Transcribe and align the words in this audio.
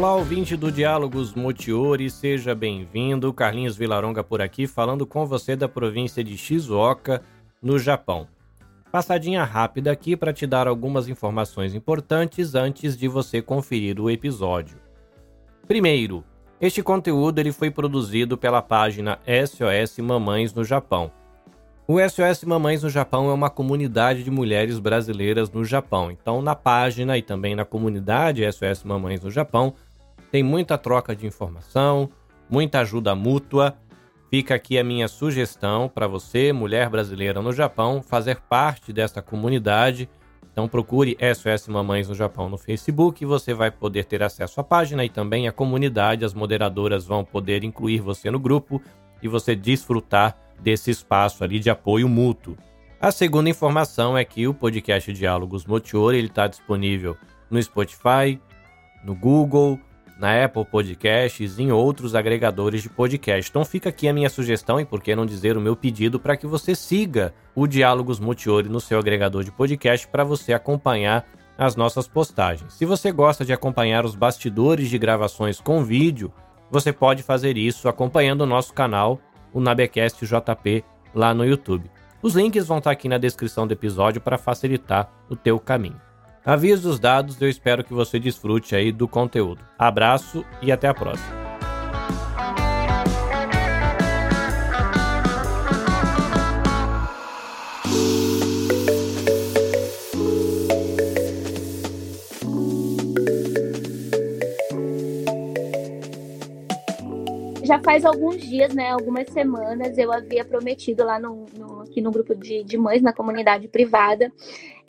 Olá, 0.00 0.14
ouvinte 0.14 0.56
do 0.56 0.72
Diálogos 0.72 1.34
Motiori, 1.34 2.08
seja 2.08 2.54
bem-vindo. 2.54 3.34
Carlinhos 3.34 3.76
Vilaronga 3.76 4.24
por 4.24 4.40
aqui, 4.40 4.66
falando 4.66 5.06
com 5.06 5.26
você 5.26 5.54
da 5.54 5.68
província 5.68 6.24
de 6.24 6.38
Shizuoka, 6.38 7.22
no 7.62 7.78
Japão. 7.78 8.26
Passadinha 8.90 9.44
rápida 9.44 9.92
aqui 9.92 10.16
para 10.16 10.32
te 10.32 10.46
dar 10.46 10.66
algumas 10.66 11.06
informações 11.06 11.74
importantes 11.74 12.54
antes 12.54 12.96
de 12.96 13.08
você 13.08 13.42
conferir 13.42 14.00
o 14.00 14.08
episódio. 14.08 14.78
Primeiro, 15.68 16.24
este 16.58 16.82
conteúdo 16.82 17.38
ele 17.38 17.52
foi 17.52 17.70
produzido 17.70 18.38
pela 18.38 18.62
página 18.62 19.18
SOS 19.26 19.98
Mamães 19.98 20.54
no 20.54 20.64
Japão. 20.64 21.12
O 21.86 21.98
SOS 22.00 22.44
Mamães 22.44 22.82
no 22.82 22.88
Japão 22.88 23.28
é 23.28 23.34
uma 23.34 23.50
comunidade 23.50 24.24
de 24.24 24.30
mulheres 24.30 24.78
brasileiras 24.78 25.50
no 25.50 25.62
Japão. 25.62 26.10
Então, 26.10 26.40
na 26.40 26.54
página 26.54 27.18
e 27.18 27.22
também 27.22 27.54
na 27.54 27.66
comunidade 27.66 28.50
SOS 28.50 28.82
Mamães 28.82 29.20
no 29.20 29.30
Japão, 29.30 29.74
tem 30.30 30.42
muita 30.42 30.78
troca 30.78 31.14
de 31.14 31.26
informação, 31.26 32.08
muita 32.48 32.80
ajuda 32.80 33.14
mútua. 33.14 33.76
Fica 34.30 34.54
aqui 34.54 34.78
a 34.78 34.84
minha 34.84 35.08
sugestão 35.08 35.88
para 35.88 36.06
você, 36.06 36.52
mulher 36.52 36.88
brasileira 36.88 37.42
no 37.42 37.52
Japão, 37.52 38.00
fazer 38.02 38.40
parte 38.40 38.92
dessa 38.92 39.20
comunidade. 39.20 40.08
Então 40.52 40.68
procure 40.68 41.16
SOS 41.34 41.68
Mamães 41.68 42.08
no 42.08 42.14
Japão 42.14 42.48
no 42.48 42.58
Facebook 42.58 43.22
e 43.22 43.26
você 43.26 43.54
vai 43.54 43.70
poder 43.70 44.04
ter 44.04 44.22
acesso 44.22 44.60
à 44.60 44.64
página 44.64 45.04
e 45.04 45.08
também 45.08 45.48
à 45.48 45.52
comunidade. 45.52 46.24
As 46.24 46.34
moderadoras 46.34 47.04
vão 47.04 47.24
poder 47.24 47.64
incluir 47.64 48.00
você 48.00 48.30
no 48.30 48.38
grupo 48.38 48.80
e 49.22 49.28
você 49.28 49.56
desfrutar 49.56 50.36
desse 50.60 50.90
espaço 50.90 51.42
ali 51.42 51.58
de 51.58 51.70
apoio 51.70 52.08
mútuo. 52.08 52.56
A 53.00 53.10
segunda 53.10 53.48
informação 53.48 54.16
é 54.16 54.24
que 54.24 54.46
o 54.46 54.54
podcast 54.54 55.12
Diálogos 55.12 55.64
Motiori 55.64 56.22
está 56.22 56.46
disponível 56.46 57.16
no 57.50 57.60
Spotify, 57.62 58.38
no 59.02 59.14
Google, 59.14 59.80
na 60.20 60.44
Apple 60.44 60.66
Podcasts 60.66 61.58
e 61.58 61.62
em 61.62 61.72
outros 61.72 62.14
agregadores 62.14 62.82
de 62.82 62.90
podcast. 62.90 63.50
Então 63.50 63.64
fica 63.64 63.88
aqui 63.88 64.06
a 64.06 64.12
minha 64.12 64.28
sugestão 64.28 64.78
e 64.78 64.84
por 64.84 65.00
que 65.00 65.16
não 65.16 65.24
dizer 65.24 65.56
o 65.56 65.60
meu 65.60 65.74
pedido 65.74 66.20
para 66.20 66.36
que 66.36 66.46
você 66.46 66.74
siga 66.74 67.32
o 67.54 67.66
Diálogos 67.66 68.20
Motiori 68.20 68.68
no 68.68 68.80
seu 68.80 68.98
agregador 68.98 69.42
de 69.42 69.50
podcast 69.50 70.06
para 70.06 70.22
você 70.22 70.52
acompanhar 70.52 71.26
as 71.56 71.74
nossas 71.74 72.06
postagens. 72.06 72.74
Se 72.74 72.84
você 72.84 73.10
gosta 73.10 73.44
de 73.44 73.52
acompanhar 73.52 74.04
os 74.04 74.14
bastidores 74.14 74.90
de 74.90 74.98
gravações 74.98 75.58
com 75.58 75.82
vídeo, 75.82 76.30
você 76.70 76.92
pode 76.92 77.22
fazer 77.22 77.56
isso 77.56 77.88
acompanhando 77.88 78.42
o 78.42 78.46
nosso 78.46 78.74
canal 78.74 79.18
o 79.52 79.60
Nabecast 79.60 80.24
JP 80.24 80.84
lá 81.14 81.34
no 81.34 81.44
YouTube. 81.44 81.90
Os 82.22 82.34
links 82.34 82.66
vão 82.66 82.78
estar 82.78 82.90
aqui 82.90 83.08
na 83.08 83.18
descrição 83.18 83.66
do 83.66 83.72
episódio 83.72 84.20
para 84.20 84.36
facilitar 84.36 85.10
o 85.28 85.34
teu 85.34 85.58
caminho. 85.58 86.09
Avisos 86.44 86.98
dados, 86.98 87.40
eu 87.40 87.48
espero 87.48 87.84
que 87.84 87.92
você 87.92 88.18
desfrute 88.18 88.74
aí 88.74 88.90
do 88.90 89.06
conteúdo. 89.06 89.60
Abraço 89.78 90.44
e 90.62 90.72
até 90.72 90.88
a 90.88 90.94
próxima. 90.94 91.40
já 107.70 107.78
faz 107.78 108.04
alguns 108.04 108.38
dias, 108.38 108.74
né, 108.74 108.90
algumas 108.90 109.28
semanas, 109.30 109.96
eu 109.96 110.12
havia 110.12 110.44
prometido 110.44 111.04
lá 111.04 111.20
no, 111.20 111.46
no 111.56 111.82
aqui 111.82 112.00
no 112.00 112.10
grupo 112.10 112.34
de, 112.34 112.64
de 112.64 112.76
mães, 112.76 113.00
na 113.00 113.12
comunidade 113.12 113.68
privada, 113.68 114.32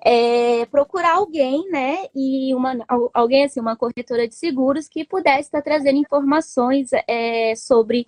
é, 0.03 0.65
procurar 0.65 1.15
alguém, 1.15 1.69
né, 1.69 2.05
e 2.15 2.53
uma, 2.55 2.77
alguém 3.13 3.45
assim, 3.45 3.59
uma 3.59 3.75
corretora 3.75 4.27
de 4.27 4.35
seguros 4.35 4.87
que 4.87 5.05
pudesse 5.05 5.41
estar 5.41 5.61
trazendo 5.61 5.97
informações 5.97 6.89
é, 7.07 7.53
sobre, 7.55 8.07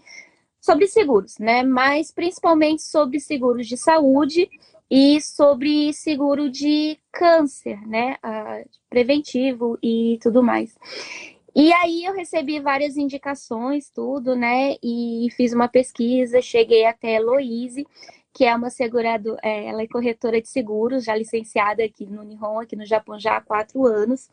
sobre 0.60 0.88
seguros, 0.88 1.38
né, 1.38 1.64
mas 1.64 2.12
principalmente 2.12 2.82
sobre 2.82 3.20
seguros 3.20 3.68
de 3.68 3.78
saúde 3.78 4.50
e 4.90 5.22
sobre 5.22 5.94
seguro 5.94 6.50
de 6.50 6.98
câncer, 7.12 7.80
né, 7.88 8.18
preventivo 8.90 9.78
e 9.82 10.18
tudo 10.22 10.44
mais. 10.44 10.76
E 11.56 11.72
aí 11.74 12.04
eu 12.04 12.14
recebi 12.14 12.60
várias 12.60 12.98
indicações, 12.98 13.88
tudo, 13.90 14.36
né? 14.36 14.76
E 14.82 15.28
fiz 15.38 15.54
uma 15.54 15.68
pesquisa, 15.68 16.42
cheguei 16.42 16.84
até 16.84 17.10
a 17.10 17.20
Heloise, 17.20 17.86
que 18.34 18.46
é 18.46 18.56
uma 18.56 18.70
seguradora, 18.72 19.40
é, 19.44 19.68
ela 19.68 19.84
é 19.84 19.88
corretora 19.88 20.42
de 20.42 20.48
seguros, 20.48 21.04
já 21.04 21.16
licenciada 21.16 21.84
aqui 21.84 22.06
no 22.06 22.24
Nihon, 22.24 22.60
aqui 22.60 22.76
no 22.76 22.86
Japão 22.86 23.20
já 23.20 23.38
há 23.38 23.42
quatro 23.42 23.86
anos. 23.86 24.28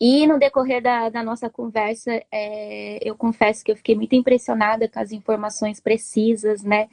E 0.00 0.26
no 0.26 0.38
decorrer 0.38 0.82
da, 0.82 1.10
da 1.10 1.22
nossa 1.22 1.50
conversa, 1.50 2.22
é, 2.32 2.98
eu 3.02 3.14
confesso 3.14 3.62
que 3.62 3.70
eu 3.70 3.76
fiquei 3.76 3.94
muito 3.94 4.14
impressionada 4.14 4.88
com 4.88 4.98
as 4.98 5.12
informações 5.12 5.78
precisas, 5.78 6.62
né? 6.62 6.88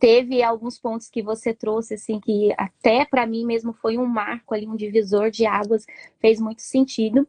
Teve 0.00 0.42
alguns 0.42 0.78
pontos 0.78 1.10
que 1.10 1.22
você 1.22 1.52
trouxe, 1.52 1.94
assim, 1.94 2.18
que 2.18 2.52
até 2.56 3.04
para 3.04 3.26
mim 3.26 3.44
mesmo 3.44 3.74
foi 3.74 3.98
um 3.98 4.06
marco 4.06 4.54
ali, 4.54 4.66
um 4.66 4.74
divisor 4.74 5.30
de 5.30 5.44
águas, 5.44 5.84
fez 6.18 6.40
muito 6.40 6.62
sentido. 6.62 7.28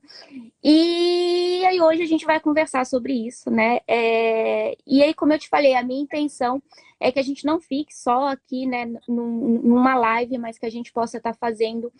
E 0.64 1.64
aí 1.66 1.82
hoje 1.82 2.02
a 2.02 2.06
gente 2.06 2.26
vai 2.26 2.40
conversar 2.40 2.86
sobre 2.86 3.14
isso, 3.28 3.52
né? 3.52 3.82
É... 3.86 4.78
E 4.88 5.04
aí, 5.04 5.14
como 5.14 5.34
eu 5.34 5.40
te 5.40 5.50
falei, 5.50 5.76
a 5.76 5.84
minha 5.84 6.02
intenção 6.02 6.64
é 6.98 7.12
que 7.12 7.20
a 7.20 7.24
gente 7.24 7.46
não 7.46 7.60
fique 7.60 7.94
só 7.94 8.28
aqui, 8.28 8.66
né, 8.66 8.90
numa 9.08 9.96
live, 9.96 10.38
mas 10.38 10.58
que 10.58 10.66
a 10.66 10.72
gente 10.72 10.94
possa 10.94 11.18
estar 11.18 11.34
tá 11.34 11.38
fazendo 11.38 11.92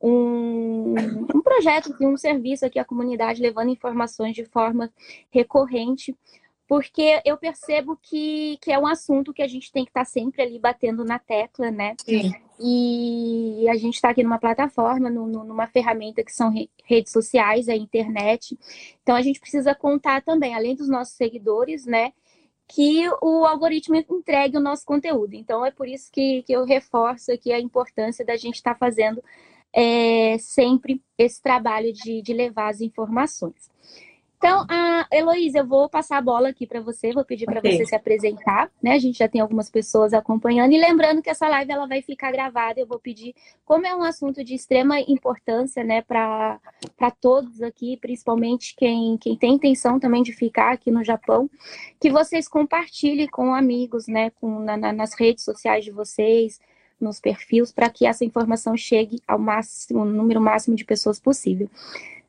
um, 0.00 0.94
um 1.34 1.40
projeto, 1.40 1.94
um 2.02 2.16
serviço 2.16 2.66
aqui 2.66 2.78
à 2.78 2.84
comunidade, 2.84 3.40
levando 3.40 3.70
informações 3.70 4.34
de 4.34 4.44
forma 4.44 4.92
recorrente 5.30 6.14
porque 6.68 7.22
eu 7.24 7.38
percebo 7.38 7.96
que, 7.96 8.58
que 8.60 8.70
é 8.70 8.78
um 8.78 8.86
assunto 8.86 9.32
que 9.32 9.40
a 9.40 9.48
gente 9.48 9.72
tem 9.72 9.84
que 9.86 9.90
estar 9.90 10.04
tá 10.04 10.04
sempre 10.04 10.42
ali 10.42 10.58
batendo 10.58 11.02
na 11.02 11.18
tecla, 11.18 11.70
né? 11.70 11.96
Sim. 12.04 12.34
E 12.60 13.66
a 13.70 13.76
gente 13.76 13.94
está 13.94 14.10
aqui 14.10 14.22
numa 14.22 14.38
plataforma, 14.38 15.08
no, 15.08 15.26
numa 15.26 15.66
ferramenta 15.66 16.22
que 16.22 16.30
são 16.30 16.52
redes 16.84 17.10
sociais, 17.10 17.70
a 17.70 17.74
internet. 17.74 18.58
Então 19.02 19.16
a 19.16 19.22
gente 19.22 19.40
precisa 19.40 19.74
contar 19.74 20.22
também, 20.22 20.54
além 20.54 20.76
dos 20.76 20.90
nossos 20.90 21.14
seguidores, 21.14 21.86
né? 21.86 22.12
Que 22.68 23.08
o 23.22 23.46
algoritmo 23.46 23.96
entregue 23.96 24.58
o 24.58 24.60
nosso 24.60 24.84
conteúdo. 24.84 25.32
Então 25.32 25.64
é 25.64 25.70
por 25.70 25.88
isso 25.88 26.12
que, 26.12 26.42
que 26.42 26.52
eu 26.52 26.66
reforço 26.66 27.32
aqui 27.32 27.50
a 27.50 27.58
importância 27.58 28.26
da 28.26 28.36
gente 28.36 28.56
estar 28.56 28.74
tá 28.74 28.78
fazendo 28.78 29.24
é, 29.72 30.36
sempre 30.38 31.02
esse 31.16 31.40
trabalho 31.40 31.94
de, 31.94 32.20
de 32.20 32.34
levar 32.34 32.68
as 32.68 32.82
informações. 32.82 33.70
Então, 34.38 34.64
a 34.68 35.04
Heloísa, 35.12 35.58
eu 35.58 35.66
vou 35.66 35.88
passar 35.88 36.16
a 36.16 36.22
bola 36.22 36.50
aqui 36.50 36.64
para 36.64 36.80
você, 36.80 37.12
vou 37.12 37.24
pedir 37.24 37.44
para 37.44 37.58
okay. 37.58 37.76
você 37.76 37.86
se 37.86 37.94
apresentar, 37.96 38.70
né? 38.80 38.92
A 38.92 38.98
gente 38.98 39.18
já 39.18 39.28
tem 39.28 39.40
algumas 39.40 39.68
pessoas 39.68 40.14
acompanhando 40.14 40.72
e 40.72 40.78
lembrando 40.78 41.20
que 41.20 41.28
essa 41.28 41.48
live 41.48 41.72
ela 41.72 41.88
vai 41.88 42.02
ficar 42.02 42.30
gravada. 42.30 42.78
Eu 42.78 42.86
vou 42.86 43.00
pedir, 43.00 43.34
como 43.64 43.84
é 43.84 43.94
um 43.96 44.02
assunto 44.04 44.44
de 44.44 44.54
extrema 44.54 45.00
importância, 45.00 45.82
né, 45.82 46.02
para 46.02 46.60
todos 47.20 47.60
aqui, 47.60 47.96
principalmente 47.96 48.76
quem, 48.76 49.18
quem 49.18 49.36
tem 49.36 49.54
intenção 49.54 49.98
também 49.98 50.22
de 50.22 50.32
ficar 50.32 50.72
aqui 50.72 50.92
no 50.92 51.02
Japão, 51.02 51.50
que 52.00 52.08
vocês 52.08 52.46
compartilhem 52.46 53.26
com 53.26 53.52
amigos, 53.52 54.06
né, 54.06 54.30
com, 54.30 54.60
na, 54.60 54.76
nas 54.92 55.14
redes 55.14 55.42
sociais 55.42 55.84
de 55.84 55.90
vocês, 55.90 56.60
nos 57.00 57.18
perfis, 57.18 57.72
para 57.72 57.90
que 57.90 58.06
essa 58.06 58.24
informação 58.24 58.76
chegue 58.76 59.20
ao 59.26 59.38
máximo, 59.38 60.04
número 60.04 60.40
máximo 60.40 60.76
de 60.76 60.84
pessoas 60.84 61.18
possível. 61.18 61.68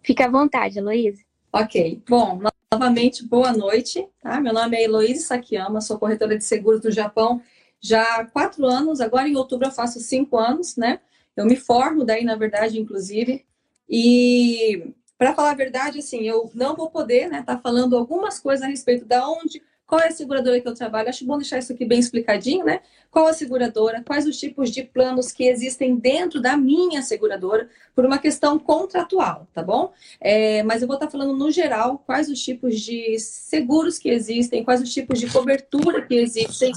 Fique 0.01 0.23
à 0.23 0.27
vontade, 0.27 0.79
Heloísa. 0.79 1.28
Ok. 1.51 2.03
Bom, 2.07 2.39
novamente, 2.71 3.25
boa 3.25 3.51
noite. 3.51 4.07
Tá? 4.21 4.39
Meu 4.39 4.53
nome 4.53 4.77
é 4.77 4.83
Heloísa 4.83 5.27
Sakiyama, 5.27 5.81
sou 5.81 5.97
corretora 5.97 6.37
de 6.37 6.43
seguros 6.43 6.79
do 6.79 6.91
Japão 6.91 7.41
já 7.81 8.03
há 8.17 8.25
quatro 8.25 8.65
anos. 8.67 9.01
Agora, 9.01 9.27
em 9.27 9.35
outubro, 9.35 9.67
eu 9.67 9.71
faço 9.71 9.99
cinco 9.99 10.37
anos, 10.37 10.75
né? 10.75 10.99
Eu 11.35 11.45
me 11.45 11.55
formo 11.55 12.05
daí, 12.05 12.23
na 12.23 12.35
verdade, 12.35 12.79
inclusive. 12.79 13.45
E, 13.89 14.93
para 15.17 15.33
falar 15.33 15.51
a 15.51 15.55
verdade, 15.55 15.99
assim, 15.99 16.21
eu 16.21 16.51
não 16.53 16.75
vou 16.75 16.91
poder, 16.91 17.27
né, 17.29 17.41
tá 17.41 17.57
falando 17.57 17.97
algumas 17.97 18.39
coisas 18.39 18.63
a 18.63 18.69
respeito 18.69 19.05
da 19.05 19.27
onde 19.27 19.61
qual 19.89 19.99
é 20.01 20.09
a 20.09 20.11
seguradora 20.11 20.61
que 20.61 20.67
eu 20.67 20.75
trabalho? 20.75 21.09
Acho 21.09 21.25
bom 21.25 21.35
deixar 21.35 21.57
isso 21.57 21.73
aqui 21.73 21.83
bem 21.83 21.97
explicadinho, 21.97 22.63
né? 22.63 22.81
Qual 23.09 23.25
a 23.25 23.33
seguradora? 23.33 24.03
Quais 24.05 24.27
os 24.27 24.37
tipos 24.37 24.69
de 24.69 24.83
planos 24.83 25.31
que 25.31 25.45
existem 25.45 25.95
dentro 25.95 26.39
da 26.39 26.55
minha 26.55 27.01
seguradora 27.01 27.67
por 27.95 28.05
uma 28.05 28.19
questão 28.19 28.59
contratual, 28.59 29.47
tá 29.51 29.63
bom? 29.63 29.91
É, 30.21 30.61
mas 30.61 30.83
eu 30.83 30.87
vou 30.87 30.95
estar 30.95 31.09
falando 31.09 31.35
no 31.35 31.49
geral 31.49 32.03
quais 32.05 32.29
os 32.29 32.39
tipos 32.39 32.79
de 32.79 33.17
seguros 33.17 33.97
que 33.97 34.09
existem, 34.09 34.63
quais 34.63 34.79
os 34.79 34.93
tipos 34.93 35.19
de 35.19 35.27
cobertura 35.27 36.05
que 36.05 36.13
existem 36.13 36.71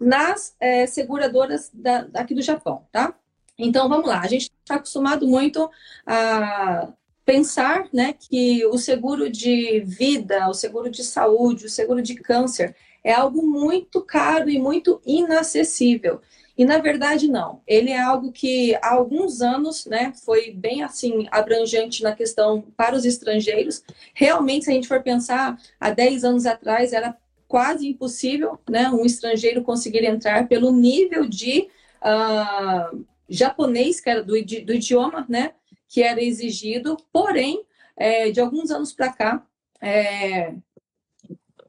nas 0.00 0.56
é, 0.58 0.86
seguradoras 0.86 1.70
da, 1.74 2.08
aqui 2.14 2.34
do 2.34 2.40
Japão, 2.40 2.86
tá? 2.90 3.14
Então 3.58 3.90
vamos 3.90 4.08
lá, 4.08 4.20
a 4.20 4.26
gente 4.26 4.50
está 4.62 4.76
acostumado 4.76 5.26
muito 5.28 5.70
a 6.06 6.88
pensar 7.24 7.88
né, 7.92 8.12
que 8.12 8.64
o 8.66 8.76
seguro 8.76 9.30
de 9.30 9.80
vida, 9.80 10.48
o 10.48 10.54
seguro 10.54 10.90
de 10.90 11.02
saúde, 11.02 11.66
o 11.66 11.70
seguro 11.70 12.02
de 12.02 12.14
câncer 12.14 12.76
é 13.02 13.12
algo 13.12 13.46
muito 13.46 14.00
caro 14.02 14.48
e 14.48 14.58
muito 14.58 15.00
inacessível. 15.04 16.20
E 16.56 16.64
na 16.64 16.78
verdade 16.78 17.28
não. 17.28 17.60
Ele 17.66 17.90
é 17.90 18.00
algo 18.00 18.30
que 18.30 18.74
há 18.76 18.92
alguns 18.92 19.40
anos, 19.40 19.86
né, 19.86 20.12
foi 20.24 20.52
bem 20.52 20.82
assim 20.82 21.26
abrangente 21.30 22.02
na 22.02 22.14
questão 22.14 22.62
para 22.76 22.94
os 22.94 23.04
estrangeiros. 23.04 23.82
Realmente, 24.14 24.66
se 24.66 24.70
a 24.70 24.74
gente 24.74 24.88
for 24.88 25.02
pensar, 25.02 25.58
há 25.80 25.90
10 25.90 26.24
anos 26.24 26.46
atrás 26.46 26.92
era 26.92 27.16
quase 27.48 27.88
impossível, 27.88 28.58
né, 28.68 28.88
um 28.90 29.04
estrangeiro 29.04 29.62
conseguir 29.62 30.04
entrar 30.04 30.48
pelo 30.48 30.72
nível 30.72 31.28
de 31.28 31.68
uh, 32.02 33.04
japonês 33.28 34.00
que 34.00 34.10
era 34.10 34.22
do, 34.22 34.32
do 34.32 34.74
idioma, 34.74 35.26
né, 35.28 35.52
que 35.94 36.02
era 36.02 36.20
exigido. 36.20 36.96
Porém, 37.12 37.64
é, 37.96 38.28
de 38.32 38.40
alguns 38.40 38.72
anos 38.72 38.92
para 38.92 39.12
cá, 39.12 39.46
é, 39.80 40.52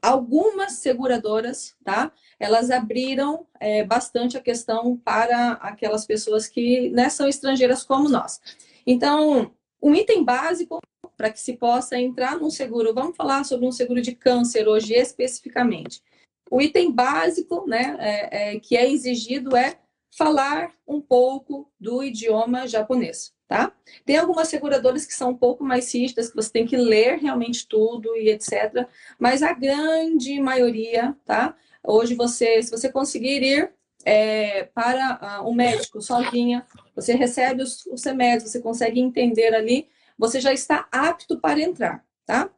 algumas 0.02 0.72
seguradoras, 0.72 1.76
tá? 1.84 2.10
Elas 2.36 2.72
abriram 2.72 3.46
é, 3.60 3.84
bastante 3.84 4.36
a 4.36 4.40
questão 4.40 4.96
para 4.96 5.52
aquelas 5.52 6.04
pessoas 6.04 6.48
que 6.48 6.90
né, 6.90 7.08
são 7.08 7.28
estrangeiras 7.28 7.84
como 7.84 8.08
nós. 8.08 8.40
Então, 8.84 9.52
um 9.80 9.94
item 9.94 10.24
básico 10.24 10.80
para 11.16 11.30
que 11.30 11.38
se 11.38 11.52
possa 11.56 11.96
entrar 11.96 12.36
num 12.36 12.50
seguro, 12.50 12.92
vamos 12.92 13.16
falar 13.16 13.44
sobre 13.44 13.64
um 13.64 13.72
seguro 13.72 14.02
de 14.02 14.12
câncer 14.12 14.66
hoje 14.66 14.92
especificamente. 14.92 16.02
O 16.50 16.60
item 16.60 16.90
básico, 16.90 17.64
né, 17.64 17.96
é, 18.00 18.54
é, 18.54 18.58
que 18.58 18.76
é 18.76 18.90
exigido 18.90 19.56
é 19.56 19.78
falar 20.18 20.72
um 20.84 21.00
pouco 21.00 21.70
do 21.78 22.02
idioma 22.02 22.66
japonês 22.66 23.35
tá? 23.48 23.72
Tem 24.04 24.16
algumas 24.16 24.48
seguradoras 24.48 25.06
que 25.06 25.14
são 25.14 25.30
um 25.30 25.36
pouco 25.36 25.64
mais 25.64 25.92
rígidas, 25.94 26.28
que 26.30 26.36
você 26.36 26.50
tem 26.50 26.66
que 26.66 26.76
ler 26.76 27.18
realmente 27.18 27.66
tudo 27.66 28.16
e 28.16 28.28
etc. 28.28 28.86
Mas 29.18 29.42
a 29.42 29.52
grande 29.52 30.40
maioria, 30.40 31.16
tá? 31.24 31.56
Hoje 31.82 32.14
você, 32.14 32.62
se 32.62 32.70
você 32.70 32.90
conseguir 32.90 33.42
ir 33.42 33.72
é, 34.04 34.64
para 34.74 35.40
uh, 35.42 35.48
um 35.48 35.54
médico 35.54 36.00
sozinha, 36.00 36.66
você 36.94 37.14
recebe 37.14 37.62
os, 37.62 37.86
os 37.86 38.04
remédios, 38.04 38.50
você 38.50 38.60
consegue 38.60 39.00
entender 39.00 39.54
ali, 39.54 39.88
você 40.18 40.40
já 40.40 40.52
está 40.52 40.88
apto 40.90 41.38
para 41.38 41.60
entrar, 41.60 42.04
tá? 42.24 42.50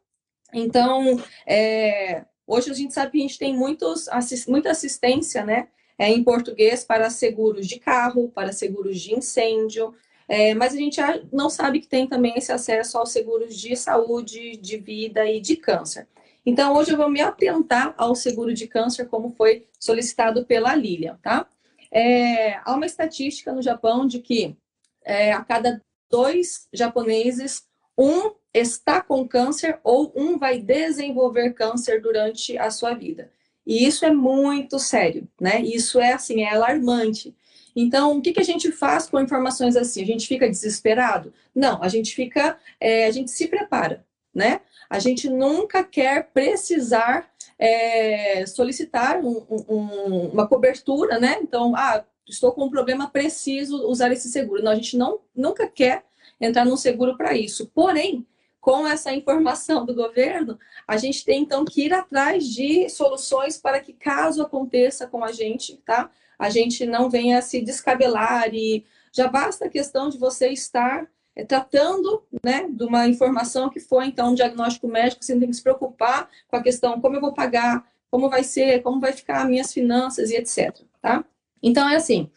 Então, 0.52 1.22
é, 1.46 2.24
hoje 2.46 2.70
a 2.70 2.74
gente 2.74 2.94
sabe 2.94 3.12
que 3.12 3.18
a 3.18 3.22
gente 3.22 3.38
tem 3.38 3.54
muitos, 3.54 4.08
assist, 4.08 4.48
muita 4.48 4.70
assistência, 4.70 5.44
né? 5.44 5.68
É, 5.98 6.08
em 6.08 6.22
português 6.22 6.84
para 6.84 7.10
seguros 7.10 7.66
de 7.66 7.80
carro, 7.80 8.30
para 8.30 8.52
seguros 8.52 9.00
de 9.00 9.14
incêndio, 9.14 9.94
é, 10.28 10.54
mas 10.54 10.74
a 10.74 10.76
gente 10.76 11.00
não 11.32 11.48
sabe 11.48 11.80
que 11.80 11.88
tem 11.88 12.06
também 12.06 12.34
esse 12.36 12.52
acesso 12.52 12.98
aos 12.98 13.10
seguros 13.10 13.56
de 13.56 13.74
saúde, 13.74 14.56
de 14.56 14.76
vida 14.76 15.24
e 15.24 15.40
de 15.40 15.56
câncer. 15.56 16.06
Então, 16.44 16.74
hoje 16.74 16.92
eu 16.92 16.96
vou 16.96 17.10
me 17.10 17.20
atentar 17.20 17.94
ao 17.96 18.14
seguro 18.14 18.52
de 18.54 18.66
câncer, 18.66 19.06
como 19.06 19.34
foi 19.36 19.66
solicitado 19.78 20.44
pela 20.44 20.74
Lilian, 20.74 21.18
tá? 21.22 21.46
É, 21.90 22.54
há 22.64 22.74
uma 22.74 22.86
estatística 22.86 23.52
no 23.52 23.62
Japão 23.62 24.06
de 24.06 24.20
que 24.20 24.56
é, 25.04 25.32
a 25.32 25.42
cada 25.42 25.82
dois 26.10 26.68
japoneses, 26.72 27.66
um 27.96 28.32
está 28.52 29.00
com 29.00 29.26
câncer 29.26 29.78
ou 29.82 30.12
um 30.14 30.38
vai 30.38 30.58
desenvolver 30.60 31.52
câncer 31.52 32.00
durante 32.00 32.56
a 32.56 32.70
sua 32.70 32.94
vida. 32.94 33.30
E 33.66 33.86
isso 33.86 34.04
é 34.04 34.10
muito 34.10 34.78
sério, 34.78 35.28
né? 35.40 35.60
Isso 35.60 36.00
é 36.00 36.12
assim, 36.12 36.42
é 36.42 36.54
alarmante. 36.54 37.34
Então, 37.80 38.18
o 38.18 38.20
que, 38.20 38.32
que 38.32 38.40
a 38.40 38.44
gente 38.44 38.72
faz 38.72 39.08
com 39.08 39.20
informações 39.20 39.76
assim? 39.76 40.02
A 40.02 40.06
gente 40.06 40.26
fica 40.26 40.50
desesperado? 40.50 41.32
Não, 41.54 41.80
a 41.80 41.86
gente 41.86 42.12
fica, 42.12 42.58
é, 42.80 43.06
a 43.06 43.10
gente 43.12 43.30
se 43.30 43.46
prepara, 43.46 44.04
né? 44.34 44.62
A 44.90 44.98
gente 44.98 45.30
nunca 45.30 45.84
quer 45.84 46.28
precisar 46.32 47.30
é, 47.56 48.44
solicitar 48.46 49.24
um, 49.24 49.46
um, 49.68 50.30
uma 50.32 50.48
cobertura, 50.48 51.20
né? 51.20 51.38
Então, 51.40 51.76
ah, 51.76 52.04
estou 52.26 52.50
com 52.50 52.64
um 52.64 52.70
problema, 52.70 53.10
preciso 53.10 53.86
usar 53.86 54.10
esse 54.10 54.28
seguro. 54.28 54.60
Não, 54.60 54.72
a 54.72 54.74
gente 54.74 54.96
não, 54.96 55.20
nunca 55.32 55.68
quer 55.68 56.02
entrar 56.40 56.64
num 56.64 56.76
seguro 56.76 57.16
para 57.16 57.36
isso. 57.36 57.70
Porém, 57.72 58.26
com 58.60 58.88
essa 58.88 59.12
informação 59.12 59.86
do 59.86 59.94
governo, 59.94 60.58
a 60.84 60.96
gente 60.96 61.24
tem 61.24 61.42
então 61.42 61.64
que 61.64 61.84
ir 61.84 61.94
atrás 61.94 62.44
de 62.44 62.88
soluções 62.88 63.56
para 63.56 63.78
que 63.78 63.92
caso 63.92 64.42
aconteça 64.42 65.06
com 65.06 65.22
a 65.22 65.30
gente, 65.30 65.76
tá? 65.86 66.10
A 66.38 66.48
gente 66.48 66.86
não 66.86 67.10
venha 67.10 67.42
se 67.42 67.60
descabelar 67.60 68.54
e 68.54 68.84
já 69.12 69.26
basta 69.26 69.64
a 69.66 69.70
questão 69.70 70.08
de 70.08 70.18
você 70.18 70.48
estar 70.48 71.08
é, 71.34 71.44
tratando 71.44 72.22
né, 72.44 72.68
de 72.68 72.84
uma 72.84 73.06
informação 73.08 73.68
que 73.68 73.80
foi, 73.80 74.06
então, 74.06 74.30
um 74.30 74.34
diagnóstico 74.34 74.88
médico, 74.88 75.24
você 75.24 75.32
não 75.32 75.40
tem 75.40 75.50
que 75.50 75.56
se 75.56 75.62
preocupar 75.62 76.28
com 76.46 76.56
a 76.56 76.62
questão 76.62 77.00
como 77.00 77.16
eu 77.16 77.20
vou 77.20 77.32
pagar, 77.32 77.88
como 78.10 78.28
vai 78.28 78.42
ser, 78.42 78.82
como 78.82 79.00
vai 79.00 79.12
ficar 79.12 79.48
minhas 79.48 79.72
finanças 79.72 80.30
e 80.30 80.36
etc. 80.36 80.80
Tá? 81.00 81.24
Então, 81.62 81.88
é 81.88 81.96
assim, 81.96 82.30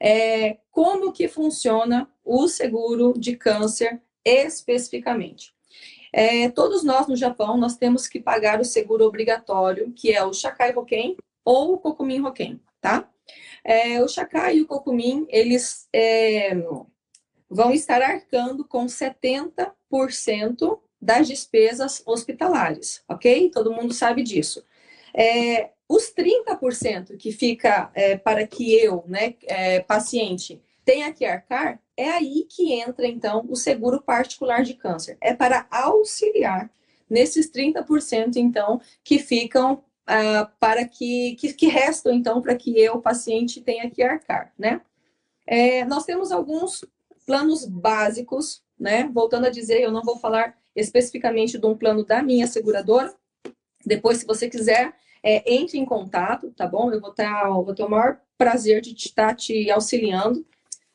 é, 0.00 0.58
como 0.70 1.12
que 1.12 1.28
funciona 1.28 2.08
o 2.24 2.48
seguro 2.48 3.12
de 3.16 3.36
câncer 3.36 4.00
especificamente? 4.24 5.54
É, 6.12 6.48
todos 6.48 6.82
nós 6.82 7.06
no 7.06 7.16
Japão, 7.16 7.56
nós 7.56 7.76
temos 7.76 8.08
que 8.08 8.18
pagar 8.18 8.60
o 8.60 8.64
seguro 8.64 9.04
obrigatório, 9.04 9.92
que 9.92 10.12
é 10.12 10.24
o 10.24 10.32
Shakai 10.32 10.74
Hoken 10.74 11.16
ou 11.44 11.74
o 11.74 11.78
Kokumin 11.78 12.24
Hoken, 12.24 12.60
tá? 12.80 13.08
É, 13.64 14.02
o 14.02 14.08
Chacá 14.08 14.52
e 14.52 14.62
o 14.62 14.66
Cocumim, 14.66 15.26
eles 15.28 15.88
é, 15.92 16.54
vão 17.48 17.72
estar 17.72 18.00
arcando 18.02 18.64
com 18.64 18.86
70% 18.86 20.78
das 21.00 21.26
despesas 21.26 22.02
hospitalares, 22.06 23.02
ok? 23.08 23.50
Todo 23.50 23.72
mundo 23.72 23.92
sabe 23.94 24.22
disso. 24.22 24.64
É, 25.14 25.70
os 25.88 26.12
30% 26.14 27.16
que 27.16 27.32
fica 27.32 27.90
é, 27.94 28.16
para 28.16 28.46
que 28.46 28.72
eu, 28.74 29.02
né, 29.08 29.34
é, 29.46 29.80
paciente, 29.80 30.62
tenha 30.84 31.12
que 31.12 31.24
arcar, 31.24 31.80
é 31.96 32.10
aí 32.10 32.46
que 32.48 32.72
entra, 32.72 33.06
então, 33.06 33.44
o 33.48 33.56
seguro 33.56 34.00
particular 34.00 34.62
de 34.62 34.74
câncer. 34.74 35.18
É 35.20 35.34
para 35.34 35.66
auxiliar 35.70 36.70
nesses 37.08 37.50
30%, 37.50 38.36
então, 38.36 38.80
que 39.02 39.18
ficam 39.18 39.82
uh, 40.10 40.50
para 40.58 40.86
que, 40.86 41.36
que, 41.36 41.52
que 41.52 41.66
restam, 41.68 42.12
então, 42.12 42.42
para 42.42 42.56
que 42.56 42.78
eu, 42.78 43.00
paciente, 43.00 43.60
tenha 43.60 43.88
que 43.88 44.02
arcar, 44.02 44.52
né? 44.58 44.80
É, 45.46 45.84
nós 45.84 46.04
temos 46.04 46.32
alguns 46.32 46.84
planos 47.24 47.64
básicos, 47.64 48.62
né? 48.78 49.08
Voltando 49.12 49.46
a 49.46 49.50
dizer, 49.50 49.80
eu 49.80 49.92
não 49.92 50.02
vou 50.02 50.16
falar 50.18 50.56
especificamente 50.74 51.58
de 51.58 51.66
um 51.66 51.76
plano 51.76 52.04
da 52.04 52.22
minha 52.22 52.46
seguradora. 52.46 53.14
Depois, 53.84 54.18
se 54.18 54.26
você 54.26 54.48
quiser, 54.48 54.94
é, 55.22 55.54
entre 55.54 55.78
em 55.78 55.84
contato, 55.84 56.52
tá 56.52 56.66
bom? 56.66 56.92
Eu 56.92 57.00
vou, 57.00 57.12
ter, 57.12 57.28
vou 57.48 57.74
ter 57.74 57.84
o 57.84 57.88
maior 57.88 58.20
prazer 58.36 58.80
de 58.80 58.94
estar 58.94 59.34
te 59.34 59.70
auxiliando. 59.70 60.44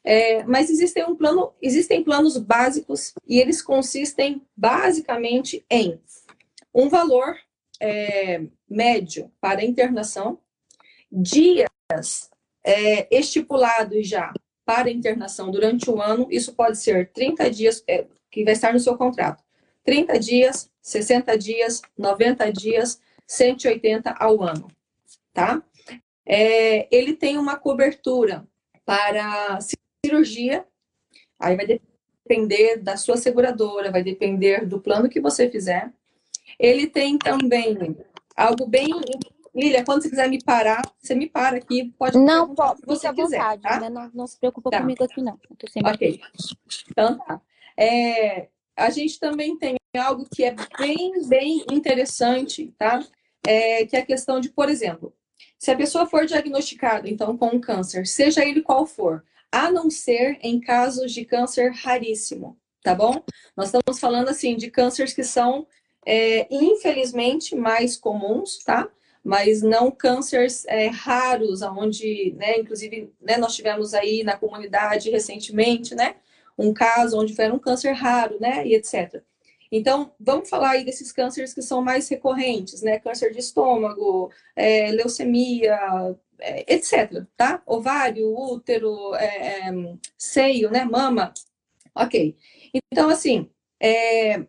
É, 0.03 0.43
mas 0.43 0.69
existem, 0.69 1.03
um 1.03 1.15
plano, 1.15 1.51
existem 1.59 2.03
planos 2.03 2.37
básicos 2.37 3.13
e 3.27 3.39
eles 3.39 3.61
consistem 3.61 4.41
basicamente 4.55 5.65
em 5.69 5.99
um 6.73 6.89
valor 6.89 7.35
é, 7.81 8.41
médio 8.69 9.31
para 9.39 9.63
internação, 9.63 10.39
dias 11.11 12.29
é, 12.63 13.07
estipulados 13.15 14.07
já 14.07 14.33
para 14.65 14.89
internação 14.89 15.51
durante 15.51 15.89
o 15.89 16.01
ano, 16.01 16.27
isso 16.31 16.53
pode 16.53 16.77
ser 16.77 17.11
30 17.11 17.49
dias, 17.51 17.83
é, 17.87 18.05
que 18.31 18.43
vai 18.43 18.53
estar 18.53 18.73
no 18.73 18.79
seu 18.79 18.97
contrato, 18.97 19.43
30 19.83 20.19
dias, 20.19 20.71
60 20.81 21.37
dias, 21.37 21.81
90 21.97 22.51
dias, 22.51 22.99
180 23.27 24.11
ao 24.11 24.41
ano, 24.41 24.67
tá? 25.31 25.61
É, 26.25 26.87
ele 26.95 27.13
tem 27.13 27.37
uma 27.37 27.55
cobertura 27.55 28.47
para 28.83 29.59
cirurgia, 30.03 30.65
aí 31.39 31.55
vai 31.55 31.67
depender 31.67 32.77
da 32.77 32.97
sua 32.97 33.17
seguradora, 33.17 33.91
vai 33.91 34.03
depender 34.03 34.65
do 34.65 34.79
plano 34.81 35.09
que 35.09 35.21
você 35.21 35.49
fizer. 35.49 35.91
Ele 36.59 36.87
tem 36.87 37.17
também 37.17 37.95
algo 38.35 38.65
bem. 38.67 38.89
Lilia, 39.53 39.85
quando 39.85 40.01
você 40.01 40.09
quiser 40.09 40.29
me 40.29 40.43
parar, 40.43 40.81
você 41.01 41.15
me 41.15 41.29
para 41.29 41.57
aqui, 41.57 41.93
pode 41.97 42.17
Não, 42.17 42.53
pode, 42.53 42.81
se 42.81 42.85
você 42.85 43.13
quiser, 43.13 43.37
vontade, 43.37 43.61
tá? 43.61 43.79
né? 43.79 43.89
não, 43.89 44.11
não, 44.13 44.27
se 44.27 44.37
preocupa 44.37 44.69
tá. 44.69 44.81
comigo 44.81 45.03
aqui, 45.03 45.21
não. 45.21 45.39
ok. 45.85 46.19
Então 46.91 47.17
tá. 47.17 47.41
É, 47.77 48.49
a 48.75 48.89
gente 48.89 49.17
também 49.19 49.57
tem 49.57 49.75
algo 49.97 50.27
que 50.29 50.43
é 50.43 50.53
bem, 50.77 51.27
bem 51.27 51.65
interessante, 51.71 52.73
tá? 52.77 53.01
É, 53.47 53.85
que 53.85 53.95
é 53.95 53.99
a 53.99 54.05
questão 54.05 54.41
de, 54.41 54.49
por 54.49 54.69
exemplo, 54.69 55.13
se 55.57 55.71
a 55.71 55.75
pessoa 55.75 56.05
for 56.05 56.25
diagnosticada, 56.25 57.09
então, 57.09 57.37
com 57.37 57.47
um 57.47 57.61
câncer, 57.61 58.05
seja 58.05 58.43
ele 58.43 58.61
qual 58.61 58.85
for, 58.85 59.23
a 59.51 59.71
não 59.71 59.89
ser 59.89 60.37
em 60.41 60.59
casos 60.59 61.13
de 61.13 61.23
câncer 61.23 61.71
raríssimo, 61.71 62.57
tá 62.83 62.93
bom? 62.93 63.23
Nós 63.55 63.67
estamos 63.73 63.99
falando, 63.99 64.29
assim, 64.29 64.57
de 64.57 64.69
cânceres 64.69 65.13
que 65.13 65.23
são 65.23 65.65
é, 66.05 66.47
infelizmente 66.51 67.55
mais 67.55 67.97
comuns, 67.97 68.63
tá? 68.63 68.89
Mas 69.23 69.61
não 69.61 69.89
cânceres 69.89 70.65
é, 70.65 70.87
raros, 70.87 71.61
onde, 71.63 72.33
né, 72.37 72.59
inclusive, 72.59 73.11
né, 73.19 73.37
nós 73.37 73.55
tivemos 73.55 73.93
aí 73.93 74.23
na 74.23 74.37
comunidade 74.37 75.09
recentemente, 75.09 75.95
né, 75.95 76.15
um 76.57 76.73
caso 76.73 77.19
onde 77.19 77.35
foi 77.35 77.51
um 77.51 77.59
câncer 77.59 77.93
raro, 77.93 78.37
né, 78.39 78.65
e 78.67 78.75
etc. 78.75 79.23
Então, 79.71 80.13
vamos 80.19 80.49
falar 80.49 80.71
aí 80.71 80.85
desses 80.85 81.11
cânceres 81.11 81.53
que 81.53 81.61
são 81.61 81.81
mais 81.81 82.07
recorrentes, 82.07 82.81
né? 82.81 82.99
Câncer 82.99 83.31
de 83.31 83.39
estômago, 83.39 84.31
é, 84.55 84.91
leucemia, 84.91 85.77
é, 86.39 86.73
etc, 86.73 87.25
tá? 87.35 87.61
Ovário, 87.65 88.33
útero, 88.33 89.13
é, 89.15 89.69
é, 89.69 89.73
seio, 90.17 90.69
né, 90.71 90.85
mama, 90.85 91.33
ok. 91.95 92.37
Então, 92.73 93.09
assim, 93.09 93.49
é, 93.81 94.45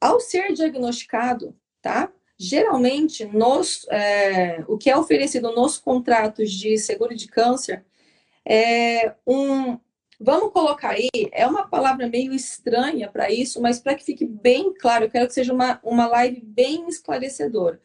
ao 0.00 0.18
ser 0.20 0.52
diagnosticado, 0.52 1.54
tá? 1.82 2.10
Geralmente, 2.38 3.26
nos, 3.26 3.86
é, 3.90 4.64
o 4.66 4.78
que 4.78 4.88
é 4.88 4.96
oferecido 4.96 5.52
nos 5.52 5.76
contratos 5.76 6.50
de 6.50 6.78
seguro 6.78 7.14
de 7.14 7.28
câncer 7.28 7.84
é 8.44 9.14
um. 9.26 9.78
Vamos 10.18 10.52
colocar 10.52 10.90
aí, 10.90 11.08
é 11.32 11.46
uma 11.46 11.66
palavra 11.66 12.06
meio 12.06 12.32
estranha 12.32 13.10
para 13.10 13.30
isso, 13.30 13.60
mas 13.60 13.80
para 13.80 13.94
que 13.94 14.04
fique 14.04 14.26
bem 14.26 14.72
claro, 14.74 15.04
eu 15.04 15.10
quero 15.10 15.26
que 15.26 15.34
seja 15.34 15.52
uma, 15.52 15.80
uma 15.82 16.06
live 16.06 16.40
bem 16.42 16.88
esclarecedora. 16.88 17.80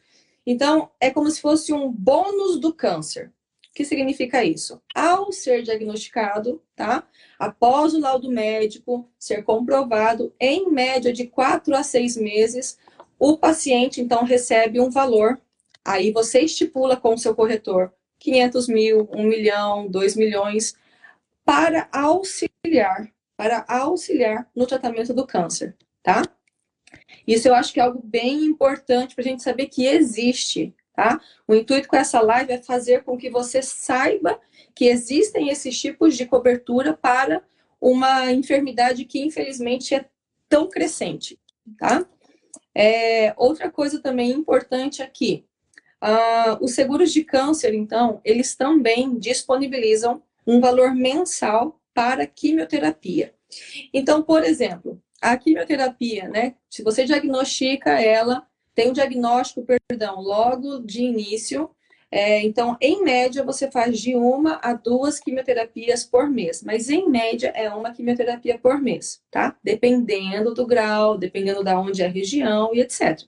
Então, 0.46 0.90
é 1.00 1.10
como 1.10 1.30
se 1.30 1.40
fosse 1.40 1.72
um 1.72 1.90
bônus 1.90 2.60
do 2.60 2.72
câncer. 2.72 3.32
Que 3.76 3.84
significa 3.84 4.42
isso? 4.42 4.80
Ao 4.94 5.30
ser 5.30 5.60
diagnosticado, 5.60 6.62
tá? 6.74 7.06
Após 7.38 7.92
o 7.92 8.00
laudo 8.00 8.30
médico 8.30 9.06
ser 9.18 9.44
comprovado, 9.44 10.34
em 10.40 10.70
média 10.70 11.12
de 11.12 11.26
quatro 11.26 11.76
a 11.76 11.82
seis 11.82 12.16
meses, 12.16 12.78
o 13.18 13.36
paciente, 13.36 14.00
então, 14.00 14.24
recebe 14.24 14.80
um 14.80 14.88
valor. 14.88 15.38
Aí 15.84 16.10
você 16.10 16.40
estipula 16.40 16.96
com 16.96 17.12
o 17.12 17.18
seu 17.18 17.34
corretor 17.34 17.92
500 18.18 18.66
mil, 18.66 19.10
1 19.12 19.22
milhão, 19.24 19.86
2 19.88 20.16
milhões, 20.16 20.74
para 21.44 21.86
auxiliar, 21.92 23.12
para 23.36 23.62
auxiliar 23.68 24.48
no 24.56 24.66
tratamento 24.66 25.12
do 25.12 25.26
câncer, 25.26 25.76
tá? 26.02 26.22
Isso 27.26 27.46
eu 27.46 27.54
acho 27.54 27.74
que 27.74 27.80
é 27.80 27.82
algo 27.82 28.00
bem 28.02 28.42
importante 28.42 29.14
para 29.14 29.22
a 29.22 29.28
gente 29.28 29.42
saber 29.42 29.66
que 29.66 29.84
existe, 29.84 30.74
tá? 30.96 31.20
O 31.46 31.54
intuito 31.54 31.86
com 31.86 31.96
essa 31.96 32.20
live 32.22 32.54
é 32.54 32.62
fazer 32.62 33.04
com 33.04 33.18
que 33.18 33.28
você 33.28 33.60
saiba 33.60 34.40
que 34.74 34.86
existem 34.86 35.50
esses 35.50 35.78
tipos 35.78 36.16
de 36.16 36.24
cobertura 36.24 36.94
para 36.94 37.42
uma 37.78 38.32
enfermidade 38.32 39.04
que 39.04 39.20
infelizmente 39.20 39.94
é 39.94 40.06
tão 40.48 40.68
crescente, 40.68 41.38
tá? 41.78 42.06
É, 42.74 43.34
outra 43.36 43.70
coisa 43.70 44.00
também 44.00 44.30
importante 44.30 45.02
aqui, 45.02 45.44
uh, 46.02 46.62
os 46.64 46.74
seguros 46.74 47.12
de 47.12 47.24
câncer, 47.24 47.74
então, 47.74 48.20
eles 48.24 48.54
também 48.54 49.18
disponibilizam 49.18 50.22
um 50.46 50.60
valor 50.60 50.94
mensal 50.94 51.80
para 51.92 52.26
quimioterapia. 52.26 53.34
Então, 53.92 54.22
por 54.22 54.42
exemplo, 54.42 55.00
a 55.20 55.36
quimioterapia, 55.36 56.28
né? 56.28 56.54
Se 56.68 56.82
você 56.82 57.04
diagnostica 57.04 58.00
ela, 58.00 58.46
tem 58.76 58.90
um 58.90 58.92
diagnóstico, 58.92 59.66
perdão, 59.88 60.20
logo 60.20 60.80
de 60.80 61.02
início, 61.02 61.70
é, 62.10 62.40
então, 62.42 62.76
em 62.80 63.02
média, 63.02 63.42
você 63.42 63.70
faz 63.70 63.98
de 63.98 64.14
uma 64.14 64.60
a 64.62 64.74
duas 64.74 65.18
quimioterapias 65.18 66.04
por 66.04 66.30
mês, 66.30 66.62
mas 66.62 66.88
em 66.88 67.08
média 67.08 67.48
é 67.48 67.68
uma 67.70 67.90
quimioterapia 67.90 68.58
por 68.58 68.80
mês, 68.80 69.20
tá? 69.30 69.56
Dependendo 69.62 70.54
do 70.54 70.66
grau, 70.66 71.18
dependendo 71.18 71.64
da 71.64 71.80
onde 71.80 72.02
é 72.02 72.06
a 72.06 72.10
região 72.10 72.70
e 72.74 72.80
etc. 72.80 73.22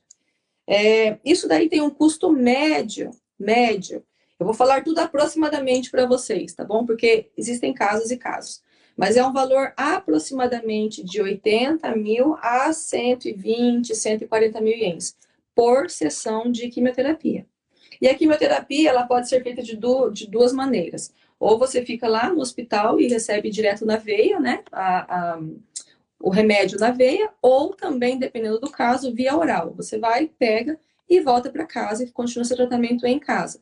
É, 0.66 1.18
isso 1.24 1.48
daí 1.48 1.68
tem 1.68 1.80
um 1.80 1.90
custo 1.90 2.30
médio, 2.30 3.10
médio. 3.38 4.04
Eu 4.38 4.46
vou 4.46 4.54
falar 4.54 4.84
tudo 4.84 5.00
aproximadamente 5.00 5.90
para 5.90 6.06
vocês, 6.06 6.54
tá 6.54 6.64
bom? 6.64 6.86
Porque 6.86 7.30
existem 7.36 7.74
casos 7.74 8.10
e 8.10 8.16
casos. 8.16 8.62
Mas 8.96 9.16
é 9.16 9.24
um 9.24 9.32
valor 9.32 9.72
aproximadamente 9.76 11.02
de 11.02 11.20
80 11.20 11.96
mil 11.96 12.36
a 12.40 12.72
120, 12.72 13.94
140 13.94 14.60
mil 14.60 14.76
ienes 14.76 15.16
por 15.58 15.90
sessão 15.90 16.52
de 16.52 16.68
quimioterapia. 16.68 17.44
E 18.00 18.06
a 18.06 18.14
quimioterapia 18.14 18.90
ela 18.90 19.08
pode 19.08 19.28
ser 19.28 19.42
feita 19.42 19.60
de, 19.60 19.76
du 19.76 20.08
de 20.08 20.30
duas 20.30 20.52
maneiras. 20.52 21.12
Ou 21.36 21.58
você 21.58 21.84
fica 21.84 22.06
lá 22.06 22.32
no 22.32 22.40
hospital 22.40 23.00
e 23.00 23.08
recebe 23.08 23.50
direto 23.50 23.84
na 23.84 23.96
veia, 23.96 24.38
né? 24.38 24.62
A, 24.70 25.32
a, 25.32 25.40
o 26.20 26.30
remédio 26.30 26.78
na 26.78 26.92
veia, 26.92 27.32
ou 27.42 27.74
também, 27.74 28.20
dependendo 28.20 28.60
do 28.60 28.70
caso, 28.70 29.12
via 29.12 29.36
oral. 29.36 29.74
Você 29.74 29.98
vai, 29.98 30.28
pega 30.38 30.78
e 31.10 31.20
volta 31.20 31.50
para 31.50 31.66
casa 31.66 32.04
e 32.04 32.12
continua 32.12 32.44
seu 32.44 32.56
tratamento 32.56 33.04
em 33.04 33.18
casa. 33.18 33.60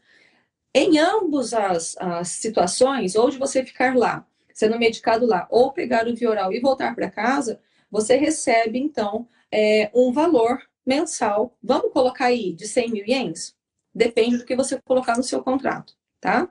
Em 0.74 0.98
ambas 0.98 1.54
as, 1.54 1.96
as 1.96 2.28
situações, 2.28 3.16
ou 3.16 3.30
de 3.30 3.38
você 3.38 3.64
ficar 3.64 3.96
lá, 3.96 4.26
sendo 4.52 4.78
medicado 4.78 5.24
lá, 5.24 5.46
ou 5.50 5.72
pegar 5.72 6.06
o 6.06 6.14
via 6.14 6.28
oral 6.28 6.52
e 6.52 6.60
voltar 6.60 6.94
para 6.94 7.10
casa, 7.10 7.58
você 7.90 8.16
recebe, 8.16 8.78
então, 8.78 9.26
é, 9.50 9.90
um 9.94 10.12
valor 10.12 10.60
mensal, 10.86 11.56
vamos 11.62 11.92
colocar 11.92 12.26
aí, 12.26 12.52
de 12.52 12.66
100 12.68 12.90
mil 12.90 13.04
ienes? 13.06 13.56
Depende 13.94 14.38
do 14.38 14.44
que 14.44 14.54
você 14.54 14.80
colocar 14.82 15.16
no 15.16 15.22
seu 15.22 15.42
contrato, 15.42 15.94
tá? 16.20 16.48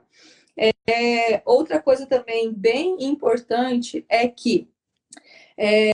É, 0.88 1.42
outra 1.44 1.80
coisa 1.80 2.06
também 2.06 2.52
bem 2.52 2.96
importante 3.04 4.04
é 4.08 4.26
que 4.28 4.68
é, 5.58 5.90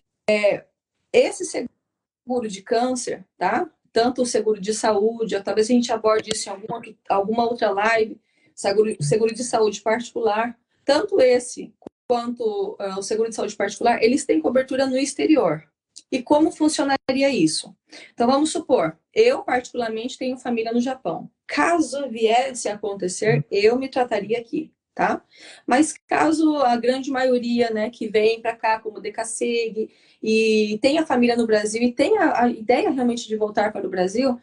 esse 1.12 1.44
seguro 1.44 2.48
de 2.48 2.62
câncer, 2.62 3.24
tá? 3.36 3.70
Tanto 3.92 4.22
o 4.22 4.26
seguro 4.26 4.60
de 4.60 4.72
saúde, 4.72 5.40
talvez 5.42 5.68
a 5.68 5.72
gente 5.72 5.92
aborde 5.92 6.30
isso 6.32 6.48
em 6.48 6.52
alguma, 6.52 6.82
alguma 7.08 7.44
outra 7.44 7.70
live, 7.70 8.20
seguro, 8.54 8.96
seguro 9.00 9.34
de 9.34 9.44
saúde 9.44 9.80
particular, 9.82 10.58
tanto 10.84 11.20
esse 11.20 11.74
quanto 12.08 12.76
uh, 12.80 12.98
o 12.98 13.02
seguro 13.02 13.28
de 13.28 13.34
saúde 13.34 13.56
particular, 13.56 14.02
eles 14.02 14.24
têm 14.24 14.40
cobertura 14.40 14.86
no 14.86 14.96
exterior. 14.96 15.66
E 16.12 16.22
como 16.22 16.52
funcionaria 16.52 17.30
isso? 17.30 17.74
Então, 18.12 18.26
vamos 18.26 18.52
supor, 18.52 18.98
eu 19.14 19.42
particularmente 19.42 20.18
tenho 20.18 20.36
família 20.36 20.70
no 20.70 20.80
Japão. 20.80 21.30
Caso 21.46 22.06
viesse 22.10 22.68
a 22.68 22.74
acontecer, 22.74 23.46
eu 23.50 23.78
me 23.78 23.88
trataria 23.88 24.38
aqui, 24.38 24.70
tá? 24.94 25.24
Mas 25.66 25.94
caso 26.06 26.56
a 26.58 26.76
grande 26.76 27.10
maioria, 27.10 27.70
né, 27.70 27.88
que 27.88 28.08
vem 28.08 28.42
para 28.42 28.54
cá 28.54 28.78
como 28.78 29.00
DKSEG 29.00 29.90
e 30.22 30.78
tem 30.82 30.98
a 30.98 31.06
família 31.06 31.34
no 31.34 31.46
Brasil 31.46 31.82
e 31.82 31.92
tem 31.92 32.18
a, 32.18 32.42
a, 32.42 32.48
ideia 32.50 32.90
realmente 32.90 33.26
de 33.26 33.34
voltar 33.34 33.72
para 33.72 33.86
o 33.86 33.90
Brasil, 33.90 34.38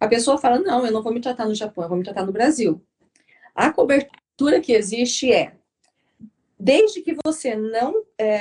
a 0.00 0.08
pessoa 0.08 0.38
fala, 0.38 0.58
não, 0.58 0.84
eu 0.84 0.90
não 0.90 1.04
vou 1.04 1.14
me 1.14 1.20
tratar 1.20 1.46
no 1.46 1.54
Japão, 1.54 1.84
eu 1.84 1.88
vou 1.88 1.98
me 1.98 2.04
tratar 2.04 2.26
no 2.26 2.32
Brasil. 2.32 2.82
A 3.54 3.72
cobertura 3.72 4.60
que 4.60 4.72
existe 4.72 5.32
é, 5.32 5.54
desde 6.58 7.00
que 7.00 7.16
você 7.24 7.54
não, 7.54 8.02
é, 8.18 8.40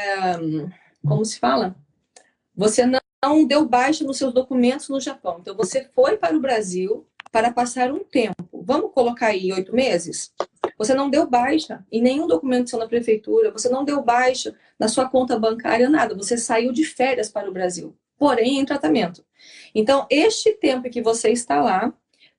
como 1.06 1.24
se 1.24 1.38
fala? 1.38 1.76
Você 2.56 2.86
não 2.86 3.46
deu 3.46 3.66
baixa 3.66 4.04
nos 4.04 4.18
seus 4.18 4.34
documentos 4.34 4.90
no 4.90 5.00
Japão. 5.00 5.38
Então, 5.40 5.56
você 5.56 5.90
foi 5.94 6.18
para 6.18 6.36
o 6.36 6.40
Brasil, 6.40 7.08
para 7.32 7.52
passar 7.52 7.92
um 7.92 8.04
tempo. 8.04 8.44
Vamos 8.52 8.92
colocar 8.94 9.28
aí 9.28 9.52
oito 9.54 9.74
meses? 9.74 10.34
Você 10.78 10.94
não 10.94 11.10
deu 11.10 11.28
baixa 11.28 11.86
em 11.92 12.02
nenhum 12.02 12.28
documento 12.28 12.70
seu 12.70 12.80
na 12.80 12.88
prefeitura, 12.88 13.52
você 13.52 13.70
não 13.70 13.86
deu 13.86 14.02
baixa 14.02 14.56
na 14.80 14.88
sua 14.88 15.08
conta 15.08 15.40
bancária, 15.40 15.90
nada. 15.90 16.16
Você 16.16 16.38
saiu 16.38 16.74
de 16.74 16.84
férias 16.84 17.30
para 17.30 17.50
o 17.50 17.54
Brasil, 17.54 17.96
porém 18.18 18.60
em 18.60 18.66
tratamento. 18.66 19.24
Então, 19.74 20.06
este 20.10 20.54
tempo 20.54 20.90
que 20.90 21.02
você 21.02 21.30
está 21.30 21.62
lá, 21.62 21.94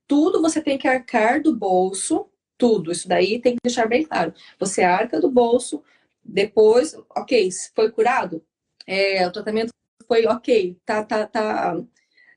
tudo 0.06 0.42
você 0.42 0.60
tem 0.60 0.76
que 0.76 0.88
arcar 0.88 1.40
do 1.40 1.56
bolso, 1.56 2.26
tudo. 2.58 2.92
Isso 2.92 3.08
daí 3.08 3.40
tem 3.40 3.54
que 3.54 3.60
deixar 3.64 3.86
bem 3.86 4.04
claro. 4.04 4.34
Você 4.58 4.82
arca 4.82 5.20
do 5.20 5.30
bolso, 5.30 5.82
depois, 6.24 6.96
ok, 7.16 7.48
foi 7.74 7.90
curado? 7.90 8.44
É, 8.86 9.26
o 9.26 9.32
tratamento 9.32 9.72
foi 10.06 10.26
ok, 10.26 10.76
tá, 10.84 11.02
tá, 11.04 11.26
tá 11.26 11.82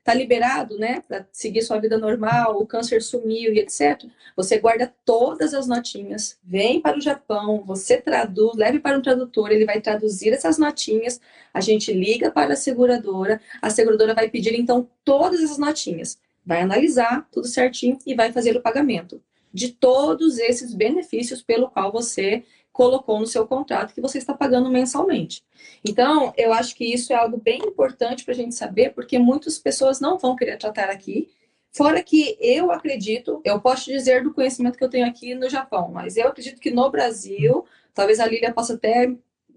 tá 0.06 0.14
liberado, 0.14 0.78
né, 0.78 1.02
para 1.08 1.26
seguir 1.32 1.62
sua 1.62 1.80
vida 1.80 1.98
normal, 1.98 2.62
o 2.62 2.66
câncer 2.66 3.02
sumiu 3.02 3.52
e 3.52 3.58
etc. 3.58 4.04
Você 4.36 4.56
guarda 4.56 4.94
todas 5.04 5.52
as 5.52 5.66
notinhas, 5.66 6.38
vem 6.44 6.80
para 6.80 6.96
o 6.96 7.00
Japão, 7.00 7.64
você 7.66 8.00
traduz, 8.00 8.56
leve 8.56 8.78
para 8.78 8.96
um 8.96 9.02
tradutor, 9.02 9.50
ele 9.50 9.64
vai 9.64 9.80
traduzir 9.80 10.32
essas 10.32 10.58
notinhas, 10.58 11.20
a 11.52 11.60
gente 11.60 11.92
liga 11.92 12.30
para 12.30 12.52
a 12.52 12.56
seguradora, 12.56 13.40
a 13.60 13.68
seguradora 13.68 14.14
vai 14.14 14.30
pedir 14.30 14.54
então 14.54 14.88
todas 15.04 15.42
as 15.42 15.58
notinhas, 15.58 16.20
vai 16.44 16.62
analisar 16.62 17.26
tudo 17.32 17.48
certinho 17.48 17.98
e 18.06 18.14
vai 18.14 18.30
fazer 18.30 18.56
o 18.56 18.62
pagamento 18.62 19.20
de 19.52 19.72
todos 19.72 20.38
esses 20.38 20.72
benefícios 20.72 21.42
pelo 21.42 21.68
qual 21.68 21.90
você 21.90 22.44
colocou 22.76 23.18
no 23.18 23.26
seu 23.26 23.46
contrato 23.46 23.94
que 23.94 24.02
você 24.02 24.18
está 24.18 24.34
pagando 24.34 24.68
mensalmente. 24.68 25.42
Então, 25.82 26.34
eu 26.36 26.52
acho 26.52 26.76
que 26.76 26.84
isso 26.84 27.10
é 27.10 27.16
algo 27.16 27.38
bem 27.38 27.58
importante 27.64 28.22
para 28.22 28.34
a 28.34 28.36
gente 28.36 28.54
saber, 28.54 28.90
porque 28.90 29.18
muitas 29.18 29.58
pessoas 29.58 29.98
não 29.98 30.18
vão 30.18 30.36
querer 30.36 30.58
tratar 30.58 30.90
aqui. 30.90 31.30
Fora 31.72 32.02
que 32.02 32.36
eu 32.38 32.70
acredito, 32.70 33.40
eu 33.44 33.58
posso 33.58 33.86
dizer 33.86 34.22
do 34.22 34.34
conhecimento 34.34 34.76
que 34.76 34.84
eu 34.84 34.90
tenho 34.90 35.06
aqui 35.06 35.34
no 35.34 35.48
Japão, 35.48 35.90
mas 35.90 36.18
eu 36.18 36.28
acredito 36.28 36.60
que 36.60 36.70
no 36.70 36.90
Brasil, 36.90 37.64
talvez 37.94 38.20
a 38.20 38.26
Lília 38.26 38.52
possa 38.52 38.74
até 38.74 39.06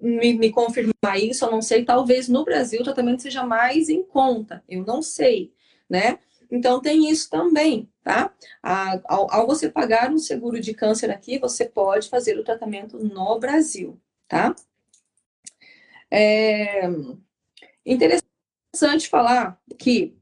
me, 0.01 0.33
me 0.33 0.49
confirmar 0.49 1.19
isso, 1.19 1.43
eu 1.43 1.51
não 1.51 1.61
sei, 1.61 1.83
talvez 1.83 2.29
no 2.29 2.45
Brasil 2.45 2.79
o 2.79 2.85
tratamento 2.85 3.21
seja 3.21 3.45
mais 3.45 3.89
em 3.89 4.01
conta, 4.01 4.63
eu 4.69 4.85
não 4.85 5.01
sei, 5.01 5.51
né? 5.89 6.19
Então 6.51 6.81
tem 6.81 7.09
isso 7.09 7.29
também, 7.29 7.89
tá? 8.03 8.33
Ao, 8.63 9.31
ao, 9.31 9.47
você 9.47 9.69
pagar 9.69 10.11
um 10.11 10.17
seguro 10.17 10.59
de 10.59 10.73
câncer 10.73 11.11
aqui, 11.11 11.37
você 11.37 11.65
pode 11.65 12.09
fazer 12.09 12.37
o 12.39 12.43
tratamento 12.43 12.97
no 12.97 13.39
Brasil, 13.39 13.99
tá? 14.27 14.55
É 16.11 16.81
interessante 17.85 19.07
falar 19.09 19.59
que 19.77 20.18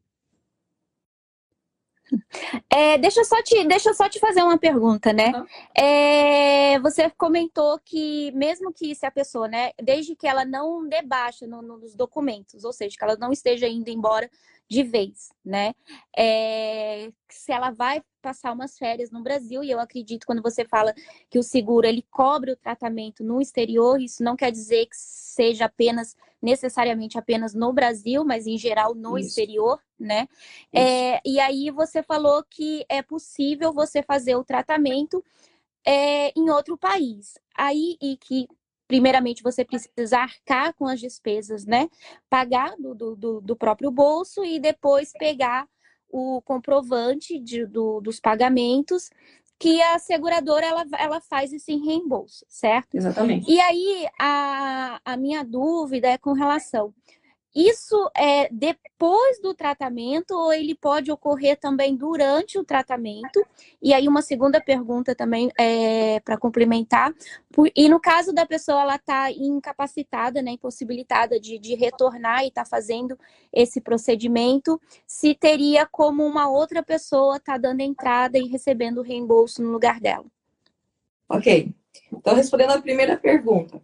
É, 2.69 2.97
deixa, 2.97 3.21
eu 3.21 3.25
só 3.25 3.41
te, 3.41 3.63
deixa 3.65 3.89
eu 3.89 3.93
só 3.93 4.07
te 4.07 4.19
fazer 4.19 4.41
uma 4.41 4.57
pergunta, 4.57 5.11
né? 5.11 5.31
Uhum. 5.35 5.45
É, 5.75 6.79
você 6.79 7.09
comentou 7.11 7.79
que, 7.83 8.31
mesmo 8.31 8.71
que 8.71 8.93
se 8.95 9.05
a 9.05 9.11
pessoa, 9.11 9.47
né, 9.47 9.71
desde 9.81 10.15
que 10.15 10.27
ela 10.27 10.45
não 10.45 10.87
debaixa 10.87 11.47
no, 11.47 11.61
nos 11.61 11.95
documentos, 11.95 12.63
ou 12.63 12.71
seja, 12.71 12.95
que 12.97 13.03
ela 13.03 13.17
não 13.17 13.31
esteja 13.31 13.67
indo 13.67 13.89
embora 13.89 14.29
de 14.69 14.83
vez, 14.83 15.29
né? 15.43 15.73
É, 16.15 17.09
se 17.29 17.51
ela 17.51 17.71
vai 17.71 18.01
passar 18.21 18.51
umas 18.51 18.77
férias 18.77 19.09
no 19.11 19.23
Brasil, 19.23 19.63
e 19.63 19.71
eu 19.71 19.79
acredito 19.79 20.25
quando 20.25 20.41
você 20.41 20.65
fala 20.65 20.93
que 21.29 21.39
o 21.39 21.43
seguro 21.43 21.87
ele 21.87 22.05
cobre 22.11 22.51
o 22.51 22.57
tratamento 22.57 23.23
no 23.23 23.41
exterior, 23.41 24.01
isso 24.01 24.21
não 24.23 24.35
quer 24.35 24.51
dizer 24.51 24.85
que 24.87 24.97
seja 24.97 25.65
apenas 25.65 26.15
necessariamente 26.41 27.17
apenas 27.17 27.53
no 27.53 27.73
Brasil, 27.73 28.23
mas 28.23 28.45
em 28.45 28.57
geral 28.57 28.93
no 28.93 29.17
isso. 29.17 29.29
exterior, 29.29 29.79
né? 29.99 30.27
É, 30.73 31.19
e 31.25 31.39
aí 31.39 31.71
você 31.71 32.03
falou 32.03 32.43
que 32.49 32.85
é 32.87 33.01
possível 33.01 33.73
você 33.73 34.03
fazer 34.03 34.35
o 34.35 34.43
tratamento 34.43 35.23
é, 35.85 36.31
em 36.37 36.49
outro 36.49 36.77
país. 36.77 37.37
Aí 37.55 37.97
e 38.01 38.17
que 38.17 38.47
primeiramente 38.87 39.43
você 39.43 39.65
precisa 39.65 40.19
arcar 40.19 40.73
com 40.73 40.87
as 40.87 40.99
despesas, 40.99 41.65
né? 41.65 41.89
Pagar 42.29 42.75
do, 42.77 43.15
do, 43.15 43.41
do 43.41 43.55
próprio 43.55 43.91
bolso 43.91 44.45
e 44.45 44.59
depois 44.59 45.11
pegar 45.17 45.67
o 46.09 46.41
comprovante 46.41 47.37
de, 47.39 47.65
do, 47.65 47.99
dos 47.99 48.19
pagamentos 48.19 49.09
que 49.59 49.81
a 49.81 49.97
seguradora 49.97 50.65
ela, 50.65 50.85
ela 50.97 51.21
faz 51.21 51.51
esse 51.51 51.75
reembolso, 51.75 52.45
certo? 52.47 52.95
Exatamente. 52.95 53.49
E 53.51 53.59
aí 53.59 54.07
a, 54.19 54.99
a 55.03 55.17
minha 55.17 55.43
dúvida 55.43 56.07
é 56.07 56.17
com 56.17 56.33
relação 56.33 56.93
isso 57.55 58.09
é 58.15 58.47
depois 58.51 59.41
do 59.41 59.53
tratamento 59.53 60.31
ou 60.31 60.53
ele 60.53 60.75
pode 60.75 61.11
ocorrer 61.11 61.57
também 61.59 61.95
durante 61.95 62.59
o 62.59 62.63
tratamento? 62.63 63.43
E 63.81 63.93
aí 63.93 64.07
uma 64.07 64.21
segunda 64.21 64.61
pergunta 64.61 65.15
também 65.15 65.51
é, 65.57 66.19
para 66.19 66.37
complementar. 66.37 67.13
E 67.75 67.89
no 67.89 67.99
caso 67.99 68.31
da 68.31 68.45
pessoa 68.45 68.81
ela 68.81 68.95
está 68.95 69.31
incapacitada, 69.31 70.41
né, 70.41 70.51
impossibilitada 70.51 71.39
de, 71.39 71.57
de 71.57 71.73
retornar 71.73 72.43
e 72.43 72.49
está 72.49 72.63
fazendo 72.63 73.17
esse 73.51 73.81
procedimento, 73.81 74.79
se 75.07 75.33
teria 75.33 75.85
como 75.85 76.23
uma 76.23 76.49
outra 76.49 76.83
pessoa 76.83 77.37
estar 77.37 77.53
tá 77.53 77.57
dando 77.57 77.81
entrada 77.81 78.37
e 78.37 78.47
recebendo 78.47 79.01
reembolso 79.01 79.63
no 79.63 79.71
lugar 79.71 79.99
dela? 79.99 80.25
Ok. 81.27 81.73
Então 82.13 82.35
respondendo 82.35 82.71
a 82.71 82.81
primeira 82.81 83.17
pergunta, 83.17 83.81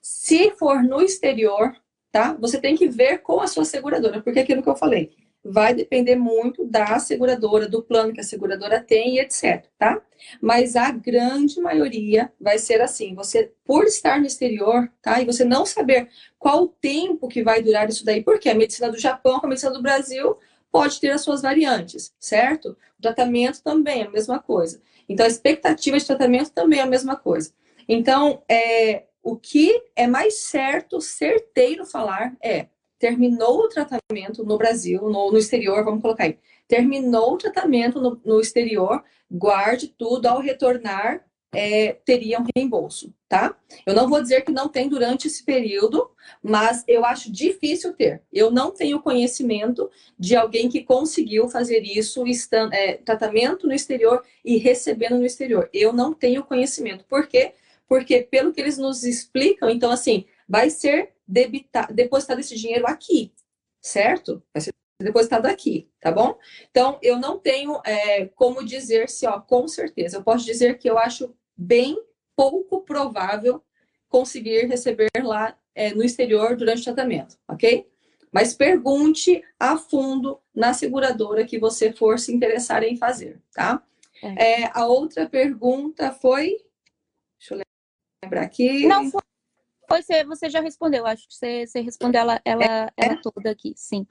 se 0.00 0.50
for 0.52 0.82
no 0.82 1.00
exterior 1.00 1.74
tá? 2.10 2.36
Você 2.40 2.60
tem 2.60 2.76
que 2.76 2.88
ver 2.88 3.18
com 3.18 3.40
a 3.40 3.46
sua 3.46 3.64
seguradora, 3.64 4.20
porque 4.20 4.38
é 4.38 4.42
aquilo 4.42 4.62
que 4.62 4.68
eu 4.68 4.76
falei, 4.76 5.10
vai 5.44 5.72
depender 5.72 6.16
muito 6.16 6.64
da 6.64 6.98
seguradora, 6.98 7.68
do 7.68 7.82
plano 7.82 8.12
que 8.12 8.20
a 8.20 8.24
seguradora 8.24 8.80
tem 8.80 9.16
e 9.16 9.20
etc, 9.20 9.66
tá? 9.78 10.00
Mas 10.40 10.76
a 10.76 10.90
grande 10.90 11.60
maioria 11.60 12.32
vai 12.40 12.58
ser 12.58 12.80
assim, 12.80 13.14
você 13.14 13.52
por 13.64 13.84
estar 13.84 14.20
no 14.20 14.26
exterior, 14.26 14.90
tá? 15.00 15.20
E 15.20 15.24
você 15.24 15.44
não 15.44 15.64
saber 15.64 16.08
qual 16.38 16.64
o 16.64 16.68
tempo 16.68 17.28
que 17.28 17.42
vai 17.42 17.62
durar 17.62 17.88
isso 17.88 18.04
daí, 18.04 18.22
porque 18.22 18.48
a 18.48 18.54
medicina 18.54 18.90
do 18.90 18.98
Japão 18.98 19.40
com 19.40 19.46
a 19.46 19.48
medicina 19.48 19.72
do 19.72 19.82
Brasil 19.82 20.36
pode 20.70 21.00
ter 21.00 21.10
as 21.10 21.22
suas 21.22 21.40
variantes, 21.40 22.12
certo? 22.18 22.76
O 22.98 23.02
tratamento 23.02 23.62
também 23.62 24.02
é 24.02 24.06
a 24.06 24.10
mesma 24.10 24.38
coisa. 24.38 24.80
Então 25.08 25.24
a 25.24 25.28
expectativa 25.28 25.98
de 25.98 26.06
tratamento 26.06 26.50
também 26.50 26.80
é 26.80 26.82
a 26.82 26.86
mesma 26.86 27.16
coisa. 27.16 27.52
Então, 27.88 28.42
é, 28.46 29.04
o 29.30 29.36
que 29.36 29.82
é 29.94 30.06
mais 30.06 30.38
certo, 30.38 31.02
certeiro 31.02 31.84
falar 31.84 32.34
é 32.42 32.68
terminou 32.98 33.60
o 33.60 33.68
tratamento 33.68 34.42
no 34.42 34.56
Brasil, 34.56 35.02
no, 35.02 35.30
no 35.30 35.36
exterior, 35.36 35.84
vamos 35.84 36.00
colocar 36.00 36.24
aí. 36.24 36.38
Terminou 36.66 37.34
o 37.34 37.36
tratamento 37.36 38.00
no, 38.00 38.18
no 38.24 38.40
exterior, 38.40 39.04
guarde 39.30 39.88
tudo, 39.88 40.26
ao 40.26 40.40
retornar, 40.40 41.22
é, 41.54 41.92
teria 42.06 42.40
um 42.40 42.46
reembolso, 42.56 43.12
tá? 43.28 43.54
Eu 43.86 43.94
não 43.94 44.08
vou 44.08 44.22
dizer 44.22 44.42
que 44.42 44.50
não 44.50 44.66
tem 44.66 44.88
durante 44.88 45.26
esse 45.26 45.44
período, 45.44 46.10
mas 46.42 46.82
eu 46.88 47.04
acho 47.04 47.30
difícil 47.30 47.92
ter. 47.92 48.22
Eu 48.32 48.50
não 48.50 48.70
tenho 48.70 49.00
conhecimento 49.00 49.90
de 50.18 50.34
alguém 50.36 50.70
que 50.70 50.82
conseguiu 50.82 51.48
fazer 51.50 51.80
isso, 51.80 52.26
estando, 52.26 52.72
é, 52.72 52.94
tratamento 52.94 53.66
no 53.66 53.74
exterior 53.74 54.22
e 54.42 54.56
recebendo 54.56 55.18
no 55.18 55.26
exterior. 55.26 55.68
Eu 55.72 55.92
não 55.92 56.14
tenho 56.14 56.44
conhecimento. 56.44 57.04
Por 57.04 57.26
quê? 57.26 57.48
Porque 57.48 57.67
porque 57.88 58.22
pelo 58.22 58.52
que 58.52 58.60
eles 58.60 58.78
nos 58.78 59.02
explicam, 59.02 59.70
então 59.70 59.90
assim, 59.90 60.26
vai 60.48 60.70
ser 60.70 61.14
debitado, 61.26 61.92
depositado 61.92 62.40
esse 62.40 62.54
dinheiro 62.54 62.86
aqui, 62.86 63.32
certo? 63.80 64.42
Vai 64.52 64.60
ser 64.60 64.74
depositado 65.00 65.46
aqui, 65.46 65.88
tá 66.00 66.10
bom? 66.10 66.36
Então, 66.70 66.98
eu 67.02 67.18
não 67.18 67.38
tenho 67.38 67.80
é, 67.84 68.26
como 68.26 68.64
dizer 68.64 69.08
se, 69.08 69.26
ó, 69.26 69.40
com 69.40 69.68
certeza. 69.68 70.16
Eu 70.16 70.22
posso 70.22 70.44
dizer 70.44 70.76
que 70.78 70.90
eu 70.90 70.98
acho 70.98 71.34
bem 71.56 71.96
pouco 72.36 72.82
provável 72.82 73.62
conseguir 74.08 74.66
receber 74.66 75.10
lá 75.22 75.56
é, 75.74 75.94
no 75.94 76.02
exterior 76.02 76.56
durante 76.56 76.80
o 76.80 76.84
tratamento, 76.84 77.38
ok? 77.48 77.86
Mas 78.32 78.54
pergunte 78.54 79.42
a 79.58 79.76
fundo 79.76 80.40
na 80.54 80.74
seguradora 80.74 81.46
que 81.46 81.58
você 81.58 81.92
for 81.92 82.18
se 82.18 82.34
interessar 82.34 82.82
em 82.82 82.96
fazer, 82.96 83.40
tá? 83.54 83.82
É. 84.22 84.62
É, 84.62 84.70
a 84.74 84.86
outra 84.86 85.28
pergunta 85.28 86.12
foi. 86.12 86.56
Lembrar 88.24 88.42
aqui. 88.42 88.86
Não, 88.86 89.10
foi, 89.10 89.22
você, 89.88 90.24
você 90.24 90.50
já 90.50 90.60
respondeu, 90.60 91.06
acho 91.06 91.26
que 91.26 91.34
você, 91.34 91.66
você 91.66 91.80
respondeu 91.80 92.20
ela, 92.20 92.40
ela, 92.44 92.64
é. 92.64 93.06
ela 93.06 93.20
toda 93.22 93.50
aqui, 93.50 93.72
sim. 93.76 94.06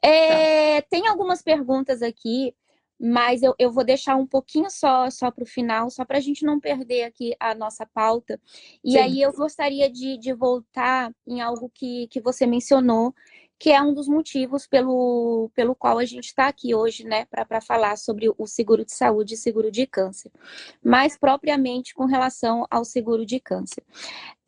É, 0.00 0.80
tá. 0.80 0.88
Tem 0.90 1.06
algumas 1.08 1.42
perguntas 1.42 2.02
aqui, 2.02 2.54
mas 3.00 3.42
eu, 3.42 3.54
eu 3.58 3.72
vou 3.72 3.82
deixar 3.82 4.14
um 4.14 4.26
pouquinho 4.26 4.70
só, 4.70 5.10
só 5.10 5.30
para 5.30 5.42
o 5.42 5.46
final, 5.46 5.90
só 5.90 6.04
para 6.04 6.18
a 6.18 6.20
gente 6.20 6.44
não 6.44 6.60
perder 6.60 7.04
aqui 7.04 7.34
a 7.40 7.54
nossa 7.54 7.86
pauta. 7.86 8.38
E 8.84 8.92
sim. 8.92 8.98
aí 8.98 9.22
eu 9.22 9.32
gostaria 9.32 9.90
de, 9.90 10.18
de 10.18 10.32
voltar 10.32 11.12
em 11.26 11.40
algo 11.40 11.70
que, 11.74 12.06
que 12.08 12.20
você 12.20 12.46
mencionou, 12.46 13.14
que 13.62 13.70
é 13.70 13.80
um 13.80 13.94
dos 13.94 14.08
motivos 14.08 14.66
pelo, 14.66 15.48
pelo 15.54 15.72
qual 15.72 15.96
a 16.00 16.04
gente 16.04 16.24
está 16.24 16.48
aqui 16.48 16.74
hoje, 16.74 17.04
né, 17.04 17.26
para 17.26 17.60
falar 17.60 17.96
sobre 17.96 18.28
o 18.36 18.44
seguro 18.44 18.84
de 18.84 18.92
saúde 18.92 19.34
e 19.34 19.36
seguro 19.36 19.70
de 19.70 19.86
câncer, 19.86 20.32
mais 20.84 21.16
propriamente 21.16 21.94
com 21.94 22.04
relação 22.04 22.66
ao 22.68 22.84
seguro 22.84 23.24
de 23.24 23.38
câncer. 23.38 23.84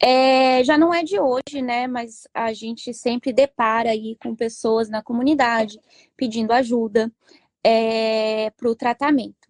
É, 0.02 0.64
já 0.64 0.76
não 0.76 0.92
é 0.92 1.04
de 1.04 1.20
hoje, 1.20 1.62
né, 1.62 1.86
mas 1.86 2.26
a 2.34 2.52
gente 2.52 2.92
sempre 2.92 3.32
depara 3.32 3.90
aí 3.90 4.16
com 4.20 4.34
pessoas 4.34 4.90
na 4.90 5.00
comunidade 5.00 5.78
pedindo 6.16 6.50
ajuda 6.50 7.08
é, 7.62 8.50
para 8.50 8.68
o 8.68 8.74
tratamento. 8.74 9.43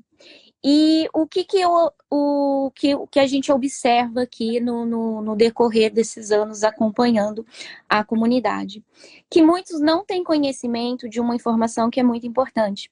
E 0.66 1.06
o 1.12 1.26
que, 1.26 1.44
que, 1.44 1.60
eu, 1.60 1.92
o, 2.10 2.70
que, 2.74 2.96
que 3.10 3.20
a 3.20 3.26
gente 3.26 3.52
observa 3.52 4.22
aqui 4.22 4.58
no, 4.60 4.86
no, 4.86 5.20
no, 5.20 5.36
decorrer 5.36 5.92
desses 5.92 6.30
anos 6.30 6.64
acompanhando 6.64 7.46
a 7.86 8.02
comunidade? 8.02 8.82
Que 9.28 9.42
muitos 9.42 9.78
não 9.78 10.02
têm 10.02 10.24
conhecimento 10.24 11.06
de 11.06 11.20
uma 11.20 11.36
informação 11.36 11.90
que 11.90 12.00
é 12.00 12.02
muito 12.02 12.26
importante. 12.26 12.90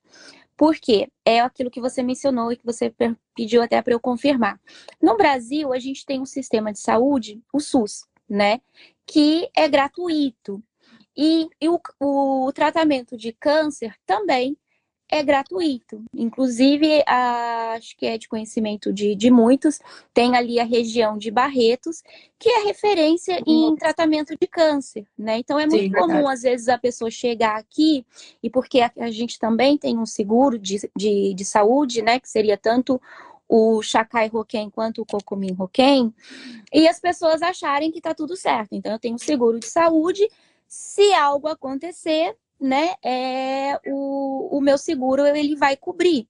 Por 0.55 0.77
quê? 0.77 1.09
É 1.25 1.41
aquilo 1.41 1.71
que 1.71 1.81
você 1.81 2.03
mencionou 2.03 2.53
e 2.53 2.57
que 2.59 2.67
você 2.67 2.95
pediu 3.35 3.63
até 3.63 3.81
para 3.81 3.95
eu 3.95 4.01
confirmar. 4.01 4.61
No 5.01 5.17
Brasil, 5.17 5.73
a 5.73 5.79
gente 5.79 6.05
tem 6.05 6.21
um 6.21 6.27
sistema 6.27 6.75
de 6.75 6.79
saúde, 6.79 7.41
o 7.51 7.59
SUS, 7.59 8.05
né? 8.29 8.61
Que 9.07 9.49
é 9.57 9.67
gratuito. 9.67 10.63
E, 11.17 11.49
e 11.59 11.69
o, 11.71 11.81
o 11.99 12.53
tratamento 12.53 13.17
de 13.17 13.33
câncer 13.33 13.95
também 14.05 14.59
é 15.13 15.23
gratuito. 15.23 16.03
Inclusive, 16.15 17.05
a, 17.07 17.75
acho 17.77 17.95
que 17.99 18.07
é 18.07 18.17
de 18.17 18.27
conhecimento 18.27 18.91
de, 18.91 19.15
de 19.15 19.31
muitos, 19.31 19.79
tem 20.15 20.35
ali 20.35 20.59
a 20.59 20.65
região 20.65 21.19
de 21.19 21.31
Barretos, 21.31 22.03
que 22.39 22.49
é 22.49 22.65
referência 22.65 23.39
em 23.47 23.77
tratamento 23.77 24.35
de 24.35 24.47
câncer, 24.47 25.07
né? 25.17 25.37
Então 25.37 25.61
é 25.61 25.67
muito 25.67 25.83
Sim, 25.83 25.93
comum, 25.93 26.15
verdade. 26.15 26.33
às 26.33 26.43
vezes, 26.43 26.69
a 26.69 26.79
pessoa 26.79 27.11
chegar 27.11 27.57
aqui, 27.57 28.07
e 28.43 28.49
porque 28.49 28.81
a, 28.81 28.91
a 29.01 29.11
gente 29.11 29.39
também 29.39 29.77
tem 29.77 29.99
um 29.99 30.07
seguro 30.07 30.59
de, 30.59 30.81
de, 30.97 31.35
de 31.35 31.45
saúde, 31.45 32.01
né? 32.01 32.19
Que 32.19 32.31
seria 32.31 32.57
tanto 32.57 32.99
o 33.47 33.83
Chacai 33.83 34.29
Roquem 34.29 34.71
quanto 34.71 35.03
o 35.03 35.07
Cocumim 35.07 35.53
Roquem, 35.53 36.15
e 36.73 36.89
as 36.89 36.99
pessoas 36.99 37.43
acharem 37.43 37.93
que 37.93 38.01
tá 38.01 38.15
tudo 38.15 38.35
certo. 38.35 38.71
Então, 38.73 38.93
eu 38.93 38.99
tenho 38.99 39.19
seguro 39.19 39.61
de 39.61 39.67
saúde, 39.67 40.27
se 40.67 41.13
algo 41.13 41.49
acontecer, 41.49 42.35
né, 42.63 42.95
é, 43.05 43.79
o, 43.87 44.57
o 44.57 44.61
meu 44.61 44.79
seguro 44.79 45.27
ele 45.27 45.57
vai 45.57 45.77
cobrir. 45.77 46.29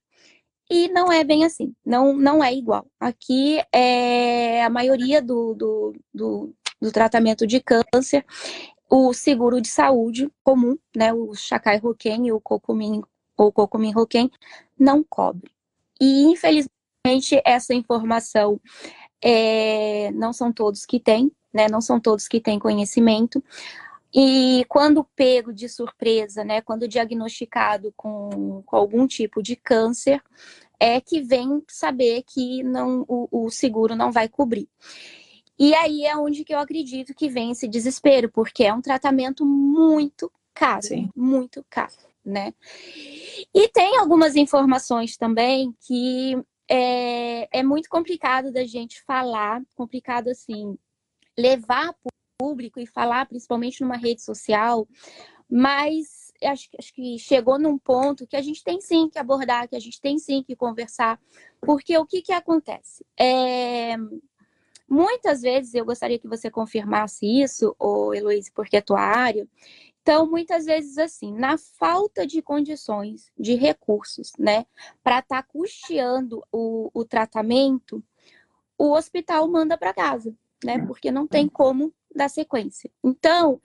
E 0.71 0.88
não 0.88 1.12
é 1.12 1.23
bem 1.23 1.45
assim, 1.45 1.75
não, 1.85 2.14
não 2.16 2.42
é 2.42 2.55
igual. 2.55 2.87
Aqui 2.99 3.62
é 3.73 4.64
a 4.64 4.71
maioria 4.71 5.21
do, 5.21 5.55
do, 5.55 5.95
do, 6.14 6.55
do 6.81 6.90
tratamento 6.90 7.47
de 7.47 7.61
câncer, 7.61 8.25
o 8.88 9.12
seguro 9.12 9.61
de 9.61 9.68
saúde 9.68 10.31
comum, 10.42 10.79
né, 10.97 11.12
o 11.12 11.35
Chacai 11.35 11.79
Roquem 11.79 12.27
e 12.29 12.33
o 12.33 12.40
Cocumin 12.40 13.03
ou 13.37 13.53
Cocumin 13.53 13.92
Roquem, 13.92 14.31
não 14.79 15.03
cobre. 15.03 15.51
E 16.01 16.25
infelizmente 16.25 16.71
essa 17.45 17.75
informação 17.75 18.61
é, 19.23 20.11
não 20.12 20.33
são 20.33 20.53
todos 20.53 20.87
que 20.87 20.99
têm, 20.99 21.31
né, 21.53 21.68
não 21.71 21.81
são 21.81 22.01
todos 22.01 22.27
que 22.29 22.40
têm 22.40 22.59
conhecimento. 22.59 23.42
E 24.14 24.64
quando 24.68 25.05
pego 25.16 25.53
de 25.53 25.68
surpresa, 25.68 26.44
né, 26.44 26.61
quando 26.61 26.87
diagnosticado 26.87 27.92
com, 27.96 28.62
com 28.66 28.77
algum 28.77 29.07
tipo 29.07 29.42
de 29.42 29.57
câncer, 29.57 30.22
é 30.79 31.01
que 31.01 31.20
vem 31.20 31.62
saber 31.68 32.22
que 32.27 32.62
não, 32.62 33.05
o, 33.09 33.46
o 33.46 33.51
seguro 33.51 33.96
não 33.96 34.12
vai 34.12 34.29
cobrir. 34.29 34.68
E 35.59 35.75
aí 35.75 36.05
é 36.05 36.16
onde 36.16 36.44
que 36.44 36.53
eu 36.53 36.59
acredito 36.59 37.14
que 37.14 37.29
vem 37.29 37.53
esse 37.53 37.68
desespero, 37.68 38.31
porque 38.31 38.64
é 38.64 38.75
um 38.75 38.83
tratamento 38.83 39.46
muito 39.46 40.31
caro, 40.53 40.83
Sim. 40.83 41.09
muito 41.14 41.64
caro, 41.70 41.92
né? 42.25 42.53
E 43.55 43.68
tem 43.68 43.96
algumas 43.96 44.35
informações 44.35 45.16
também 45.16 45.75
que 45.87 46.37
é, 46.68 47.61
é 47.61 47.62
muito 47.62 47.88
complicado 47.88 48.51
da 48.51 48.64
gente 48.64 49.03
falar, 49.03 49.62
complicado 49.75 50.29
assim, 50.29 50.77
levar 51.38 51.94
público 52.42 52.81
e 52.81 52.87
falar, 52.87 53.26
principalmente 53.26 53.81
numa 53.81 53.96
rede 53.96 54.20
social, 54.20 54.88
mas 55.48 56.33
acho, 56.42 56.68
acho 56.76 56.92
que 56.92 57.18
chegou 57.20 57.57
num 57.57 57.78
ponto 57.78 58.26
que 58.26 58.35
a 58.35 58.42
gente 58.42 58.64
tem 58.64 58.81
sim 58.81 59.09
que 59.09 59.16
abordar, 59.16 59.68
que 59.68 59.76
a 59.76 59.81
gente 59.81 60.00
tem 60.00 60.18
sim 60.18 60.42
que 60.42 60.57
conversar, 60.57 61.20
porque 61.61 61.96
o 61.96 62.05
que, 62.05 62.20
que 62.20 62.33
acontece? 62.33 63.07
É, 63.16 63.96
muitas 64.88 65.42
vezes, 65.42 65.72
eu 65.72 65.85
gostaria 65.85 66.18
que 66.18 66.26
você 66.26 66.50
confirmasse 66.50 67.24
isso, 67.24 67.76
ou 67.78 68.12
Heloísa, 68.12 68.50
porque 68.52 68.76
é 68.76 68.81
tua 68.81 69.00
área, 69.00 69.46
então, 70.02 70.28
muitas 70.28 70.64
vezes, 70.64 70.98
assim, 70.98 71.33
na 71.33 71.57
falta 71.57 72.26
de 72.26 72.42
condições, 72.42 73.31
de 73.38 73.55
recursos, 73.55 74.33
né, 74.37 74.66
para 75.00 75.20
estar 75.20 75.42
tá 75.42 75.48
custeando 75.48 76.42
o, 76.50 76.90
o 76.92 77.05
tratamento, 77.05 78.02
o 78.76 78.94
hospital 78.94 79.46
manda 79.46 79.78
para 79.78 79.94
casa, 79.94 80.35
né, 80.64 80.85
porque 80.87 81.12
não 81.12 81.24
tem 81.24 81.48
como 81.48 81.94
dar 82.14 82.29
sequência. 82.29 82.90
Então, 83.03 83.61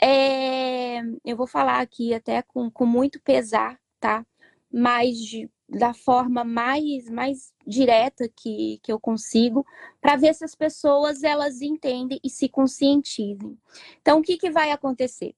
é, 0.00 1.00
eu 1.24 1.36
vou 1.36 1.46
falar 1.46 1.80
aqui 1.80 2.14
até 2.14 2.42
com, 2.42 2.70
com 2.70 2.86
muito 2.86 3.20
pesar, 3.20 3.78
tá? 4.00 4.24
Mas 4.72 5.18
de, 5.18 5.50
da 5.68 5.94
forma 5.94 6.44
mais, 6.44 7.08
mais 7.10 7.52
direta 7.66 8.28
que, 8.28 8.78
que 8.82 8.92
eu 8.92 9.00
consigo, 9.00 9.66
para 10.00 10.16
ver 10.16 10.34
se 10.34 10.44
as 10.44 10.54
pessoas 10.54 11.22
elas 11.22 11.62
entendem 11.62 12.20
e 12.22 12.30
se 12.30 12.48
conscientizem. 12.48 13.58
Então, 14.00 14.20
o 14.20 14.22
que, 14.22 14.36
que 14.36 14.50
vai 14.50 14.70
acontecer? 14.70 15.34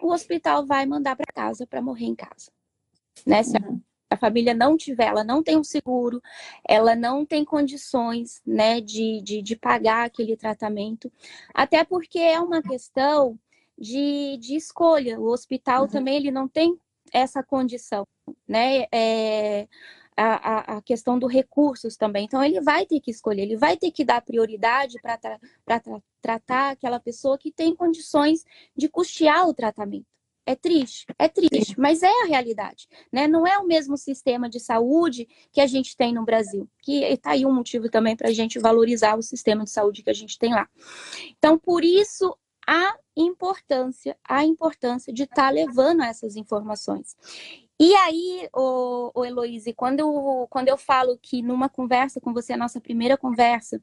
o 0.00 0.12
hospital 0.12 0.66
vai 0.66 0.86
mandar 0.86 1.14
para 1.16 1.32
casa 1.32 1.66
para 1.66 1.82
morrer 1.82 2.06
em 2.06 2.14
casa. 2.14 2.50
Né? 3.26 3.40
Uhum. 3.40 3.80
A 4.10 4.16
família 4.16 4.52
não 4.52 4.76
tiver, 4.76 5.06
ela 5.06 5.22
não 5.22 5.42
tem 5.42 5.56
um 5.56 5.64
seguro, 5.64 6.20
ela 6.68 6.96
não 6.96 7.24
tem 7.24 7.44
condições 7.44 8.42
né, 8.44 8.80
de, 8.80 9.22
de, 9.22 9.40
de 9.40 9.56
pagar 9.56 10.04
aquele 10.04 10.36
tratamento, 10.36 11.10
até 11.54 11.84
porque 11.84 12.18
é 12.18 12.40
uma 12.40 12.60
questão 12.60 13.38
de, 13.78 14.36
de 14.38 14.56
escolha. 14.56 15.18
O 15.20 15.30
hospital 15.30 15.82
uhum. 15.82 15.88
também 15.88 16.16
ele 16.16 16.30
não 16.30 16.48
tem 16.48 16.76
essa 17.12 17.42
condição, 17.42 18.06
né? 18.46 18.86
É, 18.92 19.68
a, 20.16 20.76
a, 20.76 20.82
questão 20.82 21.18
dos 21.18 21.32
recursos 21.32 21.96
também. 21.96 22.26
Então, 22.26 22.44
ele 22.44 22.60
vai 22.60 22.84
ter 22.84 23.00
que 23.00 23.10
escolher, 23.10 23.42
ele 23.42 23.56
vai 23.56 23.76
ter 23.76 23.90
que 23.90 24.04
dar 24.04 24.20
prioridade 24.20 25.00
para 25.00 25.16
tra 25.16 25.38
tra 25.64 25.80
tratar 26.20 26.70
aquela 26.72 27.00
pessoa 27.00 27.38
que 27.38 27.50
tem 27.50 27.74
condições 27.74 28.44
de 28.76 28.88
custear 28.88 29.48
o 29.48 29.54
tratamento. 29.54 30.09
É 30.46 30.54
triste, 30.54 31.06
é 31.18 31.28
triste, 31.28 31.78
mas 31.78 32.02
é 32.02 32.22
a 32.22 32.26
realidade, 32.26 32.88
né? 33.12 33.28
Não 33.28 33.46
é 33.46 33.58
o 33.58 33.66
mesmo 33.66 33.96
sistema 33.96 34.48
de 34.48 34.58
saúde 34.58 35.28
que 35.52 35.60
a 35.60 35.66
gente 35.66 35.96
tem 35.96 36.12
no 36.12 36.24
Brasil, 36.24 36.68
que 36.82 37.04
está 37.04 37.32
aí 37.32 37.46
um 37.46 37.52
motivo 37.52 37.88
também 37.88 38.16
para 38.16 38.28
a 38.28 38.32
gente 38.32 38.58
valorizar 38.58 39.16
o 39.16 39.22
sistema 39.22 39.64
de 39.64 39.70
saúde 39.70 40.02
que 40.02 40.10
a 40.10 40.14
gente 40.14 40.38
tem 40.38 40.52
lá. 40.52 40.68
Então, 41.38 41.58
por 41.58 41.84
isso 41.84 42.36
a 42.66 42.96
importância, 43.16 44.16
a 44.24 44.44
importância 44.44 45.12
de 45.12 45.24
estar 45.24 45.46
tá 45.46 45.50
levando 45.50 46.02
essas 46.02 46.36
informações. 46.36 47.16
E 47.78 47.94
aí, 47.94 48.48
o, 48.54 49.10
o 49.14 49.24
Heloíse, 49.24 49.72
quando 49.72 50.00
eu, 50.00 50.46
quando 50.50 50.68
eu 50.68 50.76
falo 50.76 51.18
que 51.20 51.42
numa 51.42 51.68
conversa 51.68 52.20
com 52.20 52.32
você, 52.32 52.52
a 52.52 52.56
nossa 52.56 52.80
primeira 52.80 53.16
conversa, 53.16 53.82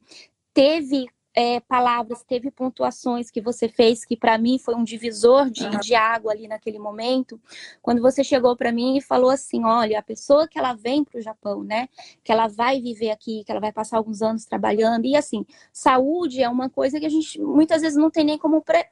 teve 0.54 1.08
é, 1.40 1.60
palavras, 1.60 2.24
teve 2.24 2.50
pontuações 2.50 3.30
que 3.30 3.40
você 3.40 3.70
fez 3.70 4.04
que 4.04 4.18
para 4.18 4.40
mim 4.40 4.58
foi 4.58 4.74
um 4.74 4.84
divisor 4.84 5.52
de, 5.52 5.70
de 5.82 5.94
água 5.94 6.32
ali 6.32 6.48
naquele 6.48 6.80
momento, 6.80 7.40
quando 7.80 8.02
você 8.02 8.24
chegou 8.24 8.56
para 8.58 8.72
mim 8.72 8.98
e 8.98 9.02
falou 9.02 9.30
assim, 9.30 9.64
olha, 9.64 10.00
a 10.00 10.02
pessoa 10.02 10.48
que 10.48 10.58
ela 10.58 10.74
vem 10.74 11.04
para 11.04 11.20
o 11.20 11.22
Japão, 11.22 11.64
né, 11.64 11.90
que 12.24 12.32
ela 12.32 12.48
vai 12.48 12.82
viver 12.82 13.12
aqui, 13.12 13.44
que 13.46 13.52
ela 13.52 13.62
vai 13.62 13.72
passar 13.72 13.98
alguns 13.98 14.24
anos 14.24 14.46
trabalhando 14.46 15.06
e 15.06 15.16
assim, 15.16 15.46
saúde 15.72 16.42
é 16.42 16.50
uma 16.50 16.72
coisa 16.72 17.00
que 17.00 17.06
a 17.06 17.10
gente 17.10 17.40
muitas 17.40 17.84
vezes 17.84 18.00
não 18.00 18.10
tem 18.10 18.24
nem 18.24 18.40
como 18.40 18.60
pre, 18.64 18.84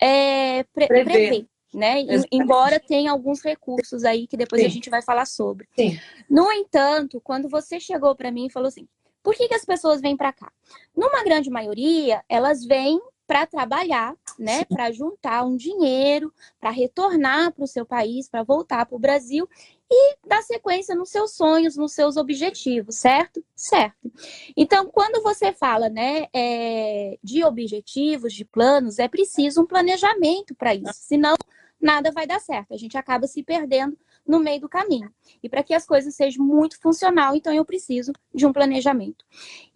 é, 0.00 0.64
pre, 0.72 0.86
prever. 0.86 1.04
prever 1.04 1.46
né? 1.74 2.00
Exatamente. 2.00 2.28
Embora 2.32 2.80
tenha 2.80 3.12
alguns 3.12 3.42
recursos 3.42 4.04
aí 4.04 4.26
que 4.26 4.38
depois 4.38 4.62
Sim. 4.62 4.66
a 4.66 4.70
gente 4.70 4.88
vai 4.90 5.02
falar 5.02 5.26
sobre. 5.26 5.68
Sim. 5.76 6.00
No 6.28 6.50
entanto, 6.50 7.20
quando 7.20 7.48
você 7.48 7.78
chegou 7.78 8.16
para 8.16 8.32
mim 8.32 8.46
e 8.46 8.50
falou 8.50 8.68
assim: 8.68 8.88
por 9.22 9.34
que, 9.34 9.48
que 9.48 9.54
as 9.54 9.64
pessoas 9.64 10.00
vêm 10.00 10.16
para 10.16 10.32
cá? 10.32 10.52
Numa 10.96 11.22
grande 11.22 11.50
maioria, 11.50 12.22
elas 12.28 12.64
vêm 12.64 13.00
para 13.30 13.46
trabalhar, 13.46 14.16
né, 14.36 14.64
para 14.64 14.90
juntar 14.90 15.44
um 15.44 15.56
dinheiro, 15.56 16.34
para 16.60 16.70
retornar 16.70 17.52
para 17.52 17.62
o 17.62 17.68
seu 17.68 17.86
país, 17.86 18.28
para 18.28 18.42
voltar 18.42 18.84
para 18.86 18.96
o 18.96 18.98
Brasil 18.98 19.48
e 19.88 20.16
dar 20.26 20.42
sequência 20.42 20.96
nos 20.96 21.10
seus 21.10 21.36
sonhos, 21.36 21.76
nos 21.76 21.92
seus 21.92 22.16
objetivos, 22.16 22.96
certo? 22.96 23.44
Certo. 23.54 24.10
Então, 24.56 24.86
quando 24.86 25.22
você 25.22 25.52
fala, 25.52 25.88
né, 25.88 26.26
é, 26.34 27.18
de 27.22 27.44
objetivos, 27.44 28.32
de 28.32 28.44
planos, 28.44 28.98
é 28.98 29.06
preciso 29.06 29.62
um 29.62 29.66
planejamento 29.66 30.52
para 30.56 30.74
isso, 30.74 30.94
senão 30.94 31.36
nada 31.80 32.10
vai 32.10 32.26
dar 32.26 32.40
certo. 32.40 32.74
A 32.74 32.76
gente 32.76 32.98
acaba 32.98 33.28
se 33.28 33.44
perdendo 33.44 33.96
no 34.30 34.38
meio 34.38 34.60
do 34.60 34.68
caminho. 34.68 35.12
E 35.42 35.48
para 35.48 35.62
que 35.64 35.74
as 35.74 35.84
coisas 35.84 36.14
sejam 36.14 36.44
muito 36.44 36.80
funcional, 36.80 37.34
então 37.34 37.52
eu 37.52 37.64
preciso 37.64 38.12
de 38.32 38.46
um 38.46 38.52
planejamento. 38.52 39.24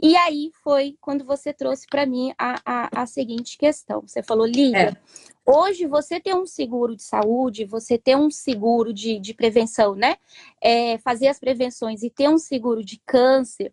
E 0.00 0.16
aí 0.16 0.52
foi 0.62 0.96
quando 1.00 1.24
você 1.24 1.52
trouxe 1.52 1.86
para 1.88 2.06
mim 2.06 2.32
a, 2.38 2.60
a, 2.64 3.02
a, 3.02 3.06
seguinte 3.06 3.58
questão. 3.58 4.02
Você 4.02 4.22
falou, 4.22 4.46
Lívia, 4.46 4.90
é. 4.90 4.96
hoje 5.44 5.86
você 5.86 6.20
ter 6.20 6.36
um 6.36 6.46
seguro 6.46 6.94
de 6.94 7.02
saúde, 7.02 7.64
você 7.64 7.98
ter 7.98 8.16
um 8.16 8.30
seguro 8.30 8.94
de, 8.94 9.18
de 9.18 9.34
prevenção, 9.34 9.96
né? 9.96 10.16
É, 10.60 10.98
fazer 10.98 11.26
as 11.26 11.40
prevenções 11.40 12.04
e 12.04 12.08
ter 12.08 12.28
um 12.28 12.38
seguro 12.38 12.84
de 12.84 13.00
câncer, 13.04 13.72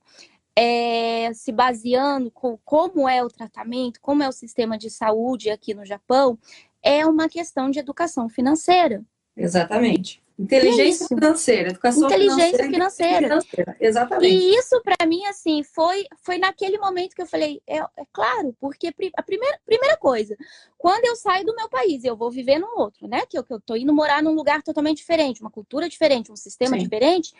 é, 0.55 1.31
se 1.33 1.51
baseando 1.51 2.31
com 2.31 2.57
como 2.65 3.07
é 3.07 3.23
o 3.23 3.29
tratamento, 3.29 4.01
como 4.01 4.23
é 4.23 4.27
o 4.27 4.33
sistema 4.33 4.79
de 4.79 4.89
saúde 4.89 5.51
aqui 5.51 5.75
no 5.75 5.85
Japão, 5.85 6.39
é 6.81 7.05
uma 7.05 7.29
questão 7.29 7.69
de 7.69 7.77
educação 7.77 8.27
financeira. 8.27 9.05
Exatamente. 9.37 10.21
Inteligência 10.41 11.07
financeira, 11.07 11.69
educação 11.69 12.07
Inteligência 12.07 12.63
financeira. 12.65 13.27
financeira. 13.27 13.77
Exatamente. 13.79 14.33
E 14.33 14.55
isso 14.55 14.81
para 14.81 15.05
mim 15.05 15.23
assim 15.25 15.63
foi 15.63 16.05
foi 16.23 16.37
naquele 16.37 16.77
momento 16.77 17.15
que 17.15 17.21
eu 17.21 17.27
falei, 17.27 17.61
é, 17.67 17.77
é, 17.77 17.87
claro, 18.11 18.55
porque 18.59 18.93
a 19.15 19.23
primeira 19.23 19.59
primeira 19.65 19.97
coisa, 19.97 20.35
quando 20.77 21.05
eu 21.05 21.15
saio 21.15 21.45
do 21.45 21.55
meu 21.55 21.69
país, 21.69 22.03
eu 22.03 22.15
vou 22.15 22.31
viver 22.31 22.57
num 22.59 22.79
outro, 22.79 23.07
né? 23.07 23.21
Que 23.29 23.37
eu, 23.37 23.43
que 23.43 23.53
eu 23.53 23.59
tô 23.59 23.75
indo 23.75 23.93
morar 23.93 24.23
num 24.23 24.33
lugar 24.33 24.63
totalmente 24.63 24.97
diferente, 24.97 25.41
uma 25.41 25.51
cultura 25.51 25.87
diferente, 25.87 26.31
um 26.31 26.35
sistema 26.35 26.75
Sim. 26.75 26.83
diferente. 26.83 27.33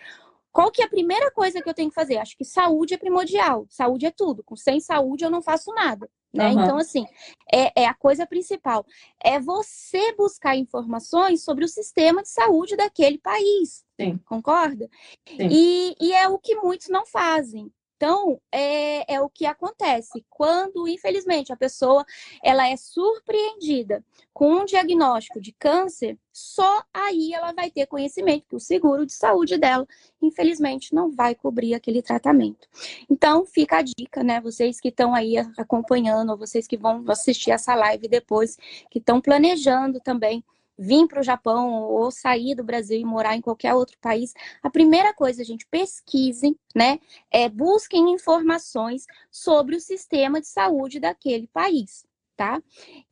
Qual 0.52 0.72
que 0.72 0.82
é 0.82 0.86
a 0.86 0.90
primeira 0.90 1.32
coisa 1.32 1.62
que 1.62 1.70
eu 1.70 1.74
tenho 1.74 1.90
que 1.90 1.96
fazer? 1.96 2.18
Acho 2.18 2.38
que 2.38 2.44
saúde 2.44 2.94
é 2.94 2.98
primordial. 2.98 3.66
Saúde 3.70 4.06
é 4.06 4.12
tudo. 4.12 4.44
Com 4.44 4.56
sem 4.56 4.80
saúde 4.80 5.24
eu 5.24 5.30
não 5.30 5.42
faço 5.42 5.74
nada. 5.74 6.10
Né? 6.34 6.50
Uhum. 6.50 6.64
Então, 6.64 6.78
assim, 6.78 7.06
é, 7.52 7.84
é, 7.84 7.86
a 7.86 7.94
coisa 7.94 8.26
principal. 8.26 8.86
É 9.24 9.40
você 9.40 10.14
buscar 10.14 10.56
informações 10.56 11.44
sobre 11.44 11.66
o 11.66 11.68
sistema 11.68 12.22
de 12.22 12.30
saúde 12.30 12.76
daquele 12.76 13.18
país. 13.18 13.86
Sim. 14.00 14.18
Concorda? 14.26 14.90
Sim. 15.28 15.50
E, 15.52 15.96
e 16.00 16.14
é 16.14 16.28
o 16.28 16.40
que 16.40 16.56
muitos 16.56 16.88
não 16.88 17.06
fazem. 17.06 17.72
Então, 18.02 18.42
é, 18.52 19.14
é 19.14 19.22
o 19.22 19.30
que 19.30 19.46
acontece 19.46 20.26
quando, 20.28 20.88
infelizmente, 20.88 21.54
a 21.54 21.56
pessoa 21.56 22.04
ela 22.44 22.68
é 22.68 22.76
surpreendida 22.76 24.04
com 24.34 24.52
um 24.52 24.66
diagnóstico 24.66 25.40
de 25.40 25.52
câncer, 25.52 26.18
só 26.34 26.82
aí 26.92 27.32
ela 27.32 27.54
vai 27.54 27.70
ter 27.70 27.86
conhecimento 27.86 28.48
que 28.50 28.56
o 28.56 28.60
seguro 28.60 29.06
de 29.06 29.14
saúde 29.14 29.56
dela, 29.56 29.88
infelizmente, 30.20 30.96
não 30.96 31.12
vai 31.12 31.36
cobrir 31.36 31.76
aquele 31.76 32.02
tratamento. 32.02 32.68
Então, 33.08 33.46
fica 33.46 33.78
a 33.78 33.82
dica, 33.84 34.24
né? 34.24 34.42
Vocês 34.42 34.80
que 34.80 34.88
estão 34.88 35.14
aí 35.14 35.38
acompanhando, 35.56 36.36
vocês 36.36 36.66
que 36.66 36.78
vão 36.78 37.06
assistir 37.08 37.52
essa 37.52 37.76
live 37.76 38.08
depois, 38.08 38.58
que 38.90 38.98
estão 38.98 39.22
planejando 39.22 40.00
também 40.00 40.44
vir 40.82 41.08
para 41.08 41.20
o 41.20 41.24
Japão 41.24 41.84
ou 41.84 42.10
sair 42.10 42.56
do 42.56 42.64
Brasil 42.64 43.00
e 43.00 43.06
morar 43.06 43.36
em 43.36 43.42
qualquer 43.42 43.76
outro 43.76 43.98
país, 44.02 44.34
a 44.64 44.70
primeira 44.70 45.14
coisa, 45.14 45.44
gente, 45.44 45.68
pesquisem, 45.68 46.58
né? 46.76 47.00
É, 47.30 47.48
busquem 47.48 48.12
informações 48.12 49.06
sobre 49.30 49.76
o 49.76 49.80
sistema 49.80 50.42
de 50.42 50.48
saúde 50.48 51.00
daquele 51.00 51.48
país, 51.48 52.04
tá? 52.36 52.60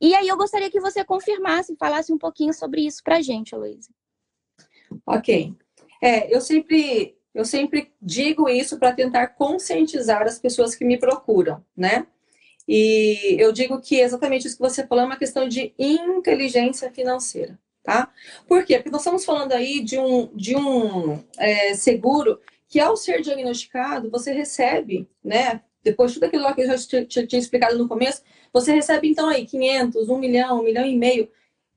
E 0.00 0.16
aí 0.16 0.26
eu 0.26 0.36
gostaria 0.36 0.70
que 0.70 0.80
você 0.80 1.04
confirmasse, 1.04 1.76
falasse 1.76 2.12
um 2.12 2.18
pouquinho 2.18 2.52
sobre 2.52 2.80
isso 2.80 3.04
para 3.04 3.18
a 3.18 3.22
gente, 3.22 3.54
Luísa. 3.54 3.90
Ok. 5.06 5.54
É, 6.02 6.34
eu 6.34 6.40
sempre 6.40 7.16
eu 7.32 7.44
sempre 7.44 7.92
digo 8.02 8.48
isso 8.48 8.76
para 8.76 8.92
tentar 8.92 9.28
conscientizar 9.28 10.22
as 10.22 10.40
pessoas 10.40 10.74
que 10.74 10.84
me 10.84 10.98
procuram, 10.98 11.64
né? 11.76 12.04
E 12.68 13.36
eu 13.38 13.52
digo 13.52 13.80
que 13.80 13.98
exatamente 14.00 14.46
isso 14.46 14.56
que 14.56 14.62
você 14.62 14.86
falou 14.86 15.04
é 15.04 15.06
uma 15.06 15.16
questão 15.16 15.48
de 15.48 15.74
inteligência 15.78 16.90
financeira, 16.90 17.58
tá? 17.82 18.12
Por 18.46 18.64
quê? 18.64 18.76
Porque 18.76 18.90
nós 18.90 19.00
estamos 19.00 19.24
falando 19.24 19.52
aí 19.52 19.80
de 19.82 19.98
um, 19.98 20.26
de 20.34 20.56
um 20.56 21.22
é, 21.38 21.74
seguro 21.74 22.40
que, 22.68 22.78
ao 22.78 22.96
ser 22.96 23.20
diagnosticado, 23.20 24.10
você 24.10 24.32
recebe, 24.32 25.08
né? 25.22 25.60
Depois 25.82 26.12
de 26.12 26.20
tudo 26.20 26.28
aquilo 26.28 26.54
que 26.54 26.62
eu 26.62 26.78
já 27.08 27.26
tinha 27.26 27.40
explicado 27.40 27.76
no 27.76 27.88
começo, 27.88 28.22
você 28.52 28.72
recebe, 28.72 29.08
então, 29.08 29.28
aí 29.28 29.46
500, 29.46 30.08
1 30.08 30.18
milhão, 30.18 30.60
1 30.60 30.62
milhão 30.62 30.84
e 30.86 30.96
meio 30.96 31.28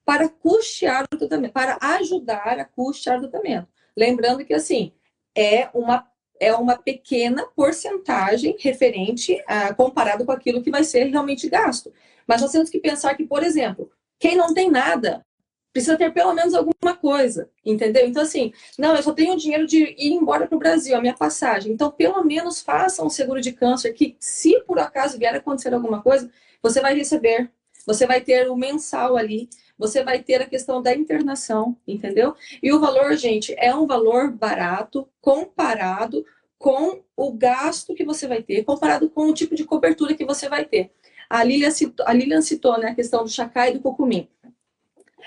para 0.05 0.27
custear 0.27 1.05
o 1.11 1.17
tratamento, 1.17 1.53
para 1.53 1.77
ajudar 1.81 2.59
a 2.59 2.65
custear 2.65 3.17
o 3.17 3.29
tratamento. 3.29 3.67
Lembrando 3.95 4.43
que, 4.45 4.53
assim, 4.53 4.91
é 5.35 5.69
uma, 5.73 6.05
é 6.39 6.53
uma 6.53 6.77
pequena 6.77 7.45
porcentagem 7.55 8.55
referente 8.59 9.41
a, 9.47 9.73
comparado 9.73 10.25
com 10.25 10.31
aquilo 10.31 10.61
que 10.61 10.71
vai 10.71 10.83
ser 10.83 11.05
realmente 11.05 11.49
gasto. 11.49 11.93
Mas 12.27 12.41
nós 12.41 12.51
temos 12.51 12.69
que 12.69 12.79
pensar 12.79 13.15
que, 13.15 13.25
por 13.25 13.43
exemplo, 13.43 13.91
quem 14.19 14.35
não 14.35 14.53
tem 14.53 14.69
nada 14.69 15.25
precisa 15.73 15.97
ter 15.97 16.13
pelo 16.13 16.33
menos 16.33 16.53
alguma 16.53 16.95
coisa, 16.95 17.49
entendeu? 17.65 18.07
Então, 18.07 18.21
assim, 18.21 18.53
não, 18.77 18.95
eu 18.95 19.01
só 19.01 19.11
tenho 19.11 19.35
dinheiro 19.35 19.65
de 19.65 19.95
ir 19.97 20.13
embora 20.13 20.45
para 20.45 20.55
o 20.55 20.59
Brasil, 20.59 20.95
a 20.95 21.01
minha 21.01 21.15
passagem. 21.15 21.73
Então, 21.73 21.89
pelo 21.89 22.23
menos 22.23 22.61
faça 22.61 23.03
um 23.03 23.09
seguro 23.09 23.41
de 23.41 23.51
câncer 23.51 23.91
que, 23.93 24.15
se 24.19 24.61
por 24.61 24.77
acaso 24.77 25.17
vier 25.17 25.33
acontecer 25.33 25.73
alguma 25.73 26.01
coisa, 26.01 26.29
você 26.61 26.79
vai 26.79 26.93
receber. 26.93 27.51
Você 27.87 28.05
vai 28.05 28.21
ter 28.21 28.49
o 28.49 28.55
mensal 28.55 29.17
ali, 29.17 29.49
você 29.77 30.03
vai 30.03 30.21
ter 30.21 30.41
a 30.41 30.47
questão 30.47 30.81
da 30.81 30.93
internação, 30.93 31.75
entendeu? 31.87 32.35
E 32.61 32.71
o 32.71 32.79
valor, 32.79 33.15
gente, 33.15 33.53
é 33.57 33.73
um 33.75 33.87
valor 33.87 34.31
barato 34.31 35.07
comparado 35.19 36.25
com 36.57 37.01
o 37.17 37.33
gasto 37.33 37.93
que 37.93 38.05
você 38.05 38.27
vai 38.27 38.41
ter, 38.41 38.63
comparado 38.63 39.09
com 39.09 39.27
o 39.27 39.33
tipo 39.33 39.55
de 39.55 39.65
cobertura 39.65 40.15
que 40.15 40.25
você 40.25 40.47
vai 40.47 40.63
ter. 40.63 40.91
A 41.29 41.43
Lilian 41.43 41.71
citou, 41.71 42.05
a 42.07 42.13
Lilian 42.13 42.41
citou 42.41 42.77
né, 42.79 42.89
a 42.89 42.95
questão 42.95 43.23
do 43.23 43.29
chacai 43.29 43.71
e 43.71 43.73
do 43.73 43.81
cocumim. 43.81 44.29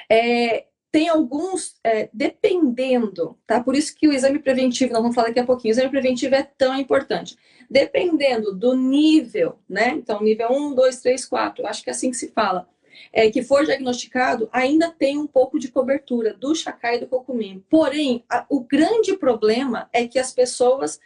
É, 0.09 0.67
tem 0.91 1.11
alguns, 1.11 1.75
é, 1.85 2.09
dependendo, 2.11 3.37
tá? 3.47 3.63
Por 3.63 3.77
isso 3.77 3.95
que 3.95 4.09
o 4.09 4.13
exame 4.13 4.39
preventivo, 4.39 4.95
nós 4.95 5.03
vamos 5.03 5.15
falar 5.15 5.29
daqui 5.29 5.41
a 5.41 5.45
pouquinho, 5.45 5.75
o 5.75 5.77
exame 5.77 5.91
preventivo 5.91 6.35
é 6.35 6.43
tão 6.43 6.75
importante. 6.79 7.37
Dependendo 7.69 8.55
do 8.55 8.75
nível, 8.75 9.59
né? 9.69 9.91
Então, 9.91 10.23
nível 10.23 10.49
1, 10.51 10.75
2, 10.75 11.01
3, 11.03 11.25
4, 11.27 11.67
acho 11.67 11.83
que 11.83 11.91
é 11.91 11.93
assim 11.93 12.11
que 12.11 12.17
se 12.17 12.29
fala 12.29 12.67
é, 13.13 13.31
que 13.31 13.43
for 13.43 13.65
diagnosticado, 13.65 14.49
ainda 14.53 14.91
tem 14.91 15.19
um 15.19 15.27
pouco 15.27 15.59
de 15.59 15.69
cobertura 15.69 16.35
do 16.35 16.55
chacai 16.55 16.97
e 16.97 17.01
do 17.01 17.07
cocumim. 17.07 17.65
Porém, 17.69 18.25
a, 18.29 18.47
o 18.49 18.61
grande 18.61 19.17
problema 19.17 19.89
é 19.93 20.07
que 20.07 20.19
as 20.19 20.33
pessoas 20.33 21.01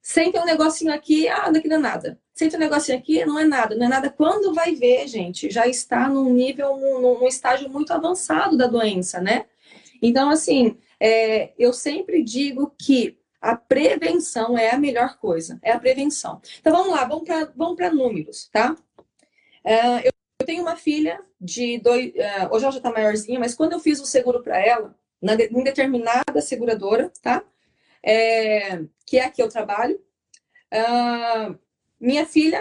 sentem 0.00 0.40
um 0.40 0.44
negocinho 0.44 0.92
aqui, 0.92 1.28
ah, 1.28 1.50
daqui 1.50 1.66
não 1.66 1.78
é 1.78 1.80
nada. 1.80 2.20
Sente 2.34 2.56
um 2.56 2.58
negocinho 2.58 2.98
aqui, 2.98 3.24
não 3.24 3.38
é 3.38 3.44
nada, 3.44 3.74
não 3.74 3.86
é 3.86 3.88
nada. 3.88 4.10
Quando 4.10 4.52
vai 4.52 4.74
ver, 4.74 5.06
gente, 5.06 5.48
já 5.50 5.66
está 5.66 6.08
num 6.08 6.32
nível, 6.32 6.76
num, 6.76 7.00
num 7.00 7.26
estágio 7.28 7.70
muito 7.70 7.92
avançado 7.92 8.56
da 8.56 8.66
doença, 8.66 9.20
né? 9.20 9.46
Então, 10.02 10.28
assim, 10.28 10.76
é, 11.00 11.52
eu 11.58 11.72
sempre 11.72 12.22
digo 12.22 12.74
que 12.78 13.16
a 13.40 13.56
prevenção 13.56 14.58
é 14.58 14.70
a 14.70 14.78
melhor 14.78 15.16
coisa, 15.18 15.58
é 15.62 15.70
a 15.70 15.78
prevenção. 15.78 16.40
Então, 16.60 16.72
vamos 16.72 16.92
lá, 16.92 17.04
vamos 17.56 17.76
para 17.76 17.92
números, 17.92 18.48
tá? 18.52 18.76
É, 19.62 20.08
eu 20.08 20.12
eu 20.44 20.46
tenho 20.46 20.62
uma 20.62 20.76
filha 20.76 21.20
de 21.40 21.78
dois. 21.78 22.10
Uh, 22.10 22.52
hoje 22.52 22.64
ela 22.64 22.72
já 22.72 22.78
está 22.78 22.92
maiorzinha, 22.92 23.40
mas 23.40 23.54
quando 23.54 23.72
eu 23.72 23.80
fiz 23.80 23.98
o 23.98 24.04
seguro 24.06 24.42
para 24.42 24.58
ela, 24.58 24.94
na, 25.20 25.34
em 25.34 25.64
determinada 25.64 26.40
seguradora, 26.42 27.10
tá? 27.22 27.42
É, 28.02 28.82
que 29.06 29.18
é 29.18 29.24
a 29.24 29.30
que 29.30 29.42
eu 29.42 29.48
trabalho, 29.48 29.98
uh, 30.72 31.58
minha 31.98 32.26
filha, 32.26 32.60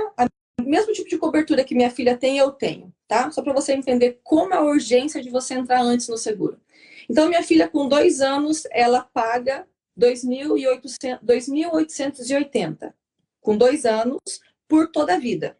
o 0.61 0.63
mesmo 0.63 0.93
tipo 0.93 1.09
de 1.09 1.17
cobertura 1.17 1.65
que 1.65 1.75
minha 1.75 1.91
filha 1.91 2.17
tem, 2.17 2.37
eu 2.37 2.51
tenho, 2.51 2.93
tá? 3.05 3.29
Só 3.31 3.41
para 3.41 3.51
você 3.51 3.73
entender 3.73 4.21
como 4.23 4.53
é 4.53 4.57
a 4.57 4.61
urgência 4.61 5.21
de 5.21 5.29
você 5.29 5.55
entrar 5.55 5.81
antes 5.81 6.07
no 6.07 6.17
seguro. 6.17 6.57
Então, 7.09 7.27
minha 7.27 7.43
filha, 7.43 7.67
com 7.67 7.89
dois 7.89 8.21
anos, 8.21 8.63
ela 8.71 9.01
paga 9.01 9.67
2.880 9.99 12.93
com 13.41 13.57
dois 13.57 13.85
anos 13.85 14.21
por 14.69 14.89
toda 14.89 15.15
a 15.15 15.19
vida. 15.19 15.57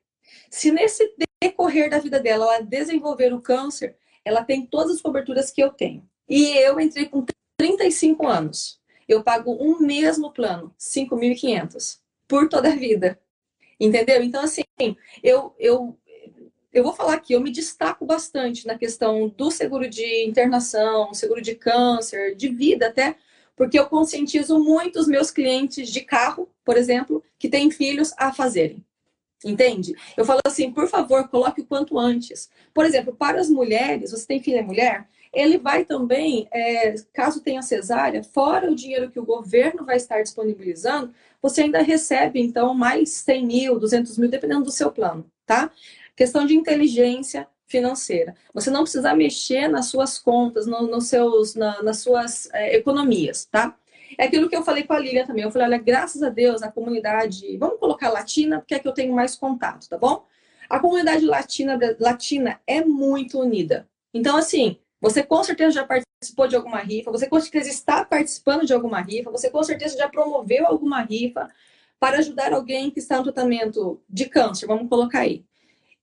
Se 0.49 0.71
nesse 0.71 1.13
decorrer 1.43 1.89
da 1.89 1.99
vida 1.99 2.19
dela 2.19 2.45
ela 2.45 2.61
desenvolver 2.61 3.33
o 3.33 3.41
câncer, 3.41 3.97
ela 4.23 4.43
tem 4.43 4.65
todas 4.65 4.95
as 4.95 5.01
coberturas 5.01 5.51
que 5.51 5.61
eu 5.61 5.69
tenho. 5.71 6.07
E 6.29 6.57
eu 6.57 6.79
entrei 6.79 7.05
com 7.05 7.25
35 7.57 8.25
anos. 8.25 8.79
Eu 9.07 9.21
pago 9.21 9.51
um 9.59 9.79
mesmo 9.79 10.31
plano, 10.31 10.73
5.500, 10.79 11.99
por 12.27 12.47
toda 12.47 12.69
a 12.69 12.75
vida. 12.75 13.19
Entendeu? 13.77 14.23
Então, 14.23 14.41
assim, 14.41 14.63
eu, 15.21 15.53
eu, 15.59 15.99
eu 16.71 16.83
vou 16.83 16.93
falar 16.93 17.15
aqui, 17.15 17.33
eu 17.33 17.41
me 17.41 17.51
destaco 17.51 18.05
bastante 18.05 18.65
na 18.65 18.77
questão 18.77 19.27
do 19.27 19.51
seguro 19.51 19.89
de 19.89 20.25
internação, 20.25 21.13
seguro 21.13 21.41
de 21.41 21.55
câncer, 21.55 22.35
de 22.35 22.47
vida 22.47 22.87
até, 22.87 23.17
porque 23.57 23.77
eu 23.77 23.87
conscientizo 23.87 24.57
muito 24.57 24.97
os 24.97 25.07
meus 25.07 25.29
clientes 25.29 25.89
de 25.89 26.01
carro, 26.01 26.49
por 26.63 26.77
exemplo, 26.77 27.21
que 27.37 27.49
têm 27.49 27.69
filhos 27.69 28.13
a 28.17 28.31
fazerem. 28.31 28.83
Entende? 29.43 29.93
Eu 30.15 30.23
falo 30.23 30.39
assim, 30.45 30.71
por 30.71 30.87
favor, 30.87 31.27
coloque 31.27 31.61
o 31.61 31.65
quanto 31.65 31.99
antes. 31.99 32.49
Por 32.73 32.85
exemplo, 32.85 33.13
para 33.13 33.41
as 33.41 33.49
mulheres, 33.49 34.11
você 34.11 34.25
tem 34.25 34.41
filha 34.41 34.63
mulher, 34.63 35.07
ele 35.33 35.57
vai 35.57 35.83
também, 35.83 36.47
é, 36.51 36.93
caso 37.11 37.41
tenha 37.41 37.61
cesárea, 37.61 38.23
fora 38.23 38.71
o 38.71 38.75
dinheiro 38.75 39.09
que 39.09 39.19
o 39.19 39.25
governo 39.25 39.83
vai 39.83 39.97
estar 39.97 40.21
disponibilizando, 40.21 41.13
você 41.41 41.63
ainda 41.63 41.81
recebe, 41.81 42.39
então, 42.39 42.73
mais 42.73 43.09
100 43.09 43.45
mil, 43.45 43.79
200 43.79 44.17
mil, 44.17 44.29
dependendo 44.29 44.63
do 44.63 44.71
seu 44.71 44.91
plano, 44.91 45.25
tá? 45.45 45.71
Questão 46.15 46.45
de 46.45 46.55
inteligência 46.55 47.47
financeira. 47.65 48.35
Você 48.53 48.69
não 48.69 48.83
precisa 48.83 49.15
mexer 49.15 49.67
nas 49.67 49.87
suas 49.87 50.19
contas, 50.19 50.67
no, 50.67 50.83
nos 50.83 51.07
seus, 51.07 51.55
na, 51.55 51.81
nas 51.81 51.97
suas 51.99 52.47
é, 52.53 52.75
economias, 52.75 53.45
tá? 53.45 53.75
É 54.17 54.25
aquilo 54.25 54.49
que 54.49 54.55
eu 54.55 54.63
falei 54.63 54.83
com 54.83 54.93
a 54.93 54.99
Lilian 54.99 55.25
também. 55.25 55.43
Eu 55.43 55.51
falei, 55.51 55.67
olha, 55.67 55.77
graças 55.77 56.21
a 56.23 56.29
Deus, 56.29 56.61
a 56.61 56.71
comunidade, 56.71 57.57
vamos 57.57 57.79
colocar 57.79 58.09
latina, 58.09 58.59
porque 58.59 58.75
é 58.75 58.79
que 58.79 58.87
eu 58.87 58.93
tenho 58.93 59.13
mais 59.13 59.35
contato, 59.35 59.87
tá 59.87 59.97
bom? 59.97 60.25
A 60.69 60.79
comunidade 60.79 61.25
latina, 61.25 61.79
latina 61.99 62.59
é 62.65 62.83
muito 62.83 63.39
unida. 63.39 63.87
Então, 64.13 64.37
assim, 64.37 64.77
você 65.01 65.21
com 65.21 65.43
certeza 65.43 65.71
já 65.71 65.85
participou 65.85 66.47
de 66.47 66.55
alguma 66.55 66.79
rifa, 66.79 67.11
você 67.11 67.27
com 67.27 67.39
certeza 67.39 67.69
está 67.69 68.05
participando 68.05 68.65
de 68.65 68.73
alguma 68.73 69.01
rifa, 69.01 69.29
você 69.29 69.49
com 69.49 69.61
certeza 69.61 69.97
já 69.97 70.07
promoveu 70.07 70.65
alguma 70.65 71.01
rifa 71.01 71.49
para 71.99 72.19
ajudar 72.19 72.53
alguém 72.53 72.89
que 72.89 72.99
está 72.99 73.17
no 73.17 73.23
tratamento 73.23 74.01
de 74.09 74.25
câncer, 74.25 74.65
vamos 74.65 74.89
colocar 74.89 75.19
aí. 75.19 75.45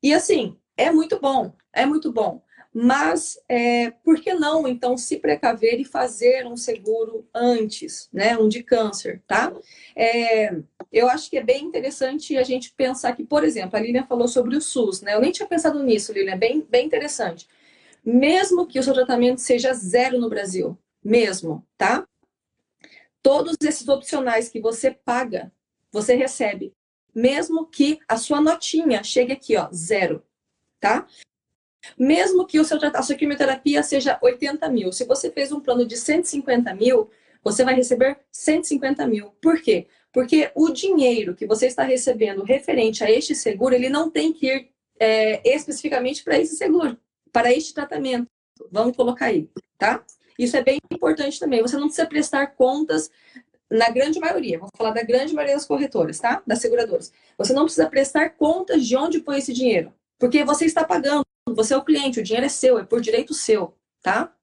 E 0.02 0.12
assim, 0.12 0.56
é 0.76 0.90
muito 0.90 1.18
bom, 1.18 1.52
é 1.72 1.84
muito 1.86 2.12
bom. 2.12 2.42
Mas 2.72 3.36
é, 3.48 3.90
por 3.90 4.20
que 4.20 4.32
não, 4.32 4.66
então, 4.68 4.96
se 4.96 5.18
precaver 5.18 5.80
e 5.80 5.84
fazer 5.84 6.46
um 6.46 6.56
seguro 6.56 7.28
antes, 7.34 8.08
né? 8.12 8.38
Um 8.38 8.48
de 8.48 8.62
câncer, 8.62 9.20
tá? 9.26 9.52
É, 9.96 10.54
eu 10.92 11.08
acho 11.08 11.28
que 11.28 11.36
é 11.36 11.42
bem 11.42 11.64
interessante 11.64 12.36
a 12.36 12.44
gente 12.44 12.72
pensar 12.72 13.16
que, 13.16 13.24
por 13.24 13.42
exemplo, 13.42 13.76
a 13.76 13.80
Lilian 13.80 14.06
falou 14.06 14.28
sobre 14.28 14.56
o 14.56 14.60
SUS, 14.60 15.02
né? 15.02 15.14
Eu 15.14 15.20
nem 15.20 15.32
tinha 15.32 15.48
pensado 15.48 15.82
nisso, 15.82 16.12
Lilian, 16.12 16.38
bem, 16.38 16.60
bem 16.60 16.86
interessante. 16.86 17.48
Mesmo 18.04 18.66
que 18.66 18.78
o 18.78 18.82
seu 18.82 18.94
tratamento 18.94 19.40
seja 19.40 19.74
zero 19.74 20.18
no 20.20 20.28
Brasil, 20.30 20.78
mesmo, 21.02 21.66
tá? 21.76 22.06
Todos 23.20 23.56
esses 23.62 23.88
opcionais 23.88 24.48
que 24.48 24.60
você 24.60 24.92
paga, 24.92 25.52
você 25.90 26.14
recebe. 26.14 26.72
Mesmo 27.12 27.66
que 27.66 27.98
a 28.08 28.16
sua 28.16 28.40
notinha 28.40 29.02
chegue 29.02 29.32
aqui, 29.32 29.56
ó, 29.56 29.68
zero, 29.72 30.22
tá? 30.78 31.06
Mesmo 31.98 32.46
que 32.46 32.60
o 32.60 32.64
seu, 32.64 32.78
a 32.82 33.02
sua 33.02 33.14
quimioterapia 33.14 33.82
seja 33.82 34.18
80 34.20 34.68
mil, 34.68 34.92
se 34.92 35.04
você 35.04 35.30
fez 35.30 35.52
um 35.52 35.60
plano 35.60 35.86
de 35.86 35.96
150 35.96 36.74
mil, 36.74 37.10
você 37.42 37.64
vai 37.64 37.74
receber 37.74 38.18
150 38.30 39.06
mil. 39.06 39.30
Por 39.40 39.60
quê? 39.60 39.86
Porque 40.12 40.50
o 40.54 40.70
dinheiro 40.70 41.34
que 41.34 41.46
você 41.46 41.66
está 41.66 41.82
recebendo 41.82 42.42
referente 42.42 43.02
a 43.04 43.10
este 43.10 43.34
seguro, 43.34 43.74
ele 43.74 43.88
não 43.88 44.10
tem 44.10 44.32
que 44.32 44.46
ir 44.46 44.70
é, 44.98 45.54
especificamente 45.54 46.22
para 46.22 46.38
esse 46.38 46.56
seguro, 46.56 46.98
para 47.32 47.52
este 47.52 47.72
tratamento. 47.72 48.26
Vamos 48.70 48.94
colocar 48.96 49.26
aí, 49.26 49.48
tá? 49.78 50.04
Isso 50.38 50.56
é 50.56 50.62
bem 50.62 50.78
importante 50.90 51.38
também. 51.38 51.62
Você 51.62 51.76
não 51.76 51.86
precisa 51.86 52.06
prestar 52.06 52.48
contas 52.48 53.10
na 53.70 53.88
grande 53.88 54.18
maioria, 54.18 54.58
vou 54.58 54.68
falar 54.76 54.90
da 54.90 55.02
grande 55.02 55.32
maioria 55.32 55.54
das 55.54 55.64
corretoras, 55.64 56.18
tá? 56.18 56.42
Das 56.44 56.58
seguradoras. 56.58 57.12
Você 57.38 57.52
não 57.52 57.64
precisa 57.64 57.88
prestar 57.88 58.30
contas 58.30 58.84
de 58.84 58.96
onde 58.96 59.20
foi 59.20 59.38
esse 59.38 59.52
dinheiro, 59.52 59.94
porque 60.18 60.44
você 60.44 60.64
está 60.64 60.84
pagando 60.84 61.24
você 61.54 61.74
é 61.74 61.76
o 61.76 61.84
cliente, 61.84 62.20
o 62.20 62.22
dinheiro 62.22 62.46
é 62.46 62.48
seu, 62.48 62.78
é 62.78 62.84
por 62.84 63.00
direito 63.00 63.34
seu, 63.34 63.74
tá? 64.02 64.34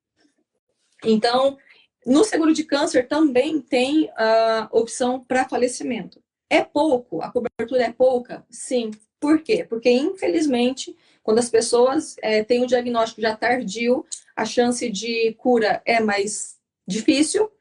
Então, 1.04 1.58
no 2.06 2.24
seguro 2.24 2.54
de 2.54 2.63
câncer 2.63 3.08
também 3.08 3.62
tem 3.62 4.10
a 4.15 4.67
opção 4.72 5.24
para 5.24 5.48
falecimento. 5.48 6.22
É 6.50 6.63
pouco, 6.63 7.22
a 7.22 7.32
cobertura 7.32 7.84
é 7.84 7.91
pouca? 7.91 8.46
Sim. 8.50 8.91
Por 9.20 9.41
quê? 9.41 9.65
Porque, 9.67 9.89
infelizmente, 9.89 10.96
quando 11.24 11.39
as 11.39 11.50
pessoas 11.50 12.15
é, 12.22 12.43
têm 12.43 12.63
o 12.63 12.67
diagnóstico 12.67 13.22
já 13.22 13.36
tardio, 13.36 14.06
a 14.36 14.46
chance 14.46 14.89
de 14.89 15.34
cura 15.34 15.82
é 15.86 16.00
mais 16.00 16.58
difícil 16.88 17.52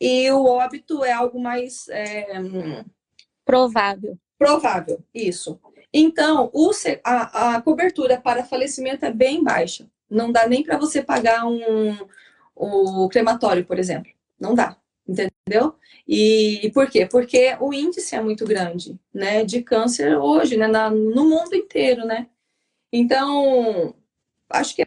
e 0.00 0.30
o 0.32 0.44
óbito 0.44 1.04
é 1.04 1.12
algo 1.12 1.38
mais. 1.38 1.88
É... 1.88 2.26
Provável. 3.44 4.18
Provável, 4.38 5.04
isso. 5.14 5.60
Então, 5.98 6.48
o, 6.52 6.70
a, 7.02 7.56
a 7.56 7.62
cobertura 7.62 8.20
para 8.20 8.44
falecimento 8.44 9.04
é 9.04 9.10
bem 9.12 9.42
baixa. 9.42 9.90
Não 10.08 10.30
dá 10.30 10.46
nem 10.46 10.62
para 10.62 10.78
você 10.78 11.02
pagar 11.02 11.44
um, 11.44 12.06
o 12.54 13.08
crematório, 13.08 13.64
por 13.64 13.78
exemplo. 13.78 14.12
Não 14.38 14.54
dá, 14.54 14.76
entendeu? 15.06 15.74
E, 16.06 16.64
e, 16.64 16.70
por 16.70 16.88
quê? 16.88 17.04
Porque 17.04 17.56
o 17.60 17.74
índice 17.74 18.14
é 18.14 18.20
muito 18.20 18.44
grande, 18.46 18.98
né, 19.12 19.44
de 19.44 19.60
câncer 19.60 20.16
hoje, 20.16 20.56
né, 20.56 20.68
na, 20.68 20.88
no 20.88 21.28
mundo 21.28 21.54
inteiro, 21.54 22.06
né? 22.06 22.28
Então, 22.92 23.92
acho 24.48 24.76
que 24.76 24.86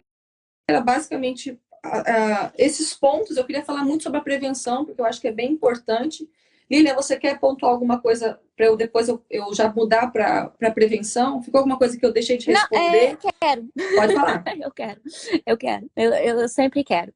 era 0.66 0.80
basicamente 0.80 1.50
uh, 1.52 2.52
esses 2.56 2.94
pontos. 2.94 3.36
Eu 3.36 3.44
queria 3.44 3.64
falar 3.64 3.84
muito 3.84 4.04
sobre 4.04 4.18
a 4.18 4.22
prevenção, 4.22 4.86
porque 4.86 5.00
eu 5.00 5.04
acho 5.04 5.20
que 5.20 5.28
é 5.28 5.32
bem 5.32 5.52
importante. 5.52 6.28
Lilian, 6.72 6.94
você 6.94 7.18
quer 7.18 7.38
pontuar 7.38 7.70
alguma 7.70 8.00
coisa 8.00 8.40
para 8.56 8.64
eu 8.64 8.76
depois 8.78 9.06
eu, 9.06 9.22
eu 9.28 9.52
já 9.52 9.70
mudar 9.70 10.10
para 10.10 10.70
prevenção? 10.72 11.42
Ficou 11.42 11.58
alguma 11.58 11.76
coisa 11.76 11.98
que 11.98 12.06
eu 12.06 12.10
deixei 12.10 12.38
de 12.38 12.46
responder? 12.46 12.78
Não, 12.80 12.94
é, 12.94 13.12
eu 13.12 13.18
quero. 13.38 13.68
Pode 13.94 14.14
falar. 14.14 14.44
eu 14.58 14.70
quero, 14.70 15.00
eu 15.44 15.56
quero, 15.58 15.90
eu, 15.94 16.14
eu 16.14 16.48
sempre 16.48 16.82
quero. 16.82 17.12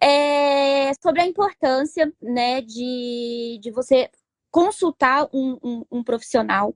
É, 0.00 0.92
sobre 1.02 1.22
a 1.22 1.26
importância 1.26 2.12
né, 2.22 2.60
de, 2.60 3.58
de 3.60 3.72
você 3.72 4.08
consultar 4.48 5.28
um, 5.32 5.58
um, 5.60 5.84
um 5.90 6.04
profissional, 6.04 6.72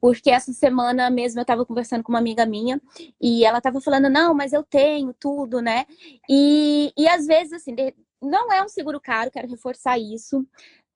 porque 0.00 0.30
essa 0.30 0.52
semana 0.52 1.08
mesmo 1.10 1.38
eu 1.38 1.42
estava 1.42 1.64
conversando 1.64 2.02
com 2.02 2.10
uma 2.10 2.18
amiga 2.18 2.44
minha 2.44 2.80
e 3.20 3.44
ela 3.44 3.58
estava 3.58 3.80
falando, 3.80 4.10
não, 4.10 4.34
mas 4.34 4.52
eu 4.52 4.64
tenho 4.64 5.12
tudo, 5.12 5.60
né? 5.60 5.86
E, 6.28 6.92
e 6.96 7.08
às 7.08 7.26
vezes, 7.26 7.52
assim, 7.52 7.74
não 8.20 8.52
é 8.52 8.62
um 8.62 8.68
seguro 8.68 9.00
caro, 9.00 9.30
quero 9.30 9.48
reforçar 9.48 9.98
isso. 9.98 10.46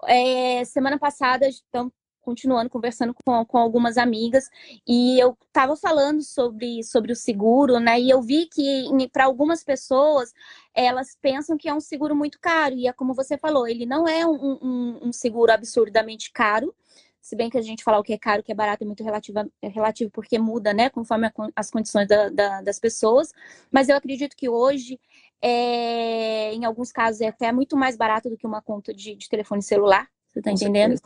É, 0.07 0.65
semana 0.65 0.99
passada, 0.99 1.49
então, 1.69 1.93
continuando 2.23 2.71
conversando 2.71 3.15
com, 3.25 3.45
com 3.45 3.59
algumas 3.59 3.99
amigas 3.99 4.49
e 4.87 5.19
eu 5.19 5.37
estava 5.47 5.77
falando 5.77 6.23
sobre, 6.23 6.83
sobre 6.83 7.13
o 7.13 7.17
seguro, 7.17 7.79
né? 7.79 8.01
E 8.01 8.09
eu 8.11 8.23
vi 8.23 8.47
que 8.47 8.89
para 9.13 9.25
algumas 9.25 9.63
pessoas 9.63 10.33
elas 10.75 11.17
pensam 11.21 11.59
que 11.59 11.69
é 11.69 11.75
um 11.75 11.81
seguro 11.81 12.15
muito 12.17 12.39
caro 12.41 12.75
e 12.75 12.87
é 12.87 12.93
como 12.93 13.15
você 13.15 13.37
falou, 13.37 13.67
ele 13.67 13.85
não 13.85 14.09
é 14.09 14.25
um, 14.27 14.59
um, 14.63 15.09
um 15.09 15.13
seguro 15.13 15.53
absurdamente 15.53 16.31
caro, 16.33 16.75
se 17.23 17.37
bem 17.37 17.49
que 17.49 17.57
a 17.57 17.63
gente 17.63 17.85
falar 17.85 18.01
o 18.01 18.03
que 18.03 18.13
é 18.13 18.19
caro, 18.19 18.41
o 18.41 18.45
que 18.45 18.51
é 18.51 18.55
barato 18.55 18.83
é 18.83 18.87
muito 18.87 19.05
relativo, 19.05 19.39
é 19.63 19.69
relativo 19.69 20.11
porque 20.11 20.41
muda, 20.41 20.75
né, 20.75 20.91
conforme 20.91 21.29
a, 21.29 21.33
as 21.55 21.71
condições 21.71 22.09
da, 22.09 22.29
da, 22.29 22.61
das 22.63 22.81
pessoas. 22.81 23.33
Mas 23.71 23.89
eu 23.89 23.97
acredito 23.97 24.37
que 24.37 24.49
hoje, 24.49 24.99
é, 25.43 26.55
em 26.55 26.65
alguns 26.65 26.93
casos, 26.93 27.21
é 27.21 27.29
até 27.29 27.51
muito 27.51 27.77
mais 27.77 27.97
barato 27.97 28.31
do 28.31 28.37
que 28.37 28.47
uma 28.47 28.63
conta 28.63 28.95
de, 28.95 29.17
de 29.17 29.29
telefone 29.29 29.63
celular. 29.63 30.09
Você 30.29 30.41
tá 30.41 30.51
entendendo? 30.51 30.99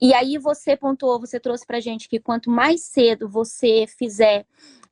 E 0.00 0.14
aí 0.14 0.38
você 0.38 0.74
pontuou, 0.74 1.20
você 1.20 1.38
trouxe 1.38 1.66
pra 1.66 1.80
gente 1.80 2.08
que 2.08 2.18
quanto 2.18 2.50
mais 2.50 2.82
cedo 2.84 3.28
você 3.28 3.86
fizer 3.86 4.46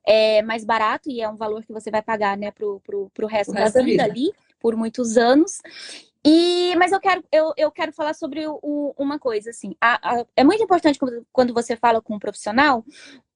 é 0.04 0.42
mais 0.42 0.64
barato, 0.64 1.11
e 1.11 1.20
é 1.20 1.28
um 1.28 1.37
valor 1.37 1.62
que 1.64 1.72
você 1.72 1.90
vai 1.90 2.00
pagar, 2.00 2.37
né, 2.37 2.50
pro, 2.50 2.80
pro, 2.80 3.11
pro 3.11 3.26
resto, 3.26 3.50
o 3.50 3.54
da, 3.54 3.61
resto 3.61 3.84
vida, 3.84 3.98
da 3.98 4.04
vida 4.04 4.04
ali, 4.04 4.32
por 4.58 4.74
muitos 4.74 5.18
anos. 5.18 5.61
E, 6.24 6.74
mas 6.76 6.92
eu 6.92 7.00
quero, 7.00 7.22
eu, 7.30 7.52
eu 7.56 7.70
quero 7.70 7.92
falar 7.92 8.14
sobre 8.14 8.46
o, 8.46 8.94
uma 8.96 9.18
coisa, 9.18 9.50
assim. 9.50 9.74
A, 9.80 10.20
a, 10.20 10.26
é 10.34 10.42
muito 10.42 10.62
importante 10.62 10.98
quando, 10.98 11.26
quando 11.30 11.54
você 11.54 11.76
fala 11.76 12.00
com 12.00 12.14
um 12.14 12.18
profissional, 12.18 12.84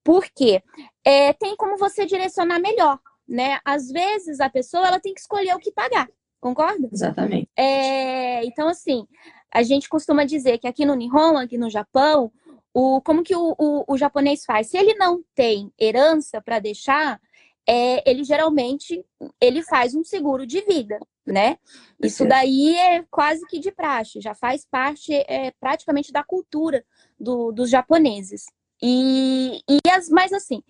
porque 0.02 0.62
é, 1.04 1.32
tem 1.34 1.54
como 1.56 1.76
você 1.76 2.06
direcionar 2.06 2.58
melhor, 2.58 2.98
né? 3.32 3.58
Às 3.64 3.88
vezes 3.88 4.40
a 4.40 4.50
pessoa 4.50 4.86
ela 4.86 5.00
tem 5.00 5.14
que 5.14 5.20
escolher 5.20 5.54
o 5.54 5.58
que 5.58 5.72
pagar, 5.72 6.06
concorda? 6.38 6.86
Exatamente. 6.92 7.48
É, 7.56 8.44
então, 8.44 8.68
assim, 8.68 9.06
a 9.50 9.62
gente 9.62 9.88
costuma 9.88 10.24
dizer 10.24 10.58
que 10.58 10.68
aqui 10.68 10.84
no 10.84 10.94
Nihon, 10.94 11.38
aqui 11.38 11.56
no 11.56 11.70
Japão, 11.70 12.30
o, 12.74 13.00
como 13.00 13.22
que 13.22 13.34
o, 13.34 13.54
o, 13.58 13.84
o 13.88 13.96
japonês 13.96 14.44
faz? 14.44 14.66
Se 14.66 14.76
ele 14.76 14.92
não 14.94 15.24
tem 15.34 15.72
herança 15.80 16.42
para 16.42 16.58
deixar, 16.58 17.18
é, 17.66 18.08
ele 18.08 18.22
geralmente 18.22 19.02
ele 19.40 19.62
faz 19.62 19.94
um 19.94 20.04
seguro 20.04 20.46
de 20.46 20.60
vida, 20.60 20.98
né? 21.26 21.56
Isso 22.02 22.28
daí 22.28 22.76
é 22.76 23.02
quase 23.10 23.46
que 23.46 23.58
de 23.58 23.72
praxe, 23.72 24.20
já 24.20 24.34
faz 24.34 24.66
parte 24.70 25.14
é, 25.14 25.52
praticamente 25.58 26.12
da 26.12 26.22
cultura 26.22 26.84
do, 27.18 27.50
dos 27.50 27.70
japoneses. 27.70 28.44
E, 28.82 29.62
e 29.68 29.90
as, 29.90 30.08
mas 30.08 30.32
assim, 30.32 30.62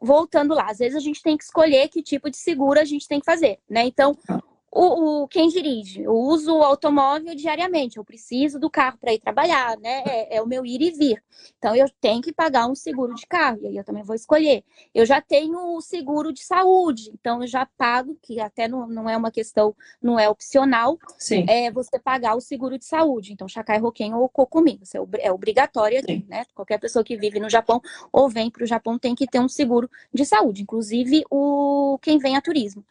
voltando 0.00 0.54
lá, 0.54 0.70
às 0.70 0.78
vezes 0.78 0.96
a 0.96 1.00
gente 1.00 1.22
tem 1.22 1.36
que 1.36 1.44
escolher 1.44 1.88
que 1.88 2.02
tipo 2.02 2.30
de 2.30 2.36
seguro 2.36 2.80
a 2.80 2.84
gente 2.84 3.06
tem 3.06 3.20
que 3.20 3.26
fazer, 3.26 3.58
né? 3.68 3.84
Então, 3.84 4.16
o, 4.72 5.22
o, 5.22 5.28
quem 5.28 5.48
dirige, 5.48 6.02
eu 6.02 6.12
uso 6.14 6.56
o 6.56 6.62
automóvel 6.62 7.34
diariamente, 7.34 7.96
eu 7.96 8.04
preciso 8.04 8.58
do 8.58 8.70
carro 8.70 8.96
para 8.98 9.12
ir 9.12 9.18
trabalhar, 9.18 9.76
né? 9.78 10.02
É, 10.06 10.36
é, 10.36 10.42
o 10.42 10.46
meu 10.46 10.64
ir 10.64 10.80
e 10.80 10.90
vir. 10.92 11.22
Então 11.58 11.74
eu 11.74 11.88
tenho 12.00 12.22
que 12.22 12.32
pagar 12.32 12.68
um 12.68 12.74
seguro 12.74 13.12
de 13.14 13.26
carro, 13.26 13.58
e 13.62 13.66
aí 13.66 13.76
eu 13.76 13.82
também 13.82 14.04
vou 14.04 14.14
escolher. 14.14 14.62
Eu 14.94 15.04
já 15.04 15.20
tenho 15.20 15.76
o 15.76 15.80
seguro 15.80 16.32
de 16.32 16.44
saúde, 16.44 17.10
então 17.12 17.40
eu 17.42 17.48
já 17.48 17.66
pago, 17.66 18.16
que 18.22 18.38
até 18.38 18.68
não, 18.68 18.86
não 18.86 19.08
é 19.10 19.16
uma 19.16 19.32
questão, 19.32 19.74
não 20.00 20.18
é 20.18 20.28
opcional, 20.28 20.96
Sim. 21.18 21.44
é 21.48 21.68
você 21.70 21.98
pagar 21.98 22.36
o 22.36 22.40
seguro 22.40 22.78
de 22.78 22.84
saúde. 22.84 23.32
Então, 23.32 23.48
Shakai 23.48 23.78
Roken 23.78 24.14
ou 24.14 24.28
Kokumi, 24.28 24.78
isso 24.80 24.96
é, 24.96 25.26
é 25.26 25.32
obrigatório 25.32 25.98
aqui, 25.98 26.24
né? 26.28 26.44
Qualquer 26.54 26.78
pessoa 26.78 27.04
que 27.04 27.16
vive 27.16 27.40
no 27.40 27.50
Japão 27.50 27.80
ou 28.12 28.28
vem 28.28 28.48
para 28.48 28.62
o 28.62 28.66
Japão 28.66 28.96
tem 28.98 29.16
que 29.16 29.26
ter 29.26 29.40
um 29.40 29.48
seguro 29.48 29.90
de 30.14 30.24
saúde, 30.24 30.62
inclusive 30.62 31.24
o 31.28 31.98
quem 32.00 32.18
vem 32.18 32.36
a 32.36 32.40
turismo. 32.40 32.84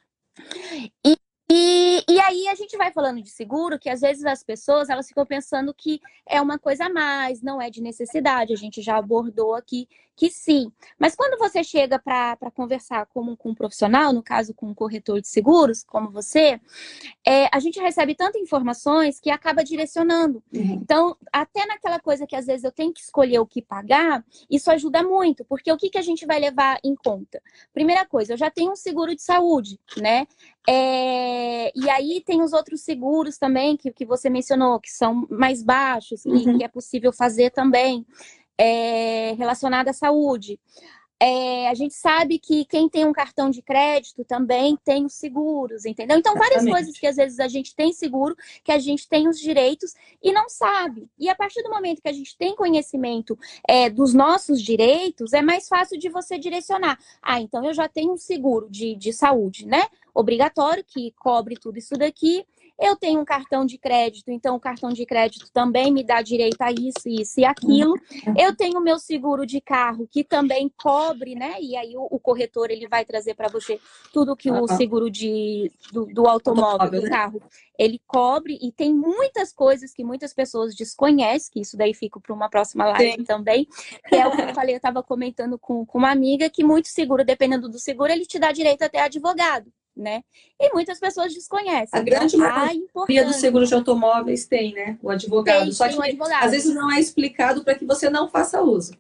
E 1.06 1.16
e, 1.52 2.04
e 2.08 2.20
aí 2.20 2.48
a 2.48 2.56
gente 2.56 2.78
vai 2.78 2.92
falando 2.92 3.22
de 3.22 3.30
seguro, 3.30 3.80
que 3.80 3.90
às 3.90 4.02
vezes 4.02 4.24
as 4.26 4.44
pessoas 4.44 4.90
elas 4.90 5.08
ficam 5.08 5.26
pensando 5.26 5.74
que 5.74 6.00
é 6.28 6.40
uma 6.40 6.60
coisa 6.60 6.86
a 6.86 6.90
mais, 6.90 7.42
não 7.42 7.62
é 7.62 7.70
de 7.70 7.82
necessidade. 7.82 8.54
A 8.54 8.58
gente 8.58 8.82
já 8.82 8.98
abordou 8.98 9.56
aqui 9.56 9.88
que 10.20 10.30
sim. 10.30 10.70
Mas 11.00 11.16
quando 11.16 11.40
você 11.40 11.64
chega 11.64 11.98
para 11.98 12.52
conversar 12.54 13.06
com, 13.06 13.38
com 13.38 13.52
um 13.52 13.56
profissional, 13.56 14.12
no 14.12 14.22
caso 14.22 14.54
com 14.54 14.68
um 14.68 14.74
corretor 14.74 15.22
de 15.22 15.30
seguros, 15.30 15.82
como 15.82 16.12
você, 16.12 16.60
é, 17.26 17.48
a 17.56 17.60
gente 17.62 17.80
recebe 17.80 18.14
tantas 18.14 18.42
informações 18.42 19.18
que 19.18 19.32
acaba 19.32 19.64
direcionando. 19.64 20.44
Uhum. 20.54 20.80
Então, 20.82 21.16
até 21.32 21.66
naquela 21.66 22.02
coisa 22.02 22.28
que 22.28 22.36
às 22.36 22.46
vezes 22.46 22.66
eu 22.66 22.72
tenho 22.72 22.92
que 22.92 23.00
escolher 23.00 23.40
o 23.40 23.46
que 23.46 23.62
pagar, 23.62 24.22
isso 24.50 24.70
ajuda 24.70 25.02
muito, 25.04 25.46
porque 25.46 25.72
o 25.72 25.78
que, 25.78 25.90
que 25.90 25.98
a 25.98 26.02
gente 26.02 26.26
vai 26.26 26.38
levar 26.38 26.80
em 26.84 26.96
conta? 26.96 27.42
Primeira 27.74 28.06
coisa, 28.06 28.34
eu 28.34 28.38
já 28.38 28.52
tenho 28.52 28.74
um 28.74 28.76
seguro 28.76 29.16
de 29.16 29.22
saúde, 29.22 29.80
né? 30.02 30.28
É, 30.68 31.72
e 31.76 31.90
aí 31.90 32.22
tem 32.26 32.42
os 32.42 32.54
outros 32.54 32.82
seguros 32.82 33.38
também 33.38 33.76
que, 33.78 33.92
que 33.92 34.06
você 34.06 34.30
mencionou, 34.30 34.80
que 34.80 34.90
são 34.90 35.28
mais 35.30 35.64
baixos, 35.64 36.26
uhum. 36.26 36.58
que 36.58 36.64
é 36.64 36.68
possível 36.68 37.12
fazer 37.12 37.52
também 37.52 38.06
é, 38.58 39.34
relacionada 39.34 39.92
à 39.92 39.94
saúde. 39.94 40.60
É, 41.22 41.68
a 41.68 41.74
gente 41.74 41.94
sabe 41.94 42.40
que 42.40 42.64
quem 42.64 42.88
tem 42.88 43.06
um 43.06 43.12
cartão 43.12 43.50
de 43.50 43.62
crédito 43.62 44.24
também 44.24 44.78
tem 44.78 45.06
os 45.06 45.14
seguros, 45.14 45.86
entendeu? 45.86 46.18
Então, 46.18 46.34
várias 46.34 46.64
Exatamente. 46.64 46.76
coisas 46.76 46.98
que 46.98 47.08
às 47.08 47.18
vezes 47.18 47.40
a 47.42 47.48
gente 47.50 47.76
tem 47.76 47.92
seguro, 47.92 48.38
que 48.64 48.72
a 48.72 48.80
gente 48.80 49.08
tem 49.08 49.28
os 49.28 49.38
direitos 49.38 49.94
e 50.24 50.32
não 50.32 50.48
sabe. 50.48 51.10
E 51.20 51.28
a 51.30 51.36
partir 51.36 51.62
do 51.62 51.70
momento 51.70 52.02
que 52.02 52.08
a 52.08 52.14
gente 52.14 52.38
tem 52.38 52.56
conhecimento 52.56 53.38
é, 53.68 53.90
dos 53.90 54.14
nossos 54.14 54.62
direitos, 54.62 55.34
é 55.34 55.42
mais 55.42 55.68
fácil 55.68 56.00
de 56.00 56.08
você 56.08 56.38
direcionar. 56.38 56.98
Ah, 57.22 57.42
então 57.42 57.66
eu 57.66 57.74
já 57.74 57.90
tenho 57.90 58.14
um 58.14 58.18
seguro 58.18 58.70
de, 58.70 58.96
de 58.96 59.12
saúde, 59.12 59.66
né? 59.66 59.88
Obrigatório, 60.14 60.84
que 60.86 61.12
cobre 61.18 61.56
tudo 61.56 61.78
isso 61.78 61.96
daqui. 61.96 62.46
Eu 62.80 62.96
tenho 62.96 63.20
um 63.20 63.26
cartão 63.26 63.66
de 63.66 63.78
crédito, 63.78 64.32
então 64.32 64.56
o 64.56 64.60
cartão 64.60 64.90
de 64.90 65.06
crédito 65.06 65.52
também 65.52 65.92
me 65.92 66.02
dá 66.02 66.22
direito 66.22 66.62
a 66.62 66.72
isso, 66.72 67.08
isso 67.08 67.40
e 67.40 67.46
aquilo. 67.46 67.92
Uhum. 67.92 68.34
Eu 68.38 68.56
tenho 68.56 68.80
o 68.80 68.84
meu 68.84 68.98
seguro 68.98 69.46
de 69.46 69.60
carro, 69.60 70.08
que 70.10 70.24
também 70.24 70.72
cobre, 70.82 71.36
né? 71.36 71.56
E 71.60 71.76
aí 71.76 71.98
o, 71.98 72.08
o 72.10 72.20
corretor 72.20 72.72
ele 72.72 72.88
vai 72.88 73.04
trazer 73.04 73.36
para 73.36 73.50
você 73.50 73.80
tudo 74.14 74.36
que 74.36 74.50
o 74.50 74.66
seguro 74.68 75.10
de, 75.12 75.70
do, 75.92 76.06
do 76.06 76.26
automóvel, 76.26 76.90
do 76.90 77.02
né? 77.02 77.10
carro, 77.10 77.42
ele 77.78 78.00
cobre. 78.08 78.58
E 78.62 78.72
tem 78.72 78.94
muitas 78.94 79.52
coisas 79.52 79.94
que 79.94 80.04
muitas 80.04 80.34
pessoas 80.34 80.74
desconhecem, 80.74 81.52
que 81.52 81.60
isso 81.60 81.76
daí 81.76 81.94
fica 81.94 82.20
para 82.20 82.34
uma 82.34 82.50
próxima 82.50 82.86
live 82.86 83.18
Sim. 83.18 83.24
também. 83.26 83.68
Que 84.08 84.16
é 84.16 84.26
o 84.26 84.32
que 84.32 84.42
eu 84.42 84.54
falei, 84.54 84.76
eu 84.76 84.78
estava 84.78 85.04
comentando 85.04 85.60
com, 85.60 85.86
com 85.86 85.98
uma 85.98 86.12
amiga 86.12 86.50
que 86.50 86.64
muito 86.64 86.88
seguro, 86.88 87.26
dependendo 87.26 87.68
do 87.68 87.78
seguro, 87.78 88.12
ele 88.12 88.26
te 88.26 88.40
dá 88.40 88.54
direito 88.54 88.84
até 88.84 89.02
advogado 89.02 89.70
né? 90.00 90.24
E 90.60 90.74
muitas 90.74 91.00
pessoas 91.00 91.34
desconhecem. 91.34 92.00
A 92.00 92.02
grande 92.02 92.38
maioria 92.38 93.26
dos 93.26 93.36
seguros 93.36 93.70
de 93.70 93.76
automóveis 93.76 94.46
tem, 94.46 94.74
né? 94.74 94.98
O 95.02 95.10
advogado. 95.10 95.64
Tem, 95.64 95.72
Só 95.72 95.88
que 95.88 95.96
um 95.96 96.02
advogado. 96.02 96.44
às 96.44 96.52
vezes 96.52 96.74
não 96.74 96.92
é 96.92 97.00
explicado 97.00 97.64
para 97.64 97.76
que 97.76 97.86
você 97.86 98.10
não 98.10 98.30
faça 98.30 98.62
uso. 98.62 98.94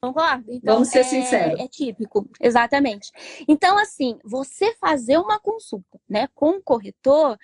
Concordo? 0.00 0.52
Então, 0.52 0.74
Vamos 0.74 0.88
ser 0.88 1.00
é, 1.00 1.04
sinceros. 1.04 1.60
É 1.60 1.66
típico, 1.66 2.28
exatamente. 2.40 3.10
Então, 3.48 3.78
assim, 3.78 4.18
você 4.24 4.74
fazer 4.74 5.18
uma 5.18 5.40
consulta 5.40 5.98
né, 6.08 6.28
com 6.34 6.50
o 6.50 6.62
corretor 6.62 7.36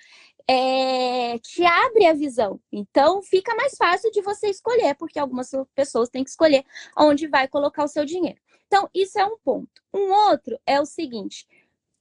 é, 0.47 1.39
te 1.39 1.65
abre 1.65 2.05
a 2.05 2.13
visão. 2.13 2.59
Então, 2.71 3.21
fica 3.21 3.55
mais 3.55 3.75
fácil 3.75 4.11
de 4.11 4.21
você 4.21 4.49
escolher, 4.49 4.95
porque 4.95 5.19
algumas 5.19 5.51
pessoas 5.75 6.09
têm 6.09 6.23
que 6.23 6.29
escolher 6.29 6.63
onde 6.97 7.27
vai 7.27 7.47
colocar 7.47 7.83
o 7.83 7.87
seu 7.87 8.05
dinheiro. 8.05 8.39
Então, 8.67 8.89
isso 8.93 9.19
é 9.19 9.25
um 9.25 9.37
ponto. 9.37 9.69
Um 9.93 10.11
outro 10.11 10.57
é 10.65 10.79
o 10.81 10.85
seguinte: 10.85 11.47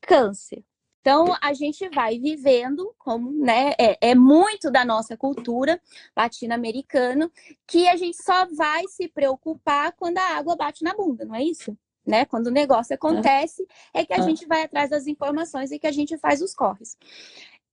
câncer. 0.03 0.63
Então, 1.03 1.35
a 1.43 1.53
gente 1.53 1.89
vai 1.89 2.17
vivendo 2.17 2.95
como, 2.97 3.33
né? 3.33 3.73
É, 3.77 4.11
é 4.11 4.15
muito 4.15 4.71
da 4.71 4.85
nossa 4.85 5.17
cultura 5.17 5.81
latino-americana 6.17 7.29
que 7.67 7.89
a 7.89 7.97
gente 7.97 8.23
só 8.23 8.47
vai 8.55 8.87
se 8.87 9.09
preocupar 9.09 9.93
quando 9.97 10.19
a 10.19 10.37
água 10.37 10.55
bate 10.55 10.85
na 10.85 10.95
bunda, 10.95 11.25
não 11.25 11.35
é 11.35 11.43
isso? 11.43 11.77
Né? 12.07 12.25
Quando 12.25 12.47
o 12.47 12.53
negócio 12.53 12.95
acontece, 12.95 13.67
é 13.93 14.05
que 14.05 14.13
a 14.13 14.21
gente 14.21 14.47
vai 14.47 14.63
atrás 14.63 14.91
das 14.91 15.09
informações 15.09 15.73
e 15.73 15.79
que 15.79 15.89
a 15.89 15.93
gente 15.93 16.17
faz 16.19 16.41
os 16.41 16.55
corres. 16.55 16.97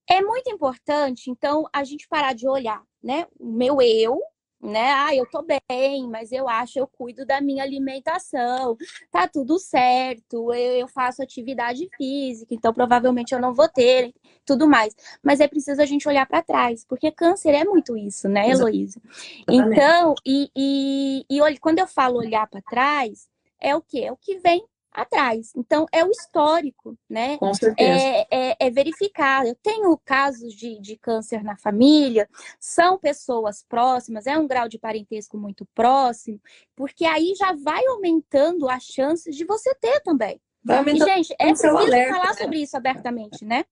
É 0.09 0.21
muito 0.21 0.49
importante, 0.49 1.29
então, 1.29 1.67
a 1.71 1.83
gente 1.83 2.07
parar 2.07 2.33
de 2.33 2.47
olhar, 2.47 2.81
né? 3.01 3.27
O 3.39 3.51
meu 3.51 3.79
eu, 3.79 4.19
né? 4.61 4.91
Ah, 4.91 5.15
eu 5.15 5.25
tô 5.25 5.41
bem, 5.41 6.07
mas 6.09 6.31
eu 6.31 6.47
acho, 6.47 6.79
eu 6.79 6.87
cuido 6.87 7.25
da 7.25 7.39
minha 7.39 7.63
alimentação, 7.63 8.75
tá 9.11 9.27
tudo 9.27 9.57
certo, 9.57 10.53
eu, 10.53 10.73
eu, 10.79 10.87
faço 10.87 11.23
atividade 11.23 11.87
física, 11.95 12.53
então 12.53 12.73
provavelmente 12.73 13.33
eu 13.33 13.39
não 13.39 13.53
vou 13.53 13.69
ter, 13.69 14.13
tudo 14.45 14.67
mais. 14.67 14.95
Mas 15.23 15.39
é 15.39 15.47
preciso 15.47 15.81
a 15.81 15.85
gente 15.85 16.07
olhar 16.07 16.25
para 16.25 16.41
trás, 16.41 16.85
porque 16.85 17.11
câncer 17.11 17.53
é 17.53 17.63
muito 17.63 17.95
isso, 17.97 18.27
né, 18.27 18.49
Heloísa? 18.49 19.01
Então, 19.47 20.13
e, 20.25 20.49
e, 20.55 21.25
e 21.29 21.59
quando 21.59 21.79
eu 21.79 21.87
falo 21.87 22.17
olhar 22.19 22.47
para 22.47 22.61
trás, 22.61 23.29
é 23.59 23.75
o 23.75 23.81
que? 23.81 24.03
É 24.03 24.11
o 24.11 24.17
que 24.17 24.37
vem 24.37 24.65
atrás. 24.91 25.51
Então, 25.55 25.85
é 25.91 26.03
o 26.03 26.09
histórico, 26.09 26.97
né? 27.09 27.37
Com 27.37 27.53
certeza. 27.53 27.89
É, 27.89 28.27
é, 28.31 28.55
é 28.59 28.69
verificar. 28.69 29.45
Eu 29.45 29.55
tenho 29.55 29.97
casos 30.03 30.53
de, 30.53 30.79
de 30.79 30.97
câncer 30.97 31.43
na 31.43 31.55
família, 31.57 32.27
são 32.59 32.97
pessoas 32.97 33.63
próximas, 33.67 34.27
é 34.27 34.37
um 34.37 34.47
grau 34.47 34.67
de 34.67 34.79
parentesco 34.79 35.37
muito 35.37 35.65
próximo, 35.73 36.41
porque 36.75 37.05
aí 37.05 37.33
já 37.35 37.53
vai 37.53 37.85
aumentando 37.87 38.67
as 38.69 38.83
chances 38.83 39.35
de 39.35 39.45
você 39.45 39.73
ter 39.75 40.01
também. 40.01 40.41
E, 40.65 40.99
gente, 40.99 41.33
é 41.39 41.47
preciso 41.47 41.77
alerta, 41.77 42.13
falar 42.13 42.29
né? 42.29 42.33
sobre 42.33 42.61
isso 42.61 42.77
abertamente, 42.77 43.45
né? 43.45 43.65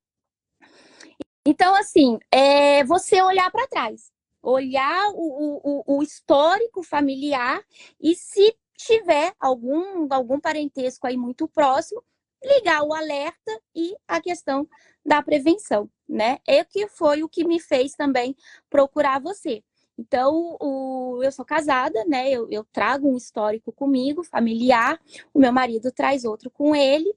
Então, 1.46 1.76
assim, 1.76 2.18
é 2.32 2.84
você 2.84 3.22
olhar 3.22 3.50
para 3.52 3.68
trás, 3.68 4.12
olhar 4.42 5.10
o, 5.14 5.62
o, 5.64 5.98
o 5.98 6.04
histórico 6.04 6.84
familiar 6.84 7.62
e 8.02 8.16
se 8.16 8.56
tiver 8.78 9.34
algum, 9.40 10.08
algum 10.14 10.40
parentesco 10.40 11.08
aí 11.08 11.18
muito 11.18 11.48
próximo, 11.48 12.02
ligar 12.44 12.84
o 12.84 12.94
alerta 12.94 13.60
e 13.76 13.96
a 14.08 14.22
questão 14.22 14.68
da 15.04 15.22
prevenção, 15.22 15.90
né? 16.08 16.38
É 16.48 16.64
que 16.64 16.88
foi 16.88 17.24
o 17.24 17.30
que 17.30 17.44
me 17.44 17.60
fez 17.60 17.94
também 17.94 18.36
procurar 18.70 19.20
você. 19.20 19.64
Então, 20.00 20.56
o, 20.62 21.22
eu 21.24 21.32
sou 21.32 21.44
casada, 21.44 22.06
né? 22.06 22.30
Eu, 22.30 22.48
eu, 22.52 22.64
trago 22.72 23.10
um 23.12 23.18
histórico 23.18 23.72
comigo, 23.72 24.24
familiar, 24.24 25.02
o 25.34 25.40
meu 25.40 25.52
marido 25.52 25.92
traz 25.92 26.24
outro 26.24 26.52
com 26.52 26.76
ele, 26.76 27.12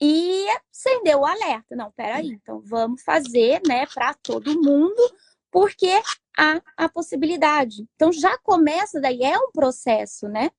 e 0.00 0.44
acendeu 0.72 1.20
o 1.20 1.26
alerta. 1.26 1.76
Não, 1.76 1.92
peraí, 1.92 2.28
então 2.30 2.60
vamos 2.60 3.02
fazer, 3.02 3.60
né, 3.66 3.86
para 3.86 4.14
todo 4.14 4.60
mundo, 4.60 5.00
porque 5.48 5.92
há 6.36 6.60
a 6.76 6.88
possibilidade. 6.88 7.86
Então, 7.94 8.12
já 8.12 8.36
começa 8.38 9.00
daí, 9.00 9.22
é 9.22 9.38
um 9.38 9.52
processo, 9.52 10.26
né? 10.28 10.50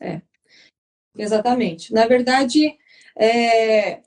É, 0.00 0.20
exatamente. 1.16 1.92
Na 1.92 2.06
verdade, 2.06 2.76
é, 3.16 4.02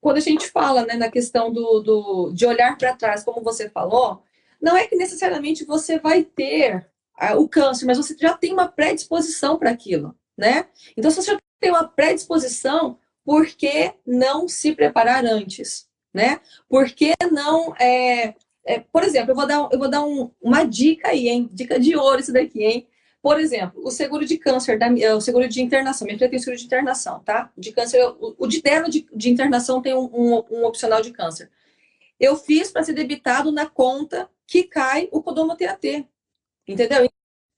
quando 0.00 0.18
a 0.18 0.20
gente 0.20 0.50
fala 0.50 0.84
né, 0.84 0.94
na 0.94 1.10
questão 1.10 1.52
do, 1.52 1.80
do 1.80 2.32
de 2.32 2.46
olhar 2.46 2.76
para 2.76 2.96
trás, 2.96 3.24
como 3.24 3.42
você 3.42 3.70
falou, 3.70 4.22
não 4.60 4.76
é 4.76 4.86
que 4.86 4.96
necessariamente 4.96 5.64
você 5.64 5.98
vai 5.98 6.24
ter 6.24 6.86
ah, 7.16 7.36
o 7.36 7.48
câncer, 7.48 7.86
mas 7.86 7.96
você 7.96 8.16
já 8.18 8.36
tem 8.36 8.52
uma 8.52 8.68
predisposição 8.68 9.58
para 9.58 9.70
aquilo, 9.70 10.14
né? 10.36 10.66
Então, 10.96 11.10
se 11.10 11.22
você 11.22 11.32
já 11.32 11.38
tem 11.60 11.70
uma 11.70 11.86
predisposição, 11.86 12.98
por 13.24 13.46
que 13.46 13.94
não 14.06 14.48
se 14.48 14.74
preparar 14.74 15.24
antes, 15.24 15.88
né? 16.12 16.40
Por 16.68 16.90
que 16.90 17.14
não 17.30 17.74
é, 17.76 18.34
é, 18.66 18.80
por 18.80 19.02
exemplo, 19.04 19.32
eu 19.32 19.34
vou 19.36 19.46
dar, 19.46 19.68
eu 19.70 19.78
vou 19.78 19.88
dar 19.88 20.02
um, 20.02 20.30
uma 20.40 20.64
dica 20.64 21.08
aí, 21.08 21.28
hein? 21.28 21.48
Dica 21.52 21.78
de 21.78 21.96
ouro 21.96 22.20
isso 22.20 22.32
daqui, 22.32 22.62
hein? 22.62 22.88
Por 23.24 23.40
exemplo, 23.40 23.80
o 23.82 23.90
seguro 23.90 24.26
de 24.26 24.36
câncer, 24.36 24.78
da, 24.78 24.86
o 25.16 25.20
seguro 25.22 25.48
de 25.48 25.62
internação, 25.62 26.04
minha 26.04 26.18
filha 26.18 26.28
tem 26.28 26.38
seguro 26.38 26.58
de 26.58 26.66
internação, 26.66 27.20
tá? 27.20 27.50
De 27.56 27.72
câncer, 27.72 28.06
o, 28.20 28.34
o 28.36 28.46
de 28.46 28.60
dela 28.60 28.86
de, 28.86 29.06
de, 29.14 29.30
internação 29.30 29.80
tem 29.80 29.94
um, 29.94 30.10
um, 30.12 30.44
um, 30.50 30.64
opcional 30.66 31.00
de 31.00 31.10
câncer. 31.10 31.50
Eu 32.20 32.36
fiz 32.36 32.70
para 32.70 32.82
ser 32.82 32.92
debitado 32.92 33.50
na 33.50 33.64
conta 33.64 34.28
que 34.46 34.64
cai 34.64 35.08
o 35.10 35.22
Codomo 35.22 35.56
TAT, 35.56 36.06
entendeu? 36.68 37.08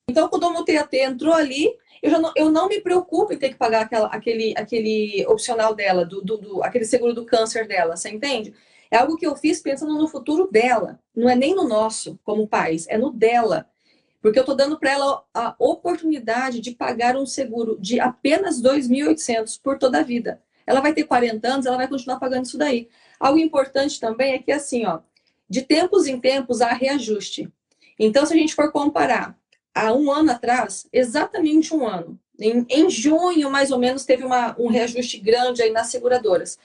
Então, 0.08 0.26
o 0.26 0.28
Codomo 0.28 0.64
TAT 0.64 0.94
entrou 0.94 1.34
ali, 1.34 1.76
eu, 2.00 2.12
já 2.12 2.20
não, 2.20 2.32
eu 2.36 2.48
não 2.48 2.68
me 2.68 2.80
preocupo 2.80 3.32
em 3.32 3.36
ter 3.36 3.48
que 3.48 3.56
pagar 3.56 3.82
aquela, 3.82 4.06
aquele, 4.06 4.54
aquele 4.56 5.26
opcional 5.26 5.74
dela, 5.74 6.04
do, 6.04 6.22
do, 6.22 6.36
do, 6.38 6.62
aquele 6.62 6.84
seguro 6.84 7.12
do 7.12 7.26
câncer 7.26 7.66
dela, 7.66 7.96
você 7.96 8.08
entende? 8.08 8.54
É 8.88 8.98
algo 8.98 9.16
que 9.16 9.26
eu 9.26 9.34
fiz 9.34 9.60
pensando 9.60 9.94
no 9.94 10.06
futuro 10.06 10.48
dela, 10.48 11.00
não 11.12 11.28
é 11.28 11.34
nem 11.34 11.56
no 11.56 11.66
nosso, 11.66 12.16
como 12.22 12.46
país, 12.46 12.86
é 12.86 12.96
no 12.96 13.10
dela. 13.10 13.68
Porque 14.26 14.40
eu 14.40 14.42
estou 14.42 14.56
dando 14.56 14.76
para 14.76 14.90
ela 14.90 15.22
a 15.32 15.54
oportunidade 15.56 16.58
de 16.58 16.72
pagar 16.72 17.16
um 17.16 17.24
seguro 17.24 17.78
de 17.80 18.00
apenas 18.00 18.60
2.800 18.60 19.60
por 19.62 19.78
toda 19.78 20.00
a 20.00 20.02
vida. 20.02 20.42
Ela 20.66 20.80
vai 20.80 20.92
ter 20.92 21.04
40 21.04 21.46
anos, 21.46 21.64
ela 21.64 21.76
vai 21.76 21.86
continuar 21.86 22.18
pagando 22.18 22.44
isso 22.44 22.58
daí. 22.58 22.88
Algo 23.20 23.38
importante 23.38 24.00
também 24.00 24.32
é 24.32 24.40
que, 24.40 24.50
assim, 24.50 24.84
ó, 24.84 24.98
de 25.48 25.62
tempos 25.62 26.08
em 26.08 26.18
tempos 26.18 26.60
há 26.60 26.72
reajuste. 26.72 27.48
Então, 27.96 28.26
se 28.26 28.34
a 28.34 28.36
gente 28.36 28.52
for 28.52 28.72
comparar 28.72 29.38
há 29.72 29.92
um 29.92 30.10
ano 30.10 30.32
atrás, 30.32 30.88
exatamente 30.92 31.72
um 31.72 31.86
ano, 31.86 32.18
em, 32.36 32.66
em 32.68 32.90
junho, 32.90 33.48
mais 33.48 33.70
ou 33.70 33.78
menos, 33.78 34.04
teve 34.04 34.24
uma, 34.24 34.56
um 34.58 34.66
reajuste 34.66 35.20
grande 35.20 35.62
aí 35.62 35.70
nas 35.70 35.86
seguradoras. 35.86 36.58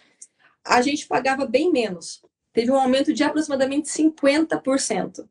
A 0.65 0.81
gente 0.81 1.05
pagava 1.05 1.45
bem 1.45 1.71
menos. 1.71 2.23
Teve 2.53 2.71
um 2.71 2.79
aumento 2.79 3.13
de 3.13 3.23
aproximadamente 3.23 3.87
50%. 3.87 5.27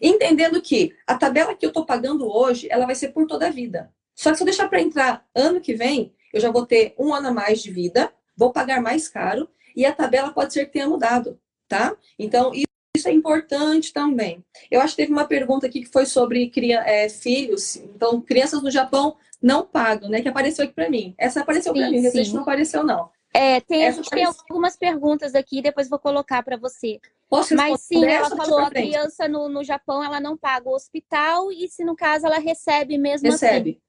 Entendendo 0.00 0.60
que 0.60 0.94
a 1.06 1.16
tabela 1.16 1.54
que 1.54 1.64
eu 1.64 1.70
estou 1.70 1.84
pagando 1.84 2.30
hoje, 2.30 2.68
ela 2.70 2.86
vai 2.86 2.94
ser 2.94 3.08
por 3.08 3.26
toda 3.26 3.46
a 3.46 3.50
vida. 3.50 3.92
Só 4.14 4.30
que 4.30 4.36
se 4.36 4.42
eu 4.42 4.46
deixar 4.46 4.68
para 4.68 4.80
entrar 4.80 5.26
ano 5.34 5.60
que 5.60 5.74
vem, 5.74 6.12
eu 6.32 6.40
já 6.40 6.50
vou 6.50 6.66
ter 6.66 6.94
um 6.98 7.12
ano 7.14 7.28
a 7.28 7.32
mais 7.32 7.62
de 7.62 7.70
vida, 7.70 8.12
vou 8.36 8.52
pagar 8.52 8.80
mais 8.80 9.08
caro 9.08 9.48
e 9.74 9.84
a 9.84 9.92
tabela 9.92 10.32
pode 10.32 10.52
ser 10.52 10.66
que 10.66 10.72
tenha 10.72 10.88
mudado, 10.88 11.38
tá? 11.68 11.96
Então, 12.18 12.52
isso 12.96 13.08
é 13.08 13.12
importante 13.12 13.92
também. 13.92 14.44
Eu 14.70 14.80
acho 14.80 14.94
que 14.94 15.02
teve 15.02 15.12
uma 15.12 15.24
pergunta 15.24 15.66
aqui 15.66 15.80
que 15.80 15.88
foi 15.90 16.06
sobre 16.06 16.52
é, 16.84 17.08
filhos. 17.08 17.76
Então, 17.76 18.20
crianças 18.20 18.62
no 18.62 18.70
Japão 18.70 19.16
não 19.40 19.64
pagam, 19.64 20.10
né? 20.10 20.20
Que 20.20 20.28
apareceu 20.28 20.64
aqui 20.64 20.74
para 20.74 20.90
mim. 20.90 21.14
Essa 21.16 21.40
apareceu 21.40 21.72
para 21.72 21.88
mim, 21.90 21.98
o 21.98 22.02
restante 22.02 22.34
não 22.34 22.42
apareceu, 22.42 22.84
não. 22.84 23.10
É, 23.32 23.60
tem, 23.60 23.86
a 23.86 23.90
gente 23.92 24.10
tem 24.10 24.24
algumas 24.24 24.76
perguntas 24.76 25.34
aqui, 25.34 25.62
depois 25.62 25.88
vou 25.88 25.98
colocar 25.98 26.42
para 26.42 26.56
você. 26.56 27.00
Posso 27.28 27.54
Mas 27.54 27.82
sim, 27.82 28.04
ela 28.04 28.28
falou, 28.28 28.58
a 28.58 28.70
criança 28.70 29.28
no, 29.28 29.48
no 29.48 29.62
Japão, 29.62 30.02
ela 30.02 30.20
não 30.20 30.36
paga 30.36 30.68
o 30.68 30.74
hospital 30.74 31.52
e 31.52 31.68
se 31.68 31.84
no 31.84 31.94
caso 31.94 32.26
ela 32.26 32.38
recebe 32.38 32.98
mesmo 32.98 33.30
recebe. 33.30 33.46
assim. 33.46 33.54
Recebe. 33.54 33.82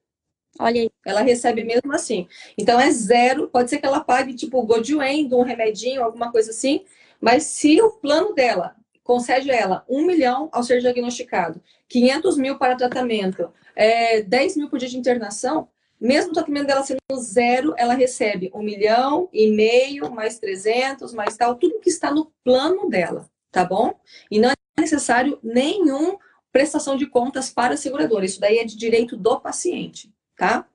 Olha 0.59 0.81
aí. 0.81 0.91
Ela 1.05 1.21
recebe 1.21 1.63
mesmo 1.63 1.91
assim. 1.91 2.27
Então 2.55 2.79
é 2.79 2.91
zero, 2.91 3.47
pode 3.47 3.69
ser 3.69 3.79
que 3.79 3.85
ela 3.85 4.01
pague 4.01 4.35
tipo 4.35 4.63
de 4.79 4.95
um 4.95 5.41
remedinho, 5.41 6.03
alguma 6.03 6.31
coisa 6.31 6.51
assim, 6.51 6.85
mas 7.19 7.43
se 7.43 7.81
o 7.81 7.91
plano 7.91 8.33
dela 8.33 8.75
concede 9.03 9.49
a 9.49 9.55
ela 9.55 9.85
um 9.89 10.05
milhão 10.05 10.49
ao 10.51 10.63
ser 10.63 10.79
diagnosticado, 10.79 11.61
500 11.89 12.37
mil 12.37 12.57
para 12.57 12.75
tratamento, 12.75 13.51
é, 13.75 14.21
10 14.21 14.57
mil 14.57 14.69
por 14.69 14.77
dia 14.77 14.87
de 14.87 14.97
internação, 14.97 15.67
mesmo 16.01 16.31
o 16.31 16.33
tratamento 16.33 16.65
dela 16.65 16.83
sendo 16.83 16.99
zero, 17.19 17.75
ela 17.77 17.93
recebe 17.93 18.49
um 18.55 18.63
milhão 18.63 19.29
e 19.31 19.51
meio, 19.51 20.09
mais 20.09 20.39
300, 20.39 21.13
mais 21.13 21.37
tal, 21.37 21.55
tudo 21.55 21.79
que 21.79 21.91
está 21.91 22.11
no 22.11 22.33
plano 22.43 22.89
dela, 22.89 23.29
tá 23.51 23.63
bom? 23.63 23.93
E 24.31 24.39
não 24.39 24.49
é 24.49 24.55
necessário 24.79 25.37
nenhum 25.43 26.17
prestação 26.51 26.97
de 26.97 27.05
contas 27.05 27.51
para 27.51 27.75
a 27.75 27.77
seguradora. 27.77 28.25
Isso 28.25 28.39
daí 28.39 28.57
é 28.57 28.65
de 28.65 28.75
direito 28.75 29.15
do 29.15 29.39
paciente, 29.39 30.11
tá? 30.35 30.67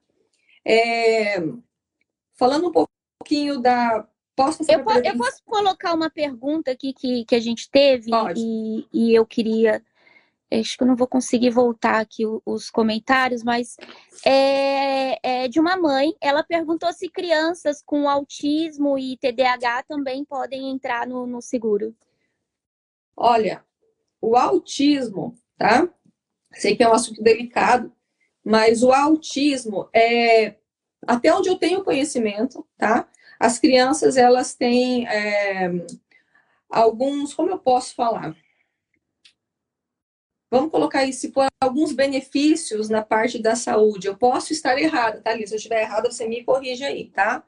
É... 0.65 1.41
Falando 2.35 2.69
um 2.69 2.87
pouquinho 3.19 3.61
da. 3.61 4.07
Posso 4.37 4.63
eu, 4.69 4.85
po 4.85 4.93
eu 4.93 5.17
posso 5.17 5.43
colocar 5.45 5.95
uma 5.95 6.11
pergunta 6.11 6.71
aqui 6.71 6.93
que, 6.93 7.25
que 7.25 7.35
a 7.35 7.41
gente 7.41 7.71
teve 7.71 8.11
e, 8.37 8.87
e 8.93 9.15
eu 9.15 9.25
queria 9.25 9.83
acho 10.53 10.77
que 10.77 10.83
eu 10.83 10.87
não 10.87 10.97
vou 10.97 11.07
conseguir 11.07 11.51
voltar 11.51 12.01
aqui 12.01 12.23
os 12.45 12.71
comentários, 12.71 13.43
mas 13.43 13.77
é, 14.25 15.19
é, 15.23 15.49
de 15.49 15.59
uma 15.59 15.77
mãe. 15.77 16.15
Ela 16.21 16.43
perguntou 16.43 16.93
se 16.93 17.09
crianças 17.09 17.83
com 17.83 18.09
autismo 18.09 18.99
e 18.99 19.17
TDAH 19.17 19.85
também 19.85 20.25
podem 20.25 20.71
entrar 20.71 21.07
no, 21.07 21.27
no 21.27 21.43
seguro. 21.43 21.95
Olha, 23.17 23.65
o 24.21 24.37
autismo, 24.37 25.37
tá? 25.57 25.89
Sei 26.53 26.77
que 26.77 26.83
é 26.83 26.89
um 26.89 26.93
assunto 26.93 27.23
delicado, 27.23 27.93
mas 28.45 28.83
o 28.83 28.93
autismo 28.93 29.89
é 29.93 30.57
até 31.07 31.33
onde 31.35 31.49
eu 31.49 31.57
tenho 31.57 31.85
conhecimento, 31.85 32.67
tá? 32.77 33.09
As 33.39 33.59
crianças 33.59 34.17
elas 34.17 34.55
têm 34.55 35.07
é, 35.07 35.71
alguns, 36.71 37.35
como 37.35 37.51
eu 37.51 37.59
posso 37.59 37.95
falar? 37.95 38.35
Vamos 40.51 40.71
colocar 40.71 41.05
isso 41.05 41.31
por 41.33 41.47
alguns 41.61 41.93
benefícios 41.93 42.89
na 42.89 43.03
parte 43.03 43.39
da 43.39 43.57
saúde. 43.57 44.07
Eu 44.07 44.17
posso 44.17 44.53
estar 44.53 44.79
errada, 44.79 45.21
tá, 45.21 45.35
Liz? 45.35 45.49
Se 45.49 45.55
eu 45.55 45.59
estiver 45.59 45.83
errada, 45.83 46.11
você 46.11 46.27
me 46.27 46.45
corrige 46.45 46.85
aí, 46.85 47.09
tá? 47.11 47.45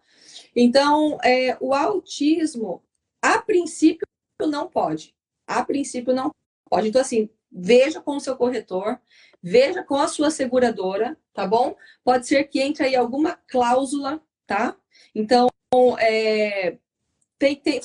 Então, 0.54 1.18
é, 1.22 1.56
o 1.60 1.74
autismo, 1.74 2.82
a 3.22 3.38
princípio 3.40 4.06
não 4.42 4.68
pode. 4.68 5.14
A 5.46 5.64
princípio 5.64 6.14
não 6.14 6.30
pode. 6.68 6.88
Então, 6.88 7.00
assim, 7.00 7.28
veja 7.50 8.00
com 8.00 8.16
o 8.16 8.20
seu 8.20 8.36
corretor, 8.36 9.00
veja 9.42 9.82
com 9.82 9.96
a 9.96 10.08
sua 10.08 10.30
seguradora, 10.30 11.16
tá 11.32 11.46
bom? 11.46 11.76
Pode 12.04 12.26
ser 12.26 12.44
que 12.44 12.60
entre 12.60 12.84
aí 12.84 12.96
alguma 12.96 13.38
cláusula, 13.46 14.22
tá? 14.46 14.76
Então, 15.14 15.48
é, 15.98 16.78
tem, 17.38 17.56
tem, 17.56 17.80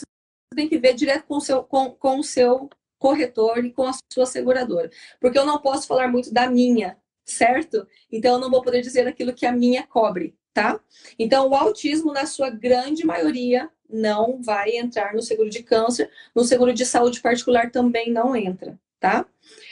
tem 0.55 0.70
que 0.70 0.78
ver 0.78 0.93
direto 0.93 1.26
com 1.26 1.38
o 1.38 1.41
seu, 1.41 1.64
com, 1.64 1.91
com 1.91 2.20
o 2.20 2.24
seu 2.24 2.70
corretor 3.03 3.65
e 3.65 3.73
com 3.73 3.85
a 3.85 3.91
sua 4.09 4.25
seguradora. 4.25 4.89
Porque 5.19 5.37
eu 5.37 5.45
não 5.45 5.59
posso 5.59 5.85
falar 5.85 6.07
muito 6.07 6.33
da 6.33 6.49
minha, 6.49 6.97
certo? 7.25 7.85
Então, 8.09 8.35
eu 8.35 8.39
não 8.39 8.49
vou 8.49 8.61
poder 8.61 8.81
dizer 8.81 9.05
aquilo 9.05 9.33
que 9.33 9.45
a 9.45 9.51
minha 9.51 9.85
cobre, 9.85 10.33
tá? 10.53 10.79
Então, 11.19 11.49
o 11.49 11.53
autismo, 11.53 12.13
na 12.13 12.25
sua 12.25 12.49
grande 12.49 13.05
maioria, 13.05 13.69
não 13.89 14.41
vai 14.41 14.77
entrar 14.77 15.13
no 15.13 15.21
seguro 15.21 15.49
de 15.49 15.61
câncer, 15.63 16.09
no 16.33 16.45
seguro 16.45 16.73
de 16.73 16.85
saúde 16.85 17.19
particular 17.21 17.69
também 17.71 18.09
não 18.09 18.33
entra, 18.33 18.79
tá? 19.01 19.25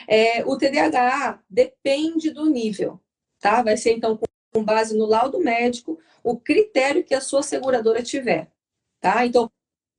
É, 0.09 0.43
o 0.45 0.57
TDAH 0.57 1.41
depende 1.49 2.31
do 2.31 2.49
nível, 2.49 2.99
tá? 3.39 3.63
Vai 3.63 3.77
ser, 3.77 3.93
então, 3.93 4.19
com 4.53 4.61
base 4.61 4.97
no 4.97 5.05
laudo 5.05 5.39
médico, 5.39 5.97
o 6.21 6.37
critério 6.37 7.01
que 7.01 7.15
a 7.15 7.21
sua 7.21 7.41
seguradora 7.41 8.03
tiver, 8.03 8.51
tá? 8.99 9.25
Então, 9.25 9.49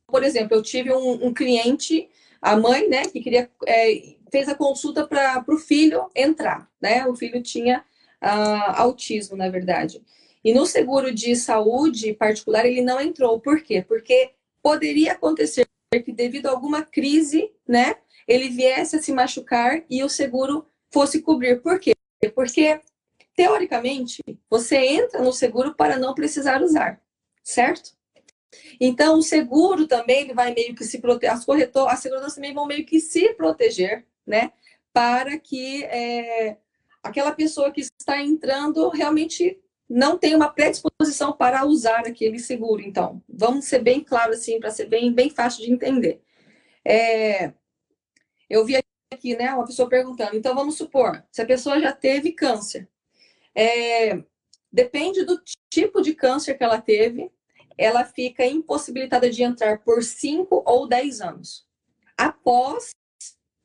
por 0.07 0.23
exemplo, 0.23 0.55
eu 0.55 0.63
tive 0.63 0.93
um, 0.93 1.29
um 1.29 1.33
cliente, 1.33 2.11
a 2.43 2.57
mãe, 2.57 2.89
né, 2.89 3.03
que 3.05 3.21
queria, 3.21 3.49
é, 3.65 4.17
fez 4.31 4.49
a 4.49 4.55
consulta 4.55 5.07
para 5.07 5.45
o 5.49 5.57
filho 5.57 6.11
entrar, 6.17 6.69
né? 6.81 7.07
O 7.07 7.15
filho 7.15 7.41
tinha 7.41 7.85
uh, 8.21 8.73
autismo, 8.81 9.37
na 9.37 9.49
verdade. 9.49 10.03
E 10.45 10.53
no 10.53 10.67
seguro 10.67 11.15
de 11.15 11.37
saúde 11.37 12.13
particular 12.15 12.67
ele 12.67 12.81
não 12.81 13.01
entrou. 13.01 13.39
Por 13.39 13.63
quê? 13.63 13.85
Porque 13.87 14.33
poderia 14.61 15.13
acontecer 15.13 15.69
que 16.05 16.11
devido 16.11 16.47
a 16.47 16.51
alguma 16.51 16.83
crise, 16.83 17.53
né, 17.69 17.95
ele 18.27 18.49
viesse 18.49 18.97
a 18.97 19.03
se 19.03 19.13
machucar 19.13 19.85
e 19.89 20.03
o 20.03 20.09
seguro 20.09 20.67
fosse 20.91 21.23
cobrir. 21.23 21.61
Por 21.61 21.79
quê? 21.79 21.93
Porque 22.35 22.81
teoricamente 23.37 24.21
você 24.51 24.79
entra 24.79 25.23
no 25.23 25.33
seguro 25.33 25.75
para 25.75 25.97
não 25.97 26.15
precisar 26.15 26.61
usar, 26.61 27.01
certo? 27.45 27.93
Então 28.81 29.19
o 29.19 29.23
seguro 29.23 29.87
também 29.87 30.23
ele 30.23 30.35
vai 30.35 30.55
meio 30.55 30.75
que 30.75 30.85
se 30.85 31.01
proteger, 31.01 31.35
as 31.35 31.45
corretoras, 31.45 31.95
as 31.95 32.01
seguradoras 32.01 32.35
também 32.35 32.55
vão 32.55 32.67
meio 32.67 32.85
que 32.85 33.01
se 33.01 33.35
proteger, 33.35 34.07
né, 34.27 34.53
para 34.93 35.39
que 35.39 35.85
é, 35.85 36.57
aquela 37.03 37.33
pessoa 37.33 37.71
que 37.71 37.81
está 37.81 38.21
entrando 38.21 38.89
realmente 38.89 39.59
não 39.89 40.17
tem 40.17 40.35
uma 40.35 40.49
predisposição 40.49 41.33
para 41.33 41.67
usar 41.67 42.01
aquele 42.07 42.39
seguro. 42.39 42.81
Então, 42.81 43.23
vamos 43.29 43.67
ser 43.67 43.81
bem 43.81 44.03
claro 44.03 44.33
assim, 44.33 44.59
para 44.59 44.71
ser 44.71 44.87
bem, 44.87 45.13
bem 45.13 45.29
fácil 45.29 45.65
de 45.65 45.73
entender. 45.73 46.23
É, 46.85 47.53
eu 48.49 48.65
vi 48.65 48.77
aqui, 49.13 49.37
né, 49.37 49.53
uma 49.53 49.67
pessoa 49.67 49.89
perguntando, 49.89 50.37
então 50.37 50.55
vamos 50.55 50.77
supor, 50.77 51.23
se 51.31 51.43
a 51.43 51.47
pessoa 51.47 51.79
já 51.79 51.93
teve 51.93 52.33
câncer, 52.33 52.89
é, 53.55 54.23
depende 54.73 55.25
do 55.25 55.41
tipo 55.71 56.01
de 56.01 56.15
câncer 56.15 56.55
que 56.55 56.65
ela 56.65 56.81
teve, 56.81 57.31
ela 57.77 58.05
fica 58.05 58.45
impossibilitada 58.47 59.31
de 59.31 59.43
entrar 59.43 59.79
por 59.79 60.03
5 60.03 60.63
ou 60.67 60.87
10 60.87 61.21
anos, 61.21 61.67
após 62.17 62.91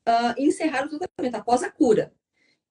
uh, 0.07 0.33
encerrar 0.37 0.85
o 0.85 0.99
tratamento, 0.99 1.35
após 1.35 1.63
a 1.63 1.71
cura. 1.71 2.13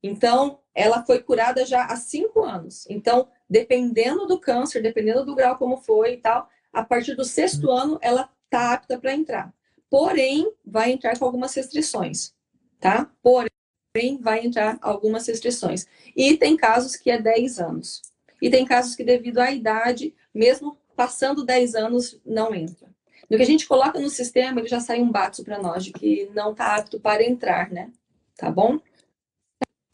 Então, 0.03 0.61
ela 0.74 1.05
foi 1.05 1.22
curada 1.22 1.64
já 1.64 1.84
há 1.84 1.97
cinco 1.97 2.45
anos. 2.45 2.87
Então, 2.89 3.28
dependendo 3.49 4.26
do 4.26 4.39
câncer, 4.39 4.82
dependendo 4.82 5.24
do 5.24 5.34
grau 5.34 5.57
como 5.57 5.78
foi 5.78 6.14
e 6.14 6.16
tal, 6.18 6.49
a 6.72 6.84
partir 6.84 7.14
do 7.14 7.24
sexto 7.24 7.70
ano, 7.70 7.99
ela 8.01 8.30
tá 8.51 8.74
apta 8.74 8.99
para 8.99 9.14
entrar. 9.14 9.55
Porém, 9.91 10.53
vai 10.64 10.93
entrar 10.93 11.18
com 11.18 11.24
algumas 11.24 11.55
restrições, 11.55 12.34
tá? 12.80 13.11
Porém, 13.22 14.20
vai 14.20 14.45
entrar 14.45 14.78
algumas 14.82 15.26
restrições. 15.26 15.87
E 16.14 16.37
tem 16.37 16.57
casos 16.57 16.97
que 16.97 17.11
é 17.11 17.20
10 17.20 17.59
anos. 17.59 18.03
E 18.41 18.51
tem 18.51 18.64
casos 18.64 18.95
que, 18.95 19.03
devido 19.03 19.39
à 19.39 19.51
idade, 19.51 20.14
mesmo 20.34 20.76
passando 20.97 21.44
10 21.44 21.74
anos, 21.74 22.20
não 22.24 22.55
entra. 22.55 22.88
No 23.28 23.36
que 23.36 23.42
a 23.42 23.47
gente 23.47 23.66
coloca 23.66 24.01
no 24.01 24.09
sistema, 24.09 24.61
ele 24.61 24.68
já 24.68 24.80
sai 24.80 25.01
um 25.01 25.11
bato 25.11 25.44
para 25.44 25.59
nós 25.59 25.84
de 25.84 25.92
que 25.92 26.30
não 26.34 26.53
está 26.53 26.76
apto 26.76 26.99
para 26.99 27.24
entrar, 27.24 27.70
né? 27.70 27.90
Tá 28.36 28.51
bom? 28.51 28.80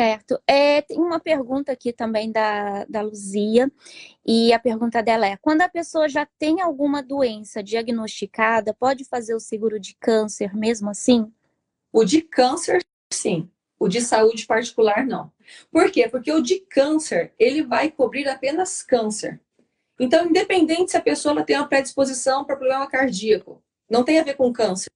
Certo. 0.01 0.43
É, 0.49 0.83
tem 0.83 0.99
uma 0.99 1.21
pergunta 1.21 1.71
aqui 1.71 1.93
também 1.93 2.33
da, 2.33 2.85
da 2.87 3.03
Luzia, 3.03 3.71
e 4.27 4.53
a 4.53 4.59
pergunta 4.59 5.01
dela 5.03 5.27
é: 5.27 5.37
quando 5.37 5.63
a 5.63 5.69
pessoa 5.69 6.09
já 6.09 6.27
tem 6.39 6.61
alguma 6.61 7.03
doença 7.03 7.63
diagnosticada, 7.63 8.75
pode 8.75 9.05
fazer 9.05 9.35
o 9.35 9.41
seguro 9.41 9.79
de 9.79 9.95
câncer 9.95 10.57
mesmo 10.57 10.91
assim? 10.91 11.33
O 11.93 12.05
de 12.05 12.21
câncer, 12.21 12.85
sim. 13.13 13.49
O 13.79 13.89
de 13.89 14.01
saúde 14.01 14.47
particular, 14.47 15.07
não. 15.07 15.33
Por 15.71 15.91
quê? 15.91 16.09
Porque 16.09 16.33
o 16.33 16.41
de 16.41 16.61
câncer, 16.61 17.33
ele 17.39 17.63
vai 17.63 17.91
cobrir 17.91 18.29
apenas 18.29 18.83
câncer. 18.83 19.41
Então, 20.03 20.27
independente 20.27 20.91
se 20.91 20.97
a 20.97 21.01
pessoa 21.01 21.31
ela 21.31 21.45
tem 21.45 21.57
uma 21.57 21.69
predisposição 21.69 22.45
para 22.45 22.57
problema 22.57 22.89
cardíaco, 22.89 23.63
não 23.89 24.03
tem 24.03 24.19
a 24.19 24.25
ver 24.25 24.35
com 24.35 24.53
câncer, 24.53 24.91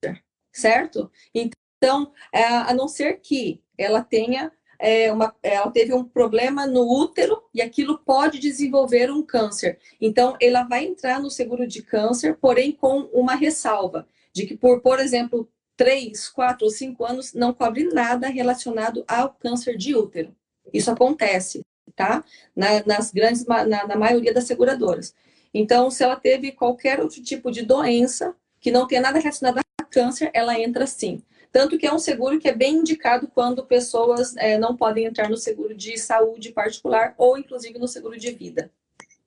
certo? 0.53 1.09
Então, 1.33 2.13
é, 2.33 2.45
a 2.45 2.75
não 2.75 2.89
ser 2.89 3.21
que 3.21 3.63
ela 3.79 4.03
tenha 4.03 4.51
é, 4.81 5.13
uma, 5.13 5.33
ela 5.45 5.71
teve 5.71 5.95
um 5.95 6.03
problema 6.03 6.67
no 6.67 6.83
útero 6.83 7.41
e 7.55 7.63
aquilo 7.63 7.99
pode 7.99 8.41
desenvolver 8.41 9.09
um 9.09 9.23
câncer. 9.23 9.79
Então, 10.01 10.37
ela 10.43 10.65
vai 10.65 10.85
entrar 10.85 11.21
no 11.21 11.31
seguro 11.31 11.69
de 11.69 11.83
câncer, 11.83 12.37
porém 12.39 12.73
com 12.73 13.03
uma 13.13 13.37
ressalva 13.37 14.09
de 14.33 14.45
que 14.45 14.57
por, 14.57 14.81
por 14.81 14.99
exemplo, 14.99 15.49
três, 15.77 16.29
quatro 16.29 16.65
ou 16.65 16.71
cinco 16.73 17.05
anos 17.05 17.33
não 17.33 17.55
cobre 17.55 17.85
nada 17.85 18.27
relacionado 18.27 19.05
ao 19.07 19.33
câncer 19.35 19.77
de 19.77 19.95
útero. 19.95 20.35
Isso 20.75 20.91
acontece, 20.91 21.61
tá? 21.95 22.25
Na, 22.55 22.85
nas 22.85 23.13
grandes, 23.13 23.45
na, 23.47 23.65
na 23.65 23.97
maioria 23.97 24.33
das 24.33 24.45
seguradoras. 24.45 25.15
Então, 25.53 25.91
se 25.91 26.03
ela 26.05 26.17
teve 26.17 26.53
qualquer 26.53 27.01
outro 27.01 27.23
tipo 27.23 27.51
de 27.51 27.63
doença 27.63 28.35
que 28.61 28.71
não 28.71 28.87
tenha 28.87 29.01
nada 29.01 29.19
relacionado 29.19 29.59
a 29.59 29.85
câncer, 29.85 30.31
ela 30.35 30.59
entra 30.59 30.87
sim. 30.87 31.23
Tanto 31.53 31.79
que 31.79 31.87
é 31.87 31.93
um 31.93 31.99
seguro 31.99 32.39
que 32.39 32.49
é 32.49 32.55
bem 32.55 32.77
indicado 32.77 33.29
quando 33.29 33.65
pessoas 33.65 34.37
é, 34.37 34.59
não 34.59 34.77
podem 34.77 35.07
entrar 35.07 35.31
no 35.31 35.37
seguro 35.37 35.75
de 35.75 35.97
saúde 35.97 36.53
particular 36.53 37.15
ou, 37.17 37.39
inclusive, 37.39 37.79
no 37.79 37.89
seguro 37.89 38.19
de 38.19 38.31
vida. 38.33 38.71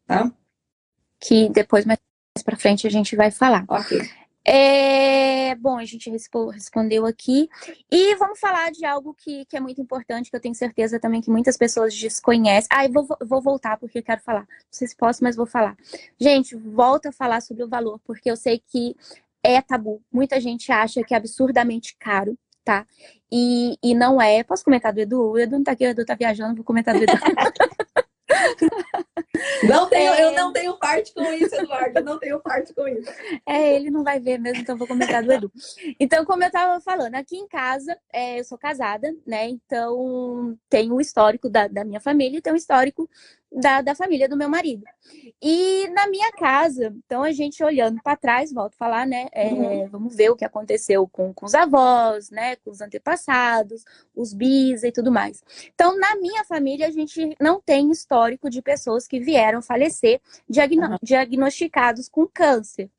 Tá? 0.05 0.32
Que 1.20 1.49
depois, 1.49 1.86
mais 1.86 1.99
para 2.43 2.57
frente, 2.57 2.86
a 2.86 2.91
gente 2.91 3.16
vai 3.16 3.32
falar. 3.32 3.66
Ok. 3.68 3.99
É, 4.46 5.54
bom, 5.56 5.78
a 5.78 5.86
gente 5.86 6.10
respondeu 6.10 7.06
aqui. 7.06 7.50
E 7.92 8.16
vamos 8.16 8.40
falar 8.40 8.72
de 8.72 8.86
algo 8.86 9.14
que, 9.14 9.46
que 9.46 9.58
é 9.58 9.60
muito 9.60 9.82
importante, 9.82 10.30
que 10.30 10.36
eu 10.36 10.42
tenho 10.42 10.56
certeza 10.56 11.00
também 11.00 11.22
que 11.22 11.30
muitas 11.30 11.58
pessoas 11.58 11.96
desconhecem. 11.96 12.68
Ah, 12.72 12.86
eu 12.86 12.92
vou, 12.92 13.08
vou 13.22 13.42
voltar 13.42 13.78
porque 13.78 14.02
quero 14.02 14.22
falar. 14.22 14.42
Não 14.42 14.48
sei 14.72 14.88
se 14.88 14.96
posso, 14.96 15.24
mas 15.24 15.36
vou 15.36 15.46
falar. 15.46 15.76
Gente, 16.20 16.56
volta 16.56 17.10
a 17.10 17.14
falar 17.14 17.42
sobre 17.42 17.64
o 17.64 17.68
valor, 17.70 18.00
porque 18.06 18.30
eu 18.32 18.36
sei 18.36 18.62
que 18.66 18.96
é 19.44 19.62
tabu. 19.62 20.02
Muita 20.12 20.40
gente 20.40 20.72
acha 20.72 21.04
que 21.04 21.14
é 21.14 21.18
absurdamente 21.18 21.96
caro, 22.00 22.38
tá? 22.64 22.86
E, 23.32 23.78
e 23.84 23.94
não 23.94 24.22
é. 24.22 24.44
Posso 24.44 24.64
comentar 24.64 24.94
do 24.94 25.00
Edu? 25.00 25.32
O 25.32 25.38
Edu 25.38 25.58
não 25.58 25.64
tá 25.64 25.74
aqui, 25.74 25.86
o 25.86 25.90
Edu 25.90 26.06
tá 26.06 26.16
viajando, 26.16 26.56
vou 26.56 26.66
comentar 26.66 26.96
do 26.96 27.04
Edu. 27.04 27.14
Não 29.64 29.89
tenho, 29.89 30.14
é... 30.14 30.24
Eu 30.24 30.32
não 30.34 30.53
tenho 30.53 30.78
parte 30.78 31.14
com 31.14 31.24
isso, 31.34 31.55
Eduardo. 31.55 31.99
Eu 31.99 32.03
não 32.03 32.20
tenho 32.20 32.39
parte 32.39 32.74
com 32.74 32.88
isso. 32.88 33.12
É, 33.45 33.76
ele 33.76 33.89
não 33.89 34.03
vai 34.03 34.20
ver 34.20 34.38
mesmo, 34.38 34.62
então 34.62 34.78
vou 34.78 34.88
comentar 34.88 35.24
do 35.24 35.32
Edu. 35.32 35.51
Então, 35.99 36.26
como 36.26 36.43
eu 36.43 36.47
estava 36.47 36.80
falando, 36.82 37.16
aqui 37.16 37.38
em 37.38 37.47
casa, 37.47 37.97
é, 38.12 38.39
eu 38.39 38.43
sou 38.43 38.57
casada, 38.57 39.14
né? 39.26 39.47
Então, 39.49 40.57
tem 40.70 40.91
o 40.91 41.01
histórico 41.01 41.49
da, 41.49 41.68
da 41.68 41.84
minha 41.84 41.99
família 41.99 42.38
e 42.38 42.41
tem 42.41 42.53
o 42.53 42.57
histórico 42.57 43.10
da, 43.52 43.82
da 43.82 43.95
família 43.95 44.30
do 44.30 44.38
meu 44.38 44.47
marido. 44.47 44.84
E 45.41 45.88
na 45.89 46.08
minha 46.08 46.32
casa, 46.34 46.93
então 47.06 47.24
a 47.24 47.32
gente 47.32 47.64
olhando 47.64 48.02
para 48.04 48.16
trás, 48.16 48.54
volto 48.54 48.74
a 48.74 48.78
falar, 48.78 49.08
né? 49.08 49.28
É, 49.32 49.47
uhum. 49.47 49.88
Vamos 49.88 50.16
ver 50.16 50.30
o 50.30 50.36
que 50.36 50.45
aconteceu 50.45 51.08
com, 51.08 51.34
com 51.34 51.45
os 51.45 51.56
avós, 51.56 52.30
né? 52.30 52.56
Com 52.58 52.70
os 52.70 52.82
antepassados, 52.82 53.84
os 54.16 54.34
bis 54.34 54.84
e 54.84 54.91
tudo 54.91 55.12
mais. 55.12 55.41
Então, 55.74 55.97
na 55.97 56.16
minha 56.16 56.43
família, 56.43 56.88
a 56.88 56.91
gente 56.91 57.36
não 57.39 57.60
tem 57.60 57.89
histórico 57.89 58.50
de 58.50 58.62
pessoas 58.62 59.08
que 59.08 59.20
vieram 59.20 59.62
falecer 59.62 60.22
diagno 60.47 60.91
uhum. 60.91 60.97
diagnosticados 61.02 62.08
com 62.08 62.28
câncer. 62.28 62.89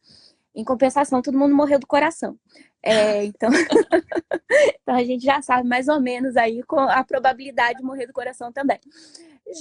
Em 0.53 0.65
compensação, 0.65 1.23
todo 1.23 1.39
mundo 1.39 1.55
morreu 1.55 1.79
do 1.79 1.87
coração. 1.87 2.37
É, 2.83 3.25
então... 3.25 3.51
então 4.83 4.95
a 4.97 5.05
gente 5.05 5.25
já 5.25 5.41
sabe 5.43 5.69
mais 5.69 5.87
ou 5.87 6.01
menos 6.01 6.37
aí 6.37 6.63
com 6.65 6.81
a 6.81 7.05
probabilidade 7.05 7.79
de 7.79 7.85
morrer 7.85 8.07
do 8.07 8.13
coração 8.13 8.51
também. 8.51 8.81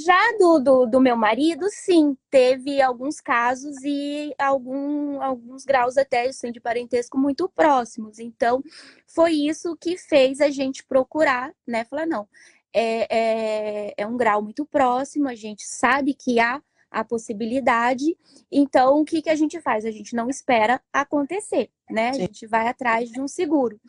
Já 0.05 0.37
do, 0.37 0.59
do, 0.59 0.85
do, 0.85 1.01
meu 1.01 1.17
marido, 1.17 1.67
sim, 1.69 2.15
teve 2.29 2.81
alguns 2.81 3.19
casos 3.19 3.75
e 3.83 4.33
algum, 4.37 5.21
alguns 5.21 5.65
graus 5.65 5.97
até 5.97 6.27
assim, 6.27 6.51
de 6.51 6.59
parentesco 6.59 7.17
muito 7.17 7.49
próximos. 7.49 8.19
Então, 8.19 8.63
foi 9.07 9.33
isso 9.33 9.75
que 9.75 9.97
fez 9.97 10.41
a 10.41 10.49
gente 10.49 10.85
procurar, 10.85 11.53
né? 11.65 11.85
Falar, 11.85 12.05
não, 12.05 12.27
é, 12.73 13.07
é, 13.09 13.93
é 13.97 14.07
um 14.07 14.15
grau 14.15 14.43
muito 14.43 14.65
próximo, 14.65 15.27
a 15.27 15.35
gente 15.35 15.63
sabe 15.63 16.13
que 16.13 16.39
há 16.39 16.61
a 16.91 17.03
possibilidade. 17.03 18.17
Então, 18.51 19.01
o 19.01 19.05
que, 19.05 19.21
que 19.21 19.29
a 19.29 19.35
gente 19.35 19.59
faz? 19.61 19.85
A 19.85 19.91
gente 19.91 20.15
não 20.15 20.29
espera 20.29 20.81
acontecer, 20.91 21.69
né? 21.89 22.13
Sim. 22.13 22.19
A 22.19 22.25
gente 22.25 22.47
vai 22.47 22.67
atrás 22.67 23.09
de 23.09 23.21
um 23.21 23.27
seguro. 23.27 23.79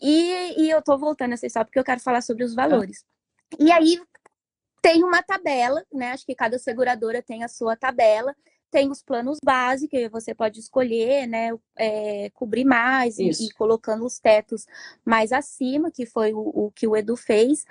E, 0.00 0.62
e 0.62 0.70
eu 0.70 0.82
tô 0.82 0.98
voltando 0.98 1.32
essa 1.32 1.46
história 1.46 1.66
porque 1.66 1.78
eu 1.78 1.84
quero 1.84 2.00
falar 2.00 2.22
sobre 2.22 2.44
os 2.44 2.54
valores. 2.54 3.04
E 3.58 3.70
aí 3.72 4.00
tem 4.80 5.04
uma 5.04 5.22
tabela, 5.22 5.84
né? 5.92 6.12
Acho 6.12 6.26
que 6.26 6.34
cada 6.34 6.58
seguradora 6.58 7.22
tem 7.22 7.44
a 7.44 7.48
sua 7.48 7.76
tabela. 7.76 8.34
Tem 8.70 8.88
os 8.88 9.02
planos 9.02 9.38
básicos, 9.44 9.98
que 9.98 10.08
você 10.08 10.32
pode 10.32 10.60
escolher, 10.60 11.26
né? 11.26 11.50
É, 11.76 12.30
cobrir 12.30 12.64
mais 12.64 13.18
e, 13.18 13.28
e, 13.28 13.50
colocando 13.54 14.04
os 14.04 14.20
tetos 14.20 14.64
mais 15.04 15.32
acima, 15.32 15.90
que 15.90 16.06
foi 16.06 16.32
o, 16.32 16.38
o 16.38 16.70
que 16.70 16.86
o 16.86 16.96
Edu 16.96 17.16
fez. 17.16 17.64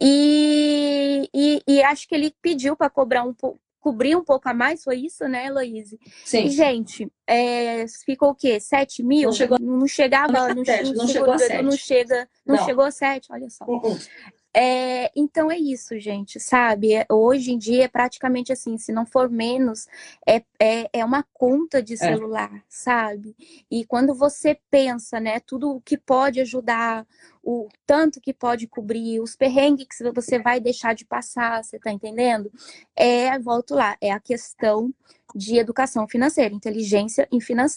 E, 0.00 1.28
e, 1.34 1.62
e, 1.66 1.82
acho 1.82 2.06
que 2.06 2.14
ele 2.14 2.32
pediu 2.40 2.76
para 2.76 2.88
cobrar 2.88 3.24
um 3.24 3.34
pouco 3.34 3.60
cobrir 3.80 4.16
um 4.16 4.24
pouco 4.24 4.48
a 4.48 4.52
mais, 4.52 4.82
foi 4.84 4.96
isso, 4.96 5.26
né, 5.28 5.46
Heloíse? 5.46 5.98
Sim. 6.24 6.46
E, 6.46 6.50
gente, 6.50 7.10
é, 7.26 7.86
ficou 8.04 8.30
o 8.30 8.34
quê? 8.34 8.60
7 8.60 9.02
mil? 9.02 9.28
Não, 9.28 9.32
chegou, 9.32 9.58
não 9.58 9.86
chegava, 9.86 10.32
não, 10.32 10.48
não, 10.48 10.64
não, 10.94 11.08
chegou 11.08 11.32
a 11.32 11.38
7. 11.38 11.62
Não, 11.62 11.72
chega, 11.72 12.28
não, 12.44 12.56
não. 12.56 12.64
chegou 12.64 12.84
a 12.84 12.90
7, 12.90 13.28
olha 13.32 13.48
só. 13.48 13.64
Uh 13.64 13.80
-uh. 13.80 14.08
É, 14.54 15.10
então 15.14 15.50
é 15.50 15.58
isso, 15.58 15.98
gente, 16.00 16.40
sabe? 16.40 16.94
É, 16.94 17.06
hoje 17.10 17.52
em 17.52 17.58
dia 17.58 17.84
é 17.84 17.88
praticamente 17.88 18.52
assim, 18.52 18.78
se 18.78 18.92
não 18.92 19.04
for 19.04 19.28
menos, 19.28 19.86
é, 20.26 20.42
é, 20.58 20.88
é 20.92 21.04
uma 21.04 21.24
conta 21.32 21.82
de 21.82 21.94
é. 21.94 21.96
celular, 21.96 22.52
é. 22.54 22.62
sabe? 22.68 23.36
E 23.70 23.84
quando 23.84 24.14
você 24.14 24.58
pensa, 24.70 25.20
né, 25.20 25.38
tudo 25.40 25.70
o 25.70 25.80
que 25.80 25.96
pode 25.98 26.40
ajudar, 26.40 27.06
o 27.50 27.66
tanto 27.86 28.20
que 28.20 28.34
pode 28.34 28.66
cobrir, 28.66 29.20
os 29.20 29.34
perrengues 29.34 29.86
que 29.88 30.12
você 30.12 30.38
vai 30.38 30.60
deixar 30.60 30.94
de 30.94 31.06
passar, 31.06 31.64
você 31.64 31.78
tá 31.78 31.90
entendendo? 31.90 32.52
É, 32.94 33.38
volto 33.38 33.74
lá, 33.74 33.96
é 34.02 34.12
a 34.12 34.20
questão 34.20 34.92
de 35.34 35.56
educação 35.56 36.06
financeira, 36.06 36.54
inteligência 36.54 37.26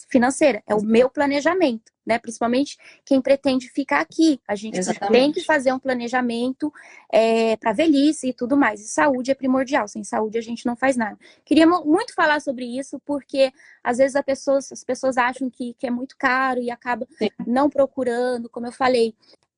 financeira. 0.08 0.62
É 0.66 0.74
o 0.74 0.82
meu 0.82 1.08
planejamento, 1.08 1.90
né? 2.04 2.18
Principalmente 2.18 2.76
quem 3.04 3.20
pretende 3.20 3.68
ficar 3.68 4.00
aqui. 4.00 4.40
A 4.46 4.54
gente 4.54 4.78
Exatamente. 4.78 5.12
tem 5.12 5.32
que 5.32 5.42
fazer 5.42 5.72
um 5.72 5.78
planejamento 5.78 6.72
é, 7.10 7.56
para 7.56 7.72
velhice 7.72 8.28
e 8.28 8.32
tudo 8.32 8.56
mais. 8.56 8.80
E 8.80 8.88
saúde 8.88 9.30
é 9.30 9.34
primordial. 9.34 9.88
Sem 9.88 10.04
saúde 10.04 10.36
a 10.36 10.42
gente 10.42 10.66
não 10.66 10.76
faz 10.76 10.96
nada. 10.96 11.18
Queria 11.44 11.66
muito 11.66 12.14
falar 12.14 12.40
sobre 12.40 12.64
isso, 12.64 13.00
porque 13.06 13.52
às 13.82 13.98
vezes 13.98 14.16
as 14.16 14.24
pessoas, 14.24 14.72
as 14.72 14.84
pessoas 14.84 15.16
acham 15.16 15.48
que, 15.50 15.74
que 15.78 15.86
é 15.86 15.90
muito 15.90 16.16
caro 16.18 16.60
e 16.60 16.70
acaba 16.70 17.06
Sim. 17.18 17.28
não 17.46 17.70
procurando, 17.70 18.48
como 18.48 18.66
eu 18.66 18.72
falei. 18.72 19.14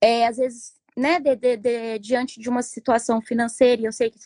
É, 0.07 0.27
às 0.27 0.37
vezes 0.37 0.75
né, 0.95 1.19
de, 1.19 1.35
de, 1.35 1.57
de, 1.57 1.99
diante 1.99 2.39
de 2.39 2.49
uma 2.51 2.63
situação 2.63 3.23
financeira, 3.23 3.81
e 3.81 3.85
eu 3.87 3.93
sei 3.93 4.11
que 4.11 4.19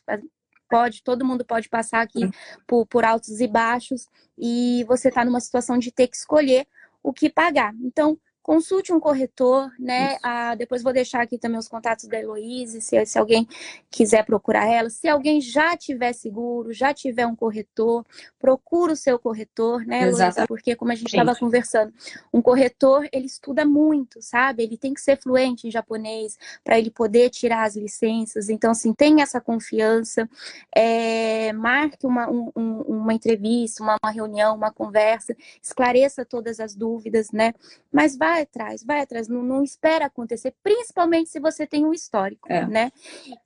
pode, 0.69 1.03
todo 1.05 1.25
mundo 1.25 1.45
pode 1.45 1.69
passar 1.69 2.01
aqui 2.01 2.29
por, 2.67 2.85
por 2.87 3.05
altos 3.05 3.41
e 3.41 3.47
baixos, 3.47 4.09
e 4.37 4.85
você 4.89 5.09
está 5.09 5.25
numa 5.25 5.41
situação 5.41 5.79
de 5.79 5.93
ter 5.93 6.09
que 6.09 6.17
escolher 6.17 6.67
o 7.01 7.13
que 7.13 7.31
pagar. 7.31 7.73
Então, 7.81 8.19
consulte 8.49 8.95
um 8.95 8.99
corretor, 8.99 9.71
né? 9.79 10.17
Ah, 10.23 10.55
depois 10.55 10.83
vou 10.83 10.91
deixar 10.91 11.21
aqui 11.21 11.37
também 11.37 11.59
os 11.59 11.69
contatos 11.69 12.07
da 12.07 12.19
Heloíse, 12.19 12.81
se, 12.81 13.05
se 13.05 13.19
alguém 13.19 13.47
quiser 13.91 14.25
procurar 14.25 14.67
ela. 14.67 14.89
Se 14.89 15.07
alguém 15.07 15.39
já 15.39 15.77
tiver 15.77 16.15
seguro, 16.15 16.73
já 16.73 16.95
tiver 16.95 17.27
um 17.27 17.37
corretor, 17.37 18.07
procura 18.39 18.95
o 18.95 18.97
seu 18.97 19.19
corretor, 19.19 19.85
né, 19.85 20.05
Heloísa? 20.05 20.47
Porque, 20.47 20.75
como 20.75 20.91
a 20.91 20.95
gente 20.95 21.09
estava 21.09 21.37
conversando, 21.37 21.93
um 22.33 22.41
corretor, 22.41 23.07
ele 23.13 23.27
estuda 23.27 23.67
muito, 23.67 24.23
sabe? 24.23 24.63
Ele 24.63 24.79
tem 24.79 24.95
que 24.95 25.03
ser 25.03 25.19
fluente 25.19 25.69
em 25.69 25.71
japonês 25.71 26.39
para 26.65 26.79
ele 26.79 26.91
poder 26.91 27.29
tirar 27.29 27.65
as 27.65 27.77
licenças. 27.77 28.49
Então, 28.49 28.71
assim, 28.71 28.95
tenha 28.95 29.25
essa 29.25 29.43
confiança. 29.43 30.27
É, 30.75 31.53
marque 31.53 32.07
uma, 32.07 32.31
um, 32.31 32.51
uma 32.57 33.13
entrevista, 33.13 33.83
uma, 33.83 33.99
uma 34.03 34.11
reunião, 34.11 34.57
uma 34.57 34.73
conversa, 34.73 35.37
esclareça 35.63 36.25
todas 36.25 36.59
as 36.61 36.75
dúvidas, 36.75 37.31
né? 37.31 37.53
Mas 37.93 38.17
vai 38.17 38.38
vai 38.39 38.43
atrás, 38.43 38.85
vai 38.85 39.01
atrás, 39.01 39.29
não, 39.29 39.43
não 39.43 39.63
espera 39.63 40.07
acontecer, 40.07 40.55
principalmente 40.63 41.31
se 41.31 41.41
você 41.41 41.67
tem 41.67 41.85
um 41.85 41.93
histórico, 41.93 42.51
é. 42.51 42.67
né? 42.67 42.93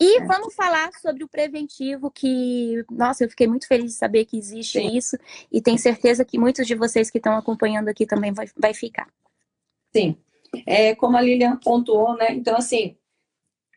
E 0.01 0.19
é. 0.19 0.25
vamos 0.25 0.55
falar 0.55 0.91
sobre 1.01 1.25
o 1.25 1.29
preventivo, 1.29 2.11
que, 2.11 2.85
nossa, 2.91 3.25
eu 3.25 3.31
fiquei 3.31 3.47
muito 3.47 3.67
feliz 3.67 3.93
de 3.93 3.99
saber 3.99 4.25
que 4.25 4.37
existe 4.37 4.79
Sim. 4.79 4.97
isso, 4.97 5.17
e 5.51 5.61
tenho 5.61 5.79
certeza 5.79 6.25
que 6.25 6.39
muitos 6.39 6.67
de 6.67 6.75
vocês 6.75 7.11
que 7.11 7.19
estão 7.19 7.37
acompanhando 7.37 7.89
aqui 7.89 8.07
também 8.07 8.33
vai, 8.33 8.47
vai 8.57 8.75
ficar. 8.75 9.09
Sim. 9.95 10.17
É, 10.67 10.95
como 10.95 11.17
a 11.17 11.21
Lilian 11.21 11.57
pontuou, 11.57 12.15
né? 12.17 12.33
Então, 12.33 12.57
assim, 12.57 12.97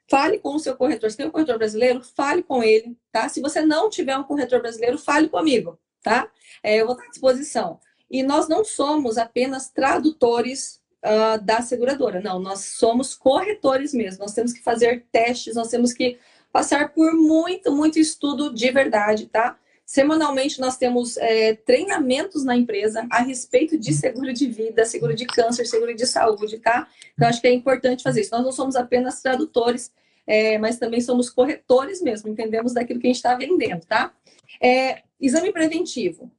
fale 0.10 0.40
com 0.40 0.56
o 0.56 0.60
seu 0.60 0.76
corretor. 0.76 1.10
Se 1.10 1.18
tem 1.18 1.26
um 1.26 1.32
corretor 1.32 1.58
brasileiro, 1.58 2.04
fale 2.04 2.44
com 2.44 2.62
ele, 2.62 2.98
tá? 3.12 3.30
Se 3.30 3.42
você 3.42 3.62
não 3.62 3.90
tiver 3.90 4.18
um 4.18 4.24
corretor 4.24 4.62
brasileiro, 4.62 4.98
fale 4.98 5.30
comigo, 5.30 5.80
tá? 6.04 6.30
É, 6.62 6.82
eu 6.82 6.86
vou 6.86 6.96
estar 6.96 7.08
à 7.08 7.10
disposição. 7.10 7.80
E 8.12 8.22
nós 8.22 8.48
não 8.48 8.64
somos 8.64 9.18
apenas 9.18 9.70
tradutores 9.70 10.82
uh, 11.06 11.42
da 11.42 11.62
seguradora. 11.62 12.20
Não, 12.20 12.40
nós 12.40 12.62
somos 12.62 13.14
corretores 13.14 13.94
mesmo. 13.94 14.22
Nós 14.22 14.34
temos 14.34 14.52
que 14.52 14.62
fazer 14.62 15.06
testes, 15.12 15.56
nós 15.56 15.70
temos 15.70 15.94
que 15.94 16.18
passar 16.52 16.94
por 16.94 17.14
muito, 17.14 17.72
muito 17.72 18.00
estudo 18.00 18.54
de 18.54 18.72
verdade, 18.72 19.28
tá? 19.28 19.58
Semanalmente 19.86 20.60
nós 20.60 20.78
temos 20.78 21.16
é, 21.18 21.54
treinamentos 21.54 22.44
na 22.44 22.56
empresa 22.56 23.06
a 23.12 23.22
respeito 23.22 23.78
de 23.78 23.94
seguro 23.94 24.34
de 24.34 24.48
vida, 24.48 24.84
seguro 24.84 25.14
de 25.14 25.28
câncer, 25.28 25.66
seguro 25.66 25.94
de 25.94 26.08
saúde, 26.08 26.58
tá? 26.58 26.88
Então 27.14 27.28
acho 27.28 27.40
que 27.40 27.48
é 27.48 27.54
importante 27.54 28.02
fazer 28.02 28.22
isso. 28.22 28.32
Nós 28.32 28.44
não 28.44 28.52
somos 28.52 28.76
apenas 28.76 29.22
tradutores, 29.22 29.92
é, 30.26 30.58
mas 30.58 30.80
também 30.80 31.02
somos 31.02 31.30
corretores 31.30 32.02
mesmo, 32.02 32.30
entendemos 32.30 32.74
daquilo 32.74 33.00
que 33.00 33.06
a 33.06 33.10
gente 33.10 33.18
está 33.18 33.36
vendendo, 33.36 33.86
tá? 33.86 34.12
É, 34.60 35.04
exame 35.22 35.52
preventivo 35.52 36.32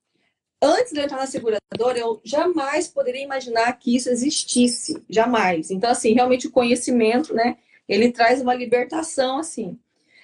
antes 0.70 0.92
de 0.92 0.98
eu 0.98 1.04
entrar 1.04 1.18
na 1.18 1.26
seguradora, 1.26 1.98
eu 1.98 2.20
jamais 2.24 2.88
poderia 2.88 3.22
imaginar 3.22 3.72
que 3.78 3.94
isso 3.94 4.08
existisse, 4.08 5.02
jamais. 5.08 5.70
Então, 5.70 5.90
assim, 5.90 6.12
realmente 6.12 6.46
o 6.46 6.52
conhecimento, 6.52 7.34
né, 7.34 7.56
ele 7.88 8.12
traz 8.12 8.40
uma 8.40 8.54
libertação, 8.54 9.38
assim. 9.38 9.78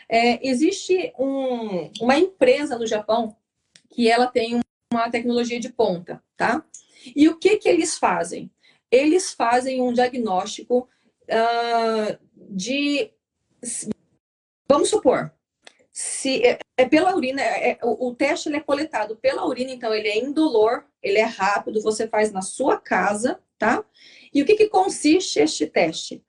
É, 0.09 0.47
existe 0.47 1.13
um, 1.19 1.91
uma 2.01 2.19
empresa 2.19 2.79
no 2.79 2.87
Japão 2.87 3.37
que 3.89 4.11
ela 4.11 4.27
tem 4.27 4.61
uma 4.93 5.11
tecnologia 5.11 5.59
de 5.59 5.71
ponta, 5.71 6.23
tá? 6.37 6.65
E 7.17 7.29
o 7.29 7.39
que 7.39 7.57
que 7.57 7.69
eles 7.69 7.99
fazem? 7.99 8.51
Eles 8.91 9.33
fazem 9.33 9.81
um 9.81 9.93
diagnóstico 9.93 10.89
uh, 11.25 12.19
de, 12.37 13.11
vamos 14.69 14.91
supor, 14.91 15.33
se 15.93 16.43
é, 16.43 16.59
é 16.77 16.87
pela 16.87 17.15
urina, 17.15 17.43
é, 17.43 17.73
é, 17.73 17.79
o, 17.83 18.09
o, 18.09 18.15
teste 18.15 18.49
ele 18.49 18.57
é 18.57 18.61
coletado 18.61 19.15
pela 19.17 19.47
urina, 19.47 19.71
então 19.71 19.95
ele 19.95 20.09
é 20.09 20.19
indolor, 20.19 20.85
ele 21.03 21.19
é 21.19 21.25
rápido, 21.25 21.83
você 21.83 22.09
faz 22.09 22.33
na 22.33 22.41
sua 22.41 22.79
casa, 22.79 23.39
tá? 23.59 23.85
E 24.33 24.41
o 24.43 24.47
que, 24.47 24.55
que 24.55 24.69
consiste 24.69 25.39
este 25.39 25.67
teste? 25.67 26.25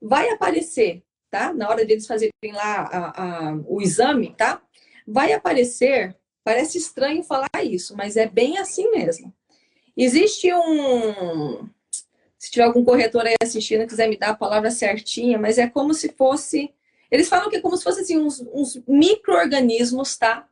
Vai 0.00 0.28
aparecer, 0.28 1.02
tá? 1.30 1.54
Na 1.54 1.70
hora 1.70 1.86
deles 1.86 2.06
fazerem 2.06 2.32
lá 2.52 2.82
a, 2.82 3.22
a, 3.48 3.56
o 3.66 3.80
exame, 3.80 4.34
tá? 4.36 4.60
Vai 5.06 5.32
aparecer, 5.32 6.14
parece 6.44 6.76
estranho 6.76 7.24
falar 7.24 7.48
isso, 7.64 7.96
mas 7.96 8.14
é 8.14 8.26
bem 8.26 8.58
assim 8.58 8.90
mesmo. 8.90 9.32
Existe 9.96 10.52
um. 10.52 11.66
Se 12.38 12.50
tiver 12.50 12.64
algum 12.64 12.84
corretor 12.84 13.26
aí 13.26 13.34
assistindo, 13.42 13.86
quiser 13.86 14.08
me 14.08 14.16
dar 14.18 14.30
a 14.30 14.36
palavra 14.36 14.70
certinha, 14.70 15.38
mas 15.38 15.58
é 15.58 15.66
como 15.66 15.92
se 15.94 16.10
fosse 16.10 16.72
eles 17.10 17.28
falam 17.28 17.48
que 17.48 17.56
é 17.56 17.60
como 17.60 17.76
se 17.76 17.84
fossem 17.84 18.02
assim, 18.02 18.18
uns, 18.18 18.40
uns 18.52 18.80
micro-organismos, 18.86 20.16
tá? 20.16 20.48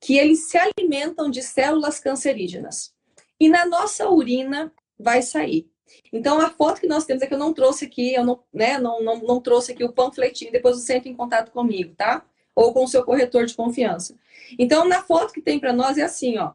Que 0.00 0.18
eles 0.18 0.48
se 0.48 0.58
alimentam 0.58 1.30
de 1.30 1.42
células 1.42 1.98
cancerígenas. 1.98 2.92
E 3.40 3.48
na 3.48 3.64
nossa 3.64 4.08
urina 4.08 4.72
vai 4.98 5.22
sair. 5.22 5.68
Então, 6.12 6.40
a 6.40 6.50
foto 6.50 6.80
que 6.80 6.86
nós 6.86 7.04
temos 7.04 7.22
é 7.22 7.26
que 7.26 7.34
eu 7.34 7.38
não 7.38 7.52
trouxe 7.52 7.84
aqui, 7.84 8.14
eu 8.14 8.24
não, 8.24 8.42
né, 8.52 8.78
não, 8.78 9.02
não, 9.02 9.18
não 9.18 9.40
trouxe 9.40 9.72
aqui 9.72 9.84
o 9.84 9.92
panfletinho, 9.92 10.52
depois 10.52 10.76
você 10.76 10.94
entra 10.94 11.08
em 11.08 11.16
contato 11.16 11.50
comigo, 11.50 11.94
tá? 11.94 12.24
Ou 12.54 12.72
com 12.72 12.84
o 12.84 12.88
seu 12.88 13.04
corretor 13.04 13.46
de 13.46 13.54
confiança. 13.54 14.16
Então, 14.58 14.86
na 14.86 15.02
foto 15.02 15.32
que 15.32 15.42
tem 15.42 15.58
para 15.58 15.72
nós 15.72 15.98
é 15.98 16.02
assim, 16.02 16.38
ó. 16.38 16.52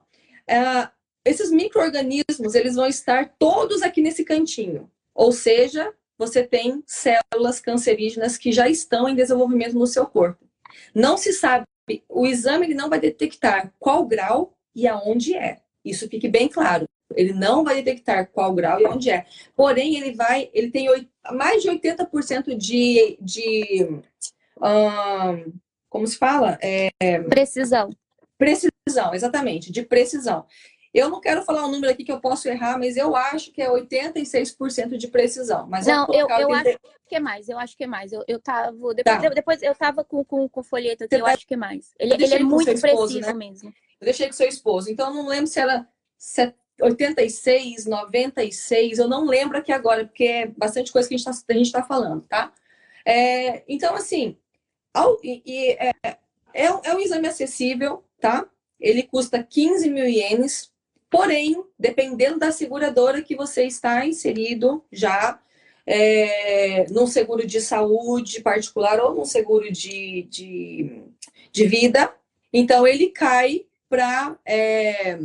É, 0.47 0.89
esses 1.25 1.51
micro-organismos, 1.51 2.55
eles 2.55 2.75
vão 2.75 2.87
estar 2.87 3.35
todos 3.37 3.81
aqui 3.81 4.01
nesse 4.01 4.23
cantinho. 4.23 4.89
Ou 5.13 5.31
seja, 5.31 5.93
você 6.19 6.43
tem 6.43 6.83
células 6.85 7.61
cancerígenas 7.61 8.37
que 8.37 8.51
já 8.51 8.67
estão 8.67 9.07
em 9.07 9.15
desenvolvimento 9.15 9.73
no 9.73 9.87
seu 9.87 10.05
corpo. 10.05 10.45
Não 10.93 11.17
se 11.17 11.31
sabe, 11.31 11.65
o 12.09 12.27
exame 12.27 12.65
ele 12.65 12.75
não 12.75 12.89
vai 12.89 12.99
detectar 12.99 13.73
qual 13.79 14.05
grau 14.05 14.53
e 14.75 14.85
aonde 14.85 15.33
é. 15.33 15.61
Isso 15.83 16.09
fique 16.09 16.27
bem 16.27 16.49
claro. 16.49 16.85
Ele 17.15 17.33
não 17.33 17.63
vai 17.63 17.75
detectar 17.81 18.29
qual 18.31 18.53
grau 18.53 18.79
e 18.79 18.85
onde 18.85 19.09
é. 19.09 19.25
Porém, 19.55 19.95
ele 19.95 20.13
vai, 20.13 20.49
ele 20.53 20.69
tem 20.69 20.87
mais 21.31 21.63
de 21.63 21.69
80% 21.69 22.55
de, 22.55 23.17
de 23.19 24.01
como 25.89 26.05
se 26.05 26.17
fala? 26.17 26.59
É, 26.61 26.89
precisão. 27.29 27.89
Precisão, 28.37 29.13
exatamente, 29.13 29.71
de 29.71 29.83
precisão. 29.83 30.45
Eu 30.93 31.09
não 31.09 31.21
quero 31.21 31.43
falar 31.43 31.65
um 31.65 31.71
número 31.71 31.91
aqui 31.91 32.03
que 32.03 32.11
eu 32.11 32.19
posso 32.19 32.47
errar, 32.47 32.77
mas 32.79 32.97
eu 32.97 33.15
acho 33.15 33.51
que 33.51 33.61
é 33.61 33.69
86% 33.69 34.97
de 34.97 35.07
precisão. 35.07 35.67
Mas 35.67 35.85
não, 35.85 36.07
eu, 36.11 36.27
eu 36.27 36.53
acho 36.53 36.79
que 37.07 37.15
é 37.15 37.19
mais, 37.19 37.47
eu 37.47 37.59
acho 37.59 37.77
que 37.77 37.83
é 37.83 37.87
mais. 37.87 38.11
Eu, 38.11 38.23
eu 38.27 38.39
tava. 38.39 38.71
Depois, 38.95 39.21
tá. 39.21 39.29
depois 39.29 39.61
eu 39.61 39.75
tava 39.75 40.03
com, 40.03 40.23
com, 40.23 40.49
com 40.49 40.59
o 40.61 40.63
folheto 40.63 41.03
aqui, 41.03 41.15
eu 41.15 41.25
tá... 41.25 41.31
acho 41.31 41.45
que 41.45 41.53
é 41.53 41.57
mais. 41.57 41.93
Ele, 41.99 42.13
ele 42.15 42.33
é 42.33 42.39
muito 42.39 42.65
preciso 42.65 43.19
né? 43.19 43.33
mesmo. 43.33 43.71
Eu 44.01 44.05
deixei 44.05 44.27
com 44.27 44.33
seu 44.33 44.47
esposo. 44.47 44.89
Então, 44.89 45.09
eu 45.09 45.13
não 45.13 45.27
lembro 45.27 45.47
se 45.47 45.59
era 45.59 45.87
86, 46.81 47.85
96, 47.85 48.99
eu 48.99 49.07
não 49.07 49.25
lembro 49.25 49.57
aqui 49.57 49.71
agora, 49.71 50.05
porque 50.05 50.23
é 50.23 50.47
bastante 50.47 50.91
coisa 50.91 51.07
que 51.07 51.15
a 51.15 51.17
gente 51.17 51.27
está 51.27 51.81
tá 51.81 51.87
falando, 51.87 52.21
tá? 52.23 52.53
É, 53.05 53.63
então, 53.67 53.95
assim, 53.95 54.37
ao, 54.93 55.19
e, 55.23 55.41
e 55.45 55.71
é, 55.71 55.91
é, 56.03 56.17
é, 56.63 56.95
um 56.95 56.99
exame 56.99 57.27
acessível, 57.27 58.03
tá? 58.19 58.47
Ele 58.79 59.03
custa 59.03 59.43
15 59.43 59.89
mil 59.89 60.07
ienes, 60.07 60.71
porém, 61.09 61.63
dependendo 61.77 62.39
da 62.39 62.51
seguradora 62.51 63.21
que 63.21 63.35
você 63.35 63.63
está 63.63 64.05
inserido 64.05 64.83
já, 64.91 65.39
é, 65.85 66.85
num 66.91 67.07
seguro 67.07 67.45
de 67.47 67.59
saúde 67.59 68.41
particular 68.41 68.99
ou 68.99 69.15
num 69.15 69.25
seguro 69.25 69.71
de, 69.71 70.23
de, 70.29 71.03
de 71.51 71.65
vida, 71.65 72.13
então 72.53 72.85
ele 72.85 73.09
cai 73.09 73.65
para 73.89 74.37
é, 74.45 75.17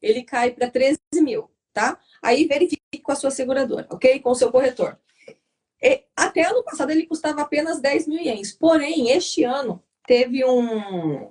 ele 0.00 0.22
cai 0.22 0.52
para 0.52 0.70
13 0.70 0.98
mil, 1.16 1.50
tá? 1.72 2.00
Aí 2.22 2.46
verifique 2.46 2.98
com 3.02 3.12
a 3.12 3.16
sua 3.16 3.30
seguradora, 3.30 3.86
ok? 3.90 4.18
Com 4.20 4.30
o 4.30 4.34
seu 4.34 4.50
corretor. 4.50 4.98
E, 5.82 6.02
até 6.16 6.44
ano 6.48 6.62
passado 6.62 6.90
ele 6.90 7.06
custava 7.06 7.42
apenas 7.42 7.80
10 7.80 8.06
mil 8.08 8.18
ienes. 8.18 8.52
Porém, 8.52 9.10
este 9.10 9.44
ano 9.44 9.82
teve 10.06 10.44
um 10.44 11.30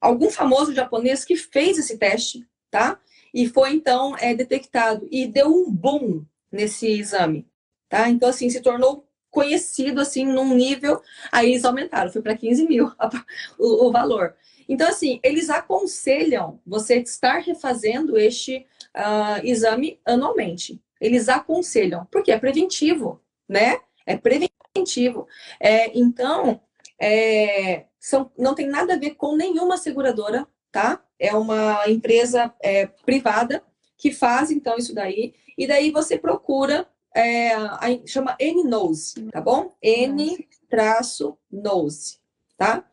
algum 0.00 0.30
famoso 0.30 0.74
japonês 0.74 1.24
que 1.24 1.36
fez 1.36 1.78
esse 1.78 1.96
teste, 1.96 2.46
tá? 2.70 3.00
E 3.32 3.48
foi 3.48 3.72
então 3.72 4.16
é, 4.18 4.34
detectado 4.34 5.06
e 5.10 5.26
deu 5.26 5.48
um 5.48 5.70
boom 5.70 6.24
nesse 6.50 6.86
exame, 6.88 7.46
tá? 7.88 8.08
Então 8.08 8.28
assim 8.28 8.48
se 8.50 8.60
tornou 8.60 9.06
conhecido 9.30 10.00
assim 10.00 10.24
num 10.24 10.54
nível, 10.54 11.00
aí 11.30 11.50
eles 11.50 11.64
aumentaram, 11.64 12.10
foi 12.10 12.22
para 12.22 12.36
15 12.36 12.66
mil 12.66 12.90
o, 13.58 13.86
o 13.86 13.92
valor. 13.92 14.34
Então, 14.68 14.88
assim, 14.88 15.20
eles 15.22 15.48
aconselham 15.48 16.60
você 16.66 16.96
estar 16.96 17.38
refazendo 17.38 18.18
este 18.18 18.66
uh, 18.96 19.44
exame 19.44 20.00
anualmente. 20.04 20.82
Eles 21.00 21.28
aconselham, 21.28 22.06
porque 22.10 22.32
é 22.32 22.38
preventivo, 22.38 23.20
né? 23.48 23.78
É 24.04 24.16
preventivo. 24.16 25.28
É, 25.60 25.96
então, 25.96 26.60
é, 27.00 27.84
são, 28.00 28.30
não 28.36 28.54
tem 28.54 28.66
nada 28.66 28.94
a 28.94 28.98
ver 28.98 29.14
com 29.14 29.36
nenhuma 29.36 29.76
seguradora, 29.76 30.46
tá? 30.76 31.02
É 31.18 31.34
uma 31.34 31.88
empresa 31.88 32.52
é, 32.60 32.84
privada 32.84 33.64
que 33.96 34.12
faz, 34.12 34.50
então, 34.50 34.76
isso 34.76 34.94
daí. 34.94 35.32
E 35.56 35.66
daí 35.66 35.90
você 35.90 36.18
procura, 36.18 36.86
é, 37.14 37.54
a, 37.54 37.80
chama 38.04 38.36
N-Nose, 38.38 39.26
tá 39.32 39.40
bom? 39.40 39.74
N-Nose, 39.82 40.98
tá? 42.58 42.84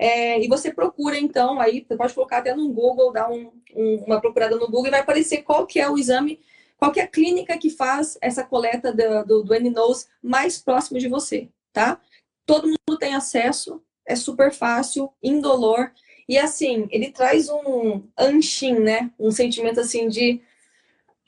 É, 0.00 0.44
e 0.44 0.48
você 0.48 0.74
procura, 0.74 1.16
então, 1.16 1.60
aí 1.60 1.86
você 1.86 1.96
pode 1.96 2.12
colocar 2.12 2.38
até 2.38 2.52
no 2.56 2.72
Google, 2.72 3.12
dar 3.12 3.30
um, 3.30 3.52
um, 3.72 4.02
uma 4.04 4.20
procurada 4.20 4.56
no 4.56 4.66
Google 4.66 4.88
e 4.88 4.90
vai 4.90 5.00
aparecer 5.00 5.42
qual 5.42 5.64
que 5.64 5.78
é 5.78 5.88
o 5.88 5.96
exame, 5.96 6.40
qual 6.76 6.90
que 6.90 6.98
é 6.98 7.04
a 7.04 7.08
clínica 7.08 7.56
que 7.56 7.70
faz 7.70 8.18
essa 8.20 8.42
coleta 8.42 8.92
do, 8.92 9.24
do, 9.24 9.44
do 9.44 9.54
N-Nose 9.54 10.08
mais 10.20 10.58
próximo 10.58 10.98
de 10.98 11.06
você, 11.06 11.48
tá? 11.72 12.00
Todo 12.44 12.66
mundo 12.66 12.98
tem 12.98 13.14
acesso, 13.14 13.80
é 14.04 14.16
super 14.16 14.52
fácil, 14.52 15.12
indolor, 15.22 15.92
e 16.28 16.38
assim, 16.38 16.86
ele 16.90 17.10
traz 17.10 17.48
um 17.48 18.02
anchin, 18.18 18.78
né? 18.80 19.10
Um 19.18 19.30
sentimento 19.30 19.80
assim 19.80 20.08
de, 20.08 20.40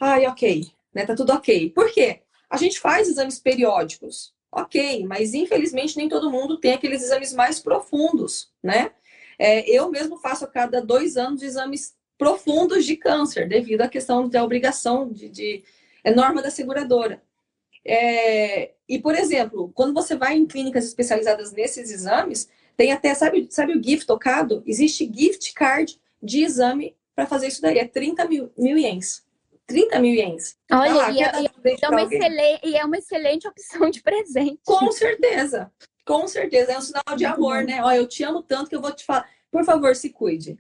ai, 0.00 0.26
ok, 0.26 0.66
né? 0.94 1.06
Tá 1.06 1.14
tudo 1.14 1.32
ok. 1.32 1.70
Por 1.70 1.92
quê? 1.92 2.20
A 2.50 2.56
gente 2.56 2.80
faz 2.80 3.08
exames 3.08 3.38
periódicos, 3.38 4.34
Ok, 4.52 5.06
mas 5.06 5.32
infelizmente 5.32 5.96
nem 5.96 6.08
todo 6.08 6.30
mundo 6.30 6.58
tem 6.58 6.72
aqueles 6.72 7.02
exames 7.02 7.32
mais 7.32 7.60
profundos, 7.60 8.50
né? 8.62 8.90
É, 9.38 9.68
eu 9.70 9.90
mesmo 9.90 10.18
faço 10.18 10.44
a 10.44 10.48
cada 10.48 10.82
dois 10.82 11.16
anos 11.16 11.42
exames 11.42 11.94
profundos 12.18 12.84
de 12.84 12.96
câncer, 12.96 13.48
devido 13.48 13.82
à 13.82 13.88
questão 13.88 14.28
da 14.28 14.42
obrigação 14.44 15.10
de, 15.10 15.28
de 15.28 15.64
é 16.02 16.12
norma 16.12 16.42
da 16.42 16.50
seguradora. 16.50 17.22
É, 17.84 18.72
e, 18.88 18.98
por 18.98 19.14
exemplo, 19.14 19.70
quando 19.74 19.94
você 19.94 20.16
vai 20.16 20.36
em 20.36 20.46
clínicas 20.46 20.84
especializadas 20.86 21.52
nesses 21.52 21.90
exames, 21.90 22.48
tem 22.80 22.92
até, 22.92 23.12
sabe, 23.12 23.46
sabe 23.50 23.76
o 23.76 23.82
gift 23.82 24.06
tocado? 24.06 24.62
Existe 24.64 25.04
gift 25.14 25.52
card 25.52 26.00
de 26.22 26.42
exame 26.42 26.96
para 27.14 27.26
fazer 27.26 27.48
isso 27.48 27.60
daí, 27.60 27.76
é 27.76 27.86
30 27.86 28.24
mil, 28.24 28.50
mil 28.56 28.78
ienes. 28.78 29.22
30 29.66 29.98
mil 30.00 30.14
ienes. 30.14 30.56
Olha, 30.72 30.94
lá, 30.94 31.10
e, 31.10 31.20
é, 31.20 31.26
é 31.82 31.88
uma 31.90 32.02
excelente, 32.04 32.60
e 32.64 32.76
é 32.76 32.82
uma 32.82 32.96
excelente 32.96 33.46
opção 33.46 33.90
de 33.90 34.02
presente. 34.02 34.60
Com 34.64 34.90
certeza, 34.92 35.70
com 36.06 36.26
certeza. 36.26 36.72
É 36.72 36.78
um 36.78 36.80
sinal 36.80 37.14
de 37.14 37.26
amor, 37.26 37.64
né? 37.64 37.84
Olha, 37.84 37.98
eu 37.98 38.08
te 38.08 38.24
amo 38.24 38.42
tanto 38.42 38.70
que 38.70 38.76
eu 38.76 38.80
vou 38.80 38.92
te 38.92 39.04
falar, 39.04 39.28
por 39.50 39.62
favor, 39.62 39.94
se 39.94 40.08
cuide. 40.08 40.58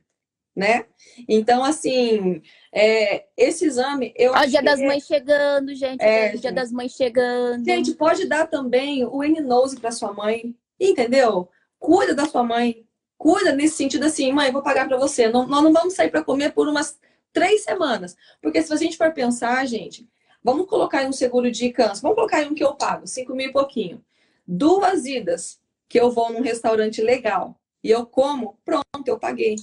Né? 0.54 0.84
Então, 1.26 1.64
assim, 1.64 2.42
é, 2.70 3.24
esse 3.34 3.64
exame. 3.64 4.12
Eu 4.14 4.32
Ó, 4.32 4.44
Dia 4.44 4.62
das 4.62 4.78
é... 4.78 4.86
Mães 4.86 5.06
chegando, 5.06 5.74
gente. 5.74 6.02
É, 6.02 6.32
Dia 6.32 6.36
gente. 6.36 6.52
das 6.52 6.70
Mães 6.70 6.92
chegando. 6.92 7.64
Gente, 7.64 7.94
pode 7.94 8.26
dar 8.26 8.46
também 8.46 9.06
o 9.06 9.24
N-Nose 9.24 9.80
para 9.80 9.90
sua 9.90 10.12
mãe, 10.12 10.54
entendeu? 10.78 11.48
Cuida 11.80 12.14
da 12.14 12.26
sua 12.26 12.44
mãe. 12.44 12.86
Cuida 13.18 13.52
nesse 13.52 13.76
sentido 13.76 14.04
assim, 14.04 14.30
mãe, 14.32 14.52
vou 14.52 14.62
pagar 14.62 14.86
para 14.86 14.96
você. 14.96 15.28
Não, 15.28 15.46
nós 15.48 15.64
não 15.64 15.72
vamos 15.72 15.94
sair 15.94 16.10
para 16.10 16.22
comer 16.22 16.52
por 16.52 16.68
umas 16.68 16.96
três 17.32 17.64
semanas. 17.64 18.16
Porque 18.40 18.62
se 18.62 18.72
a 18.72 18.76
gente 18.76 18.96
for 18.96 19.12
pensar, 19.12 19.66
gente, 19.66 20.08
vamos 20.44 20.66
colocar 20.66 21.04
um 21.06 21.12
seguro 21.12 21.50
de 21.50 21.70
câncer, 21.70 22.02
vamos 22.02 22.16
colocar 22.16 22.46
um 22.46 22.54
que 22.54 22.62
eu 22.62 22.74
pago, 22.74 23.06
cinco 23.06 23.34
mil 23.34 23.48
e 23.48 23.52
pouquinho. 23.52 24.04
Duas 24.46 25.06
idas 25.06 25.58
que 25.88 25.98
eu 25.98 26.10
vou 26.10 26.32
num 26.32 26.42
restaurante 26.42 27.02
legal 27.02 27.58
e 27.82 27.90
eu 27.90 28.06
como, 28.06 28.58
pronto, 28.64 28.84
eu 29.06 29.18
paguei. 29.18 29.56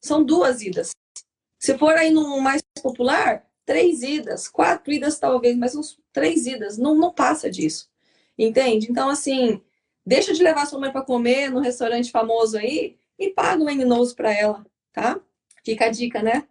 São 0.00 0.22
duas 0.24 0.62
idas. 0.62 0.92
Se 1.58 1.76
for 1.76 1.94
aí 1.94 2.10
num 2.10 2.40
mais 2.40 2.62
popular, 2.82 3.44
três 3.64 4.02
idas, 4.02 4.48
quatro 4.48 4.92
idas 4.92 5.18
talvez, 5.18 5.56
mas 5.56 5.74
uns 5.74 5.98
três 6.12 6.46
idas, 6.46 6.78
não, 6.78 6.94
não 6.94 7.12
passa 7.12 7.50
disso. 7.50 7.88
Entende? 8.38 8.88
Então, 8.90 9.08
assim, 9.08 9.62
deixa 10.04 10.32
de 10.32 10.42
levar 10.42 10.66
sua 10.66 10.78
mãe 10.78 10.90
para 10.90 11.02
comer 11.02 11.50
no 11.50 11.60
restaurante 11.60 12.10
famoso 12.10 12.58
aí 12.58 12.96
e 13.18 13.30
paga 13.30 13.62
um 13.62 13.70
N-Nose 13.70 14.14
para 14.14 14.32
ela, 14.32 14.64
tá? 14.92 15.20
Fica 15.64 15.86
a 15.86 15.90
dica, 15.90 16.22
né? 16.22 16.44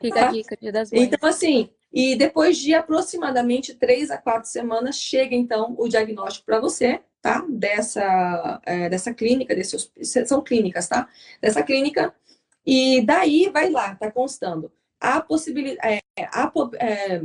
Fica 0.00 0.28
a 0.28 0.32
dica, 0.32 0.56
dia 0.60 0.72
das 0.72 0.90
mães. 0.90 1.04
Então, 1.04 1.28
assim, 1.28 1.70
e 1.92 2.16
depois 2.16 2.58
de 2.58 2.74
aproximadamente 2.74 3.74
três 3.74 4.10
a 4.10 4.18
quatro 4.18 4.48
semanas, 4.50 4.96
chega 4.96 5.34
então 5.34 5.74
o 5.78 5.88
diagnóstico 5.88 6.44
para 6.44 6.60
você, 6.60 7.00
tá? 7.22 7.44
Dessa, 7.48 8.60
é, 8.64 8.88
dessa 8.88 9.14
clínica, 9.14 9.54
desse, 9.54 9.76
são 10.26 10.42
clínicas, 10.42 10.88
tá? 10.88 11.08
Dessa 11.40 11.62
clínica. 11.62 12.14
E 12.66 13.00
daí 13.02 13.48
vai 13.48 13.70
lá, 13.70 13.94
tá 13.94 14.10
constando. 14.10 14.72
A 15.00 15.20
possibilidade. 15.20 16.00
É, 16.18 16.24
a, 16.24 16.52
é, 16.78 17.22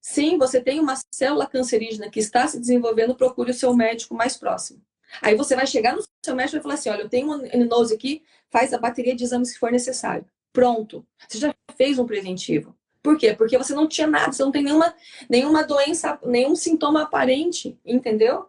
sim, 0.00 0.38
você 0.38 0.60
tem 0.60 0.80
uma 0.80 0.94
célula 1.12 1.46
cancerígena 1.46 2.10
que 2.10 2.20
está 2.20 2.46
se 2.46 2.58
desenvolvendo, 2.58 3.14
procure 3.14 3.50
o 3.50 3.54
seu 3.54 3.74
médico 3.74 4.14
mais 4.14 4.36
próximo. 4.36 4.80
Aí 5.20 5.34
você 5.34 5.56
vai 5.56 5.66
chegar 5.66 5.96
no 5.96 6.02
seu 6.24 6.34
médico 6.34 6.58
e 6.58 6.62
falar 6.62 6.74
assim: 6.74 6.90
olha, 6.90 7.02
eu 7.02 7.08
tenho 7.08 7.28
um 7.28 7.32
aninose 7.32 7.94
aqui, 7.94 8.22
faz 8.48 8.72
a 8.72 8.78
bateria 8.78 9.14
de 9.14 9.24
exames 9.24 9.52
que 9.52 9.58
for 9.58 9.72
necessário. 9.72 10.24
Pronto. 10.52 11.06
Você 11.28 11.38
já 11.38 11.54
fez 11.76 11.98
um 11.98 12.06
preventivo. 12.06 12.76
Por 13.02 13.16
quê? 13.16 13.34
Porque 13.34 13.56
você 13.56 13.74
não 13.74 13.88
tinha 13.88 14.06
nada, 14.06 14.32
você 14.32 14.42
não 14.42 14.52
tem 14.52 14.62
nenhuma, 14.62 14.94
nenhuma 15.28 15.64
doença, 15.64 16.18
nenhum 16.24 16.54
sintoma 16.54 17.02
aparente, 17.02 17.78
entendeu? 17.84 18.46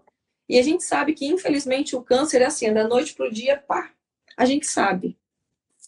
E 0.49 0.59
a 0.59 0.61
gente 0.61 0.83
sabe 0.83 1.13
que, 1.13 1.25
infelizmente, 1.25 1.95
o 1.95 2.01
câncer 2.01 2.41
é 2.41 2.45
assim, 2.45 2.65
é 2.65 2.73
da 2.73 2.85
noite 2.85 3.13
para 3.13 3.27
o 3.27 3.31
dia, 3.31 3.57
pá. 3.57 3.91
A 4.35 4.45
gente 4.45 4.67
sabe. 4.67 5.17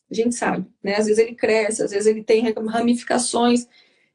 A 0.10 0.14
gente 0.14 0.36
sabe, 0.36 0.66
né? 0.82 0.96
Às 0.96 1.08
vezes 1.08 1.18
ele 1.18 1.36
cresce, 1.36 1.84
às 1.84 1.92
vezes 1.92 2.08
ele 2.08 2.24
tem 2.24 2.44
ramificações 2.70 3.68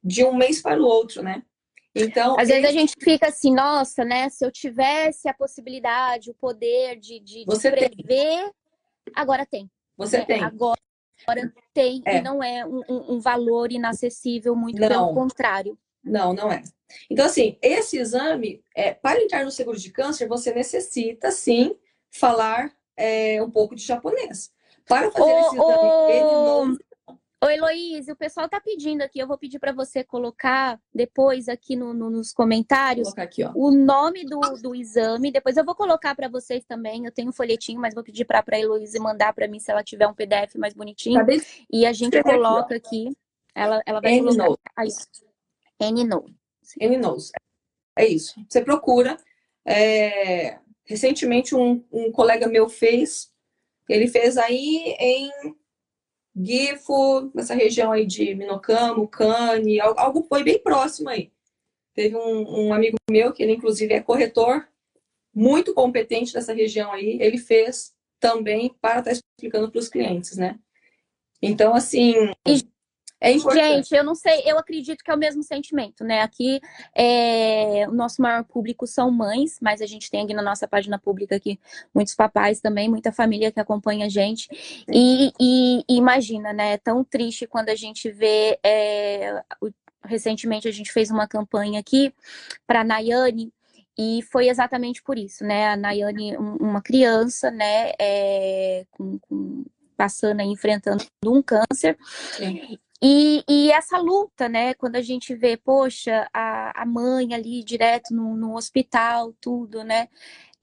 de 0.08 0.24
um 0.24 0.34
mês 0.34 0.62
para 0.62 0.80
o 0.80 0.84
outro, 0.84 1.22
né? 1.22 1.42
Então, 1.94 2.38
às 2.38 2.48
vezes 2.48 2.64
a 2.64 2.72
gente 2.72 2.94
fica 3.00 3.28
assim, 3.28 3.54
nossa, 3.54 4.04
né? 4.04 4.28
Se 4.28 4.44
eu 4.44 4.50
tivesse 4.50 5.28
a 5.28 5.34
possibilidade, 5.34 6.30
o 6.30 6.34
poder 6.34 6.98
de, 6.98 7.18
de, 7.20 7.44
de 7.44 7.60
prever, 7.70 8.06
tem. 8.06 8.52
agora 9.14 9.44
tem. 9.44 9.70
Você 9.96 10.18
né? 10.18 10.24
tem. 10.24 10.42
Agora 10.42 10.78
Agora 11.26 11.52
tem 11.74 12.00
é. 12.04 12.18
e 12.18 12.22
não 12.22 12.42
é 12.42 12.64
um, 12.64 12.82
um, 12.88 13.20
valor 13.20 13.72
inacessível, 13.72 14.54
muito 14.54 14.80
não. 14.80 14.88
pelo 14.88 15.14
contrário. 15.14 15.76
Não, 16.02 16.32
não 16.32 16.50
é. 16.50 16.62
Então, 17.10 17.26
assim, 17.26 17.58
esse 17.60 17.98
exame, 17.98 18.62
é, 18.74 18.94
para 18.94 19.20
entrar 19.20 19.44
no 19.44 19.50
seguro 19.50 19.76
de 19.76 19.90
câncer, 19.90 20.28
você 20.28 20.54
necessita, 20.54 21.30
sim, 21.30 21.76
falar 22.10 22.72
é, 22.96 23.42
um 23.42 23.50
pouco 23.50 23.74
de 23.74 23.84
japonês. 23.84 24.52
Para 24.86 25.10
fazer 25.10 25.32
esse 25.32 25.56
exame, 25.56 26.12
ele 26.12 26.22
não 26.22 26.78
Oi, 27.40 27.54
Heloísa, 27.54 28.12
o 28.12 28.16
pessoal 28.16 28.48
tá 28.48 28.60
pedindo 28.60 29.00
aqui, 29.02 29.20
eu 29.20 29.26
vou 29.28 29.38
pedir 29.38 29.60
para 29.60 29.70
você 29.70 30.02
colocar 30.02 30.80
depois 30.92 31.48
aqui 31.48 31.76
no, 31.76 31.94
no, 31.94 32.10
nos 32.10 32.32
comentários 32.32 33.16
aqui, 33.16 33.44
o 33.54 33.70
nome 33.70 34.24
do, 34.24 34.40
do 34.60 34.74
exame. 34.74 35.30
Depois 35.30 35.56
eu 35.56 35.64
vou 35.64 35.76
colocar 35.76 36.16
para 36.16 36.28
vocês 36.28 36.64
também. 36.64 37.04
Eu 37.04 37.12
tenho 37.12 37.28
um 37.28 37.32
folhetinho, 37.32 37.80
mas 37.80 37.94
vou 37.94 38.02
pedir 38.02 38.24
para 38.24 38.42
a 38.44 38.58
Heloísa 38.58 38.98
mandar 39.00 39.32
para 39.32 39.46
mim 39.46 39.60
se 39.60 39.70
ela 39.70 39.84
tiver 39.84 40.08
um 40.08 40.14
PDF 40.14 40.56
mais 40.56 40.74
bonitinho. 40.74 41.24
Tá 41.24 41.32
e 41.70 41.86
a 41.86 41.92
gente 41.92 42.20
coloca 42.24 42.74
aqui. 42.74 43.16
Ela, 43.54 43.80
ela 43.86 44.00
vai 44.00 44.18
colocar. 44.18 44.44
Knows. 46.96 47.30
É 47.96 48.04
isso. 48.04 48.34
Você 48.48 48.62
procura. 48.62 49.16
É... 49.64 50.58
Recentemente 50.84 51.54
um, 51.54 51.84
um 51.92 52.10
colega 52.10 52.48
meu 52.48 52.68
fez. 52.68 53.30
Ele 53.88 54.08
fez 54.08 54.36
aí 54.36 54.96
em 54.98 55.30
Gifo, 56.40 57.30
nessa 57.34 57.54
região 57.54 57.92
aí 57.92 58.06
de 58.06 58.34
Minocamo, 58.34 59.08
Cane, 59.08 59.80
algo 59.80 60.22
foi 60.22 60.42
bem 60.44 60.58
próximo 60.58 61.08
aí. 61.08 61.30
Teve 61.94 62.16
um, 62.16 62.66
um 62.66 62.72
amigo 62.72 62.96
meu, 63.10 63.32
que 63.32 63.42
ele 63.42 63.52
inclusive 63.52 63.92
é 63.92 64.00
corretor, 64.00 64.68
muito 65.34 65.74
competente 65.74 66.32
dessa 66.32 66.52
região 66.52 66.92
aí, 66.92 67.18
ele 67.20 67.38
fez 67.38 67.92
também 68.20 68.74
para 68.80 69.00
estar 69.00 69.10
tá 69.10 69.12
explicando 69.12 69.70
para 69.70 69.78
os 69.78 69.88
clientes, 69.88 70.36
né? 70.36 70.58
Então, 71.40 71.74
assim, 71.74 72.14
é. 73.20 73.38
Gente, 73.38 73.94
eu 73.94 74.04
não 74.04 74.14
sei, 74.14 74.42
eu 74.44 74.58
acredito 74.58 75.02
que 75.02 75.10
é 75.10 75.14
o 75.14 75.18
mesmo 75.18 75.42
sentimento, 75.42 76.04
né? 76.04 76.22
Aqui, 76.22 76.60
é, 76.94 77.86
o 77.88 77.92
nosso 77.92 78.22
maior 78.22 78.44
público 78.44 78.86
são 78.86 79.10
mães, 79.10 79.58
mas 79.60 79.82
a 79.82 79.86
gente 79.86 80.10
tem 80.10 80.22
aqui 80.22 80.34
na 80.34 80.42
nossa 80.42 80.68
página 80.68 80.98
pública 80.98 81.36
aqui 81.36 81.58
muitos 81.92 82.14
papais 82.14 82.60
também, 82.60 82.88
muita 82.88 83.12
família 83.12 83.50
que 83.50 83.60
acompanha 83.60 84.06
a 84.06 84.08
gente. 84.08 84.48
E, 84.88 85.32
e, 85.40 85.84
e 85.88 85.96
imagina, 85.96 86.52
né? 86.52 86.74
É 86.74 86.78
tão 86.78 87.02
triste 87.02 87.46
quando 87.46 87.70
a 87.70 87.74
gente 87.74 88.10
vê. 88.10 88.58
É, 88.64 89.42
recentemente 90.04 90.68
a 90.68 90.72
gente 90.72 90.92
fez 90.92 91.10
uma 91.10 91.26
campanha 91.26 91.80
aqui 91.80 92.14
para 92.66 92.84
Nayane, 92.84 93.52
e 93.98 94.22
foi 94.30 94.48
exatamente 94.48 95.02
por 95.02 95.18
isso, 95.18 95.44
né? 95.44 95.70
A 95.70 95.76
Nayane, 95.76 96.36
uma 96.36 96.80
criança, 96.80 97.50
né, 97.50 97.90
é, 97.98 98.86
com, 98.92 99.18
com, 99.18 99.64
passando 99.96 100.40
enfrentando 100.40 101.04
um 101.26 101.42
câncer. 101.42 101.98
Sim. 102.36 102.78
E, 103.00 103.44
e, 103.48 103.70
essa 103.70 103.96
luta, 103.98 104.48
né? 104.48 104.74
Quando 104.74 104.96
a 104.96 105.02
gente 105.02 105.34
vê, 105.34 105.56
poxa, 105.56 106.28
a, 106.32 106.82
a 106.82 106.86
mãe 106.86 107.32
ali 107.32 107.62
direto 107.62 108.12
no, 108.12 108.36
no 108.36 108.56
hospital, 108.56 109.32
tudo, 109.40 109.84
né? 109.84 110.08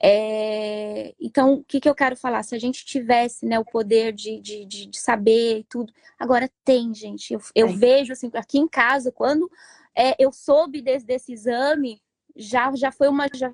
É... 0.01 1.15
Então, 1.19 1.55
o 1.55 1.63
que, 1.63 1.79
que 1.79 1.87
eu 1.87 1.95
quero 1.95 2.17
falar? 2.17 2.43
Se 2.43 2.53
a 2.53 2.59
gente 2.59 2.85
tivesse 2.85 3.45
né, 3.45 3.57
o 3.57 3.65
poder 3.65 4.11
de, 4.11 4.41
de, 4.41 4.65
de, 4.65 4.99
saber 4.99 5.59
e 5.59 5.63
tudo, 5.63 5.93
agora 6.19 6.51
tem, 6.65 6.93
gente. 6.93 7.33
Eu, 7.33 7.41
eu 7.55 7.69
vejo 7.69 8.11
assim, 8.11 8.29
aqui 8.33 8.59
em 8.59 8.67
casa, 8.67 9.11
quando 9.11 9.49
é, 9.95 10.15
eu 10.19 10.31
soube 10.31 10.81
desse, 10.81 11.05
desse 11.05 11.31
exame, 11.31 12.01
já, 12.35 12.75
já 12.75 12.91
foi 12.91 13.07
uma. 13.07 13.27
Já, 13.33 13.53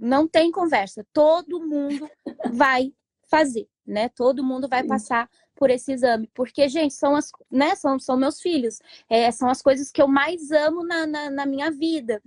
não 0.00 0.26
tem 0.26 0.50
conversa. 0.50 1.06
Todo 1.12 1.60
mundo 1.60 2.10
vai 2.52 2.92
fazer, 3.30 3.68
né? 3.86 4.08
Todo 4.08 4.44
mundo 4.44 4.68
vai 4.68 4.82
passar 4.84 5.28
por 5.60 5.68
esse 5.68 5.92
exame, 5.92 6.26
porque, 6.32 6.66
gente, 6.70 6.94
são 6.94 7.14
as, 7.14 7.30
né, 7.50 7.74
são, 7.74 7.98
são 7.98 8.16
meus 8.16 8.40
filhos, 8.40 8.80
é, 9.10 9.30
são 9.30 9.50
as 9.50 9.60
coisas 9.60 9.92
que 9.92 10.00
eu 10.00 10.08
mais 10.08 10.50
amo 10.50 10.82
na, 10.82 11.06
na, 11.06 11.30
na 11.30 11.44
minha 11.44 11.70
vida. 11.70 12.22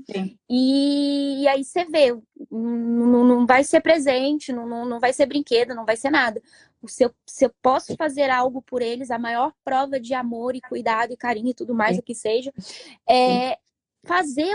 E, 0.47 1.41
e, 1.41 1.47
aí 1.47 1.63
você 1.63 1.83
vê, 1.83 2.15
não, 2.51 3.23
não 3.25 3.47
vai 3.47 3.63
ser 3.63 3.81
presente, 3.81 4.53
não, 4.53 4.67
não, 4.67 4.85
não 4.85 4.99
vai 4.99 5.11
ser 5.11 5.25
brinquedo, 5.25 5.73
não 5.73 5.83
vai 5.83 5.97
ser 5.97 6.11
nada. 6.11 6.39
Se 6.85 7.05
eu, 7.05 7.11
se 7.25 7.45
eu 7.45 7.51
posso 7.59 7.95
fazer 7.95 8.29
algo 8.29 8.61
por 8.61 8.83
eles, 8.83 9.09
a 9.09 9.17
maior 9.17 9.51
prova 9.65 9.99
de 9.99 10.13
amor 10.13 10.55
e 10.55 10.61
cuidado 10.61 11.11
e 11.11 11.17
carinho 11.17 11.49
e 11.49 11.55
tudo 11.55 11.73
mais 11.73 11.97
o 11.97 12.03
que 12.03 12.13
seja, 12.13 12.53
é, 13.09 13.57
fazer 14.05 14.53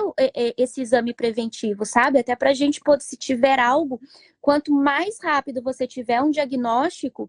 esse 0.56 0.82
exame 0.82 1.12
preventivo, 1.12 1.84
sabe? 1.84 2.18
Até 2.20 2.36
para 2.36 2.50
a 2.50 2.54
gente 2.54 2.80
poder, 2.80 3.02
se 3.02 3.16
tiver 3.16 3.58
algo, 3.58 4.00
quanto 4.40 4.72
mais 4.72 5.18
rápido 5.20 5.62
você 5.62 5.86
tiver 5.86 6.22
um 6.22 6.30
diagnóstico, 6.30 7.28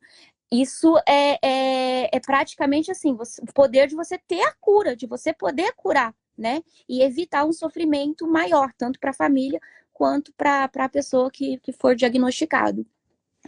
isso 0.51 0.97
é, 1.07 1.37
é, 1.41 2.15
é 2.15 2.19
praticamente 2.19 2.89
assim, 2.91 3.15
você, 3.15 3.41
o 3.41 3.53
poder 3.53 3.87
de 3.87 3.95
você 3.95 4.17
ter 4.17 4.41
a 4.41 4.53
cura, 4.59 4.95
de 4.95 5.05
você 5.05 5.31
poder 5.31 5.73
curar, 5.75 6.13
né? 6.37 6.61
E 6.87 7.01
evitar 7.01 7.45
um 7.45 7.53
sofrimento 7.53 8.27
maior, 8.27 8.71
tanto 8.77 8.99
para 8.99 9.11
a 9.11 9.13
família 9.13 9.59
quanto 9.93 10.33
para 10.33 10.69
a 10.73 10.89
pessoa 10.89 11.29
que, 11.29 11.57
que 11.59 11.71
for 11.71 11.95
diagnosticado. 11.95 12.85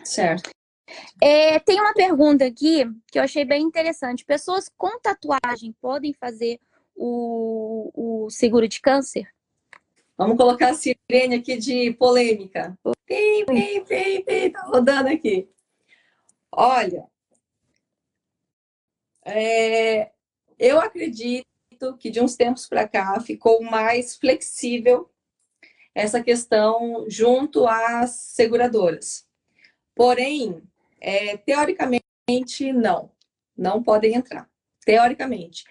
Certo. 0.04 0.49
É, 1.22 1.60
tem 1.60 1.80
uma 1.80 1.93
pergunta 1.93 2.45
aqui 2.45 2.86
que 3.08 3.18
eu 3.18 3.24
achei 3.24 3.45
bem 3.45 3.64
interessante. 3.64 4.26
Pessoas 4.26 4.70
com 4.78 4.99
tatuagem 4.99 5.74
podem 5.82 6.14
fazer 6.14 6.60
o, 6.95 8.26
o 8.26 8.30
seguro 8.30 8.68
de 8.68 8.82
câncer? 8.82 9.28
Vamos 10.18 10.38
colocar 10.38 10.70
a 10.70 10.74
sirene 10.74 11.36
aqui 11.36 11.58
de 11.58 11.93
polêmica. 11.93 12.78
Pim, 13.08 13.45
pim, 13.45 13.84
pim, 13.86 14.24
pim, 14.24 14.49
tá 14.52 14.62
rodando 14.64 15.10
aqui. 15.10 15.49
Olha, 16.52 17.08
é, 19.26 20.12
eu 20.60 20.80
acredito 20.80 21.45
que 21.99 22.10
de 22.10 22.22
uns 22.22 22.36
tempos 22.36 22.68
para 22.68 22.88
cá 22.88 23.20
ficou 23.20 23.62
mais 23.64 24.16
flexível 24.16 25.10
essa 25.93 26.22
questão 26.24 27.06
junto 27.10 27.68
às 27.68 28.12
seguradoras. 28.12 29.28
Porém, 29.95 30.62
é, 30.99 31.38
teoricamente, 31.38 32.02
não. 32.74 33.12
Não 33.58 33.84
podem 33.84 34.16
entrar. 34.16 34.49
Teoricamente. 34.86 35.66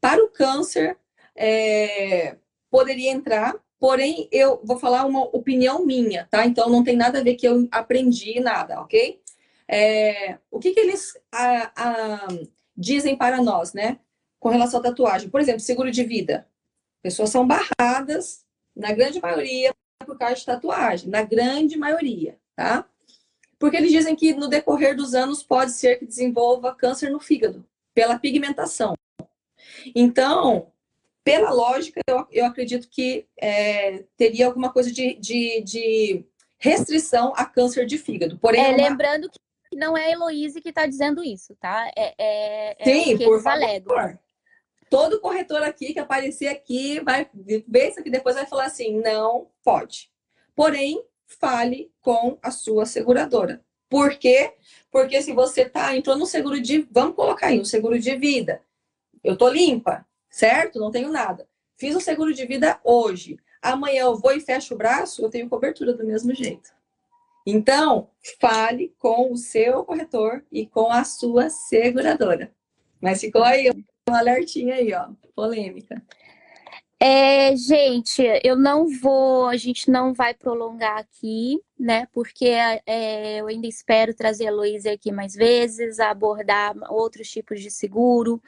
Para 0.00 0.22
o 0.22 0.28
câncer, 0.30 0.98
é, 1.34 2.36
poderia 2.70 3.10
entrar, 3.10 3.54
porém, 3.78 4.28
eu 4.30 4.60
vou 4.64 4.78
falar 4.78 5.06
uma 5.06 5.22
opinião 5.22 5.84
minha, 5.84 6.26
tá? 6.30 6.46
Então, 6.46 6.68
não 6.68 6.84
tem 6.84 6.96
nada 6.96 7.20
a 7.20 7.22
ver 7.22 7.34
que 7.36 7.48
eu 7.48 7.66
aprendi 7.72 8.38
nada, 8.40 8.80
ok? 8.80 9.23
É, 9.68 10.38
o 10.50 10.58
que, 10.58 10.72
que 10.72 10.80
eles 10.80 11.18
a, 11.32 11.72
a, 11.76 12.28
dizem 12.76 13.16
para 13.16 13.42
nós, 13.42 13.72
né? 13.72 13.98
Com 14.38 14.48
relação 14.48 14.80
à 14.80 14.82
tatuagem. 14.82 15.28
Por 15.28 15.40
exemplo, 15.40 15.60
seguro 15.60 15.90
de 15.90 16.04
vida. 16.04 16.46
Pessoas 17.02 17.30
são 17.30 17.46
barradas, 17.46 18.44
na 18.74 18.92
grande 18.92 19.20
maioria, 19.20 19.74
por 20.04 20.18
causa 20.18 20.36
de 20.36 20.46
tatuagem. 20.46 21.08
Na 21.08 21.22
grande 21.22 21.76
maioria, 21.76 22.38
tá? 22.56 22.86
Porque 23.58 23.76
eles 23.76 23.92
dizem 23.92 24.16
que 24.16 24.34
no 24.34 24.48
decorrer 24.48 24.96
dos 24.96 25.14
anos 25.14 25.42
pode 25.42 25.72
ser 25.72 25.98
que 25.98 26.06
desenvolva 26.06 26.74
câncer 26.74 27.10
no 27.10 27.20
fígado, 27.20 27.64
pela 27.94 28.18
pigmentação. 28.18 28.94
Então, 29.94 30.70
pela 31.22 31.50
lógica, 31.50 32.00
eu, 32.06 32.26
eu 32.30 32.44
acredito 32.44 32.88
que 32.88 33.26
é, 33.38 34.04
teria 34.16 34.46
alguma 34.46 34.70
coisa 34.70 34.92
de, 34.92 35.14
de, 35.14 35.62
de, 35.62 36.24
restrição 36.58 37.32
a 37.36 37.44
câncer 37.44 37.86
de 37.86 37.98
fígado. 37.98 38.38
Porém, 38.38 38.62
é, 38.62 38.68
uma... 38.68 38.88
lembrando 38.88 39.30
que 39.30 39.38
não 39.76 39.96
é 39.96 40.06
a 40.06 40.10
Heloíse 40.10 40.60
que 40.60 40.68
está 40.70 40.86
dizendo 40.86 41.22
isso, 41.22 41.54
tá? 41.56 41.90
É, 41.96 42.14
é, 42.18 42.76
é 42.78 42.84
Sim, 42.84 43.18
por 43.18 43.42
favor. 43.42 43.62
Alegam. 43.62 44.18
Todo 44.90 45.20
corretor 45.20 45.62
aqui 45.62 45.92
que 45.92 45.98
aparecer 45.98 46.48
aqui 46.48 47.00
vai 47.00 47.28
ver 47.66 47.88
isso 47.88 48.00
aqui 48.00 48.10
depois 48.10 48.36
vai 48.36 48.46
falar 48.46 48.66
assim, 48.66 49.00
não 49.00 49.48
pode. 49.64 50.10
Porém, 50.54 51.04
fale 51.26 51.90
com 52.00 52.38
a 52.42 52.50
sua 52.50 52.86
seguradora. 52.86 53.64
Por 53.88 54.16
quê? 54.16 54.54
Porque 54.90 55.20
se 55.22 55.32
você 55.32 55.68
tá 55.68 55.96
entrou 55.96 56.16
no 56.16 56.26
seguro 56.26 56.60
de, 56.60 56.86
vamos 56.90 57.16
colocar 57.16 57.48
aí, 57.48 57.60
um 57.60 57.64
seguro 57.64 57.98
de 57.98 58.14
vida. 58.16 58.62
Eu 59.22 59.36
tô 59.36 59.48
limpa, 59.48 60.06
certo? 60.30 60.78
Não 60.78 60.90
tenho 60.90 61.10
nada. 61.10 61.48
Fiz 61.76 61.94
um 61.96 62.00
seguro 62.00 62.32
de 62.32 62.46
vida 62.46 62.78
hoje. 62.84 63.38
Amanhã 63.60 64.02
eu 64.02 64.16
vou 64.16 64.32
e 64.32 64.40
fecho 64.40 64.74
o 64.74 64.76
braço, 64.76 65.22
eu 65.22 65.30
tenho 65.30 65.48
cobertura 65.48 65.94
do 65.94 66.04
mesmo 66.04 66.34
jeito. 66.34 66.70
Então, 67.46 68.08
fale 68.40 68.94
com 68.98 69.32
o 69.32 69.36
seu 69.36 69.84
corretor 69.84 70.44
e 70.50 70.66
com 70.66 70.90
a 70.90 71.04
sua 71.04 71.50
seguradora. 71.50 72.52
Mas 73.00 73.20
ficou 73.20 73.42
aí 73.42 73.70
um 74.08 74.14
alertinho 74.14 74.72
aí, 74.72 74.92
ó, 74.94 75.08
polêmica. 75.34 76.02
É, 76.98 77.54
gente, 77.54 78.22
eu 78.42 78.56
não 78.56 78.88
vou, 78.88 79.46
a 79.48 79.58
gente 79.58 79.90
não 79.90 80.14
vai 80.14 80.32
prolongar 80.32 80.96
aqui, 80.96 81.60
né? 81.78 82.06
Porque 82.14 82.46
é, 82.46 83.40
eu 83.40 83.46
ainda 83.46 83.66
espero 83.66 84.14
trazer 84.14 84.46
a 84.46 84.52
Luísa 84.52 84.92
aqui 84.92 85.12
mais 85.12 85.34
vezes, 85.34 86.00
abordar 86.00 86.74
outros 86.90 87.28
tipos 87.28 87.60
de 87.60 87.70
seguro 87.70 88.40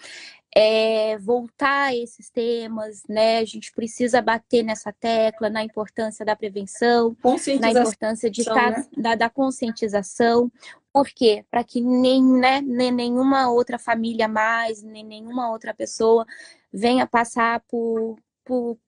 é, 0.59 1.18
voltar 1.18 1.88
a 1.88 1.94
esses 1.94 2.30
temas, 2.30 3.02
né? 3.07 3.40
A 3.40 3.44
gente 3.44 3.70
precisa 3.74 4.22
bater 4.22 4.62
nessa 4.62 4.90
tecla 4.90 5.50
na 5.50 5.62
importância 5.62 6.24
da 6.24 6.34
prevenção, 6.34 7.14
na 7.61 7.70
importância 7.70 8.30
de 8.30 8.40
estar, 8.40 8.70
né? 8.70 8.86
da, 8.96 9.14
da, 9.14 9.28
conscientização. 9.28 10.50
Por 10.90 11.09
quê? 11.09 11.44
Para 11.50 11.62
que 11.62 11.82
nem, 11.82 12.24
né, 12.24 12.62
nem 12.62 12.90
nenhuma 12.90 13.50
outra 13.50 13.78
família 13.78 14.26
mais, 14.28 14.82
nem 14.82 15.04
nenhuma 15.04 15.50
outra 15.50 15.74
pessoa 15.74 16.24
venha 16.72 17.07
passar 17.07 17.61
por, 17.68 18.16
por 18.42 18.78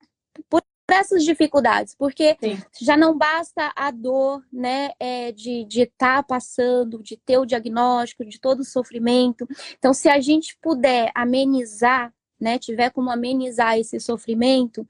para 0.88 1.00
essas 1.00 1.22
dificuldades, 1.22 1.94
porque 1.94 2.34
Sim. 2.40 2.58
já 2.80 2.96
não 2.96 3.16
basta 3.16 3.70
a 3.76 3.90
dor, 3.90 4.42
né, 4.50 4.92
é, 4.98 5.30
de 5.32 5.66
estar 5.70 6.16
tá 6.16 6.22
passando, 6.22 7.02
de 7.02 7.14
ter 7.14 7.36
o 7.36 7.44
diagnóstico, 7.44 8.24
de 8.24 8.40
todo 8.40 8.60
o 8.60 8.64
sofrimento. 8.64 9.46
Então, 9.78 9.92
se 9.92 10.08
a 10.08 10.18
gente 10.18 10.56
puder 10.62 11.12
amenizar, 11.14 12.10
né, 12.40 12.58
tiver 12.58 12.88
como 12.88 13.10
amenizar 13.10 13.78
esse 13.78 14.00
sofrimento, 14.00 14.88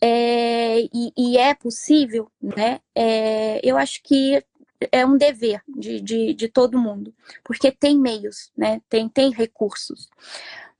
é, 0.00 0.82
e, 0.82 1.12
e, 1.16 1.36
é 1.36 1.52
possível, 1.52 2.30
né, 2.40 2.78
é, 2.94 3.60
eu 3.68 3.76
acho 3.76 4.04
que 4.04 4.40
é 4.92 5.04
um 5.04 5.16
dever 5.18 5.60
de, 5.66 6.00
de, 6.00 6.32
de 6.32 6.48
todo 6.48 6.78
mundo, 6.78 7.12
porque 7.42 7.72
tem 7.72 7.98
meios, 7.98 8.52
né, 8.56 8.80
tem, 8.88 9.08
tem 9.08 9.32
recursos. 9.32 10.08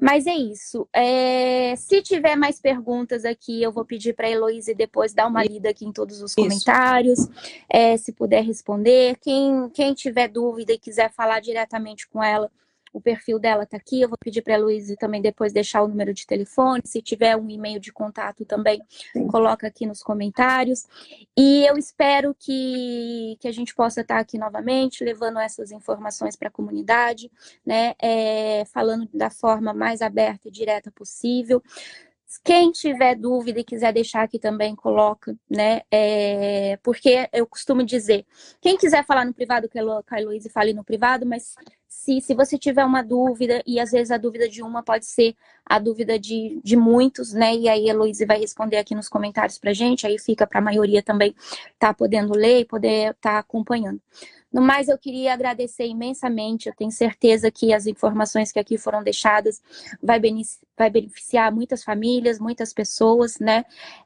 Mas 0.04 0.26
é 0.26 0.34
isso. 0.34 0.86
É... 0.92 1.74
Se 1.76 2.02
tiver 2.02 2.36
mais 2.36 2.60
perguntas 2.60 3.24
aqui, 3.24 3.62
eu 3.62 3.72
vou 3.72 3.86
pedir 3.86 4.12
para 4.12 4.26
a 4.26 4.30
Heloísa 4.30 4.74
depois 4.74 5.14
dar 5.14 5.26
uma 5.26 5.42
lida 5.42 5.70
aqui 5.70 5.86
em 5.86 5.92
todos 5.92 6.20
os 6.20 6.34
comentários, 6.34 7.26
é, 7.70 7.96
se 7.96 8.12
puder 8.12 8.44
responder. 8.44 9.16
Quem, 9.16 9.70
quem 9.70 9.94
tiver 9.94 10.28
dúvida 10.28 10.74
e 10.74 10.78
quiser 10.78 11.10
falar 11.10 11.40
diretamente 11.40 12.06
com 12.06 12.22
ela, 12.22 12.50
o 12.94 13.00
perfil 13.00 13.40
dela 13.40 13.66
tá 13.66 13.76
aqui. 13.76 14.00
Eu 14.00 14.08
vou 14.08 14.16
pedir 14.16 14.40
para 14.40 14.54
a 14.54 14.58
Luísa 14.58 14.96
também 14.96 15.20
depois 15.20 15.52
deixar 15.52 15.82
o 15.82 15.88
número 15.88 16.14
de 16.14 16.24
telefone. 16.24 16.80
Se 16.84 17.02
tiver 17.02 17.36
um 17.36 17.50
e-mail 17.50 17.80
de 17.80 17.92
contato 17.92 18.44
também, 18.44 18.80
Sim. 19.12 19.26
coloca 19.26 19.66
aqui 19.66 19.84
nos 19.84 20.00
comentários. 20.00 20.86
E 21.36 21.66
eu 21.66 21.76
espero 21.76 22.34
que, 22.38 23.36
que 23.40 23.48
a 23.48 23.52
gente 23.52 23.74
possa 23.74 24.02
estar 24.02 24.20
aqui 24.20 24.38
novamente, 24.38 25.02
levando 25.02 25.40
essas 25.40 25.72
informações 25.72 26.36
para 26.36 26.46
a 26.46 26.52
comunidade, 26.52 27.30
né? 27.66 27.94
É, 28.00 28.64
falando 28.66 29.08
da 29.12 29.28
forma 29.28 29.74
mais 29.74 30.00
aberta 30.00 30.46
e 30.46 30.52
direta 30.52 30.92
possível. 30.92 31.60
Quem 32.42 32.72
tiver 32.72 33.14
dúvida 33.14 33.60
e 33.60 33.64
quiser 33.64 33.92
deixar 33.92 34.22
aqui 34.22 34.38
também, 34.38 34.74
coloca, 34.74 35.36
né? 35.48 35.82
É, 35.90 36.78
porque 36.82 37.28
eu 37.32 37.46
costumo 37.46 37.84
dizer, 37.84 38.26
quem 38.60 38.76
quiser 38.76 39.04
falar 39.04 39.24
no 39.24 39.34
privado 39.34 39.68
com 39.68 39.78
a 39.78 40.20
Heloísa, 40.20 40.50
fale 40.50 40.72
no 40.72 40.84
privado, 40.84 41.26
mas 41.26 41.54
se, 41.88 42.20
se 42.20 42.34
você 42.34 42.58
tiver 42.58 42.84
uma 42.84 43.02
dúvida, 43.02 43.62
e 43.66 43.80
às 43.80 43.92
vezes 43.92 44.10
a 44.10 44.18
dúvida 44.18 44.48
de 44.48 44.62
uma 44.62 44.82
pode 44.82 45.06
ser 45.06 45.34
a 45.64 45.78
dúvida 45.78 46.18
de, 46.18 46.60
de 46.62 46.76
muitos, 46.76 47.32
né? 47.32 47.54
E 47.54 47.68
aí 47.68 47.88
a 47.88 47.92
Heloísa 47.92 48.26
vai 48.26 48.38
responder 48.38 48.76
aqui 48.76 48.94
nos 48.94 49.08
comentários 49.08 49.58
pra 49.58 49.72
gente, 49.72 50.06
aí 50.06 50.18
fica 50.18 50.46
para 50.46 50.58
a 50.58 50.62
maioria 50.62 51.02
também 51.02 51.34
tá 51.78 51.94
podendo 51.94 52.34
ler 52.36 52.60
e 52.60 52.64
poder 52.64 53.12
estar 53.12 53.32
tá 53.32 53.38
acompanhando. 53.38 54.00
No 54.54 54.62
mais, 54.62 54.86
eu 54.86 54.96
queria 54.96 55.34
agradecer 55.34 55.84
imensamente. 55.84 56.68
Eu 56.68 56.74
tenho 56.76 56.92
certeza 56.92 57.50
que 57.50 57.74
as 57.74 57.88
informações 57.88 58.52
que 58.52 58.58
aqui 58.60 58.78
foram 58.78 59.02
deixadas 59.02 59.60
vai, 60.00 60.20
vai 60.78 60.90
beneficiar 60.90 61.52
muitas 61.52 61.82
famílias, 61.82 62.38
muitas 62.38 62.72
pessoas, 62.72 63.40
né? 63.40 63.64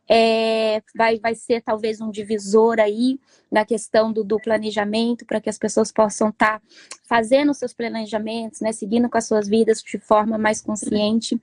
É, 0.09 0.83
vai, 0.97 1.19
vai 1.19 1.35
ser 1.35 1.61
talvez 1.61 2.01
um 2.01 2.11
divisor 2.11 2.81
aí 2.81 3.21
na 3.53 3.63
questão 3.63 4.11
do, 4.11 4.25
do 4.25 4.39
planejamento, 4.39 5.27
para 5.27 5.39
que 5.39 5.51
as 5.51 5.59
pessoas 5.59 5.93
possam 5.93 6.31
estar 6.31 6.61
tá 6.61 6.67
fazendo 7.05 7.53
seus 7.53 7.75
planejamentos, 7.75 8.63
né? 8.63 8.73
Seguindo 8.73 9.07
com 9.11 9.19
as 9.19 9.27
suas 9.27 9.47
vidas 9.47 9.83
de 9.83 9.99
forma 9.99 10.39
mais 10.39 10.63
consciente 10.63 11.39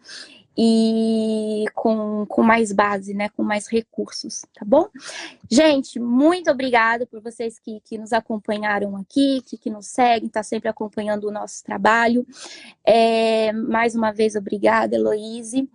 e 0.57 1.65
com, 1.73 2.25
com 2.27 2.41
mais 2.41 2.71
base, 2.71 3.13
né? 3.13 3.29
Com 3.29 3.43
mais 3.43 3.67
recursos, 3.67 4.45
tá 4.53 4.63
bom? 4.65 4.87
Gente, 5.49 5.99
muito 5.99 6.49
obrigada 6.49 7.05
por 7.05 7.21
vocês 7.21 7.59
que, 7.59 7.81
que 7.81 7.97
nos 7.97 8.13
acompanharam 8.13 8.95
aqui, 8.95 9.41
que, 9.45 9.57
que 9.57 9.69
nos 9.69 9.87
seguem, 9.87 10.29
tá 10.29 10.43
sempre 10.43 10.69
acompanhando 10.69 11.25
o 11.25 11.31
nosso 11.31 11.63
trabalho. 11.63 12.25
É, 12.85 13.51
mais 13.51 13.95
uma 13.95 14.11
vez, 14.11 14.35
obrigada, 14.35 14.95
Heloíse. 14.95 15.69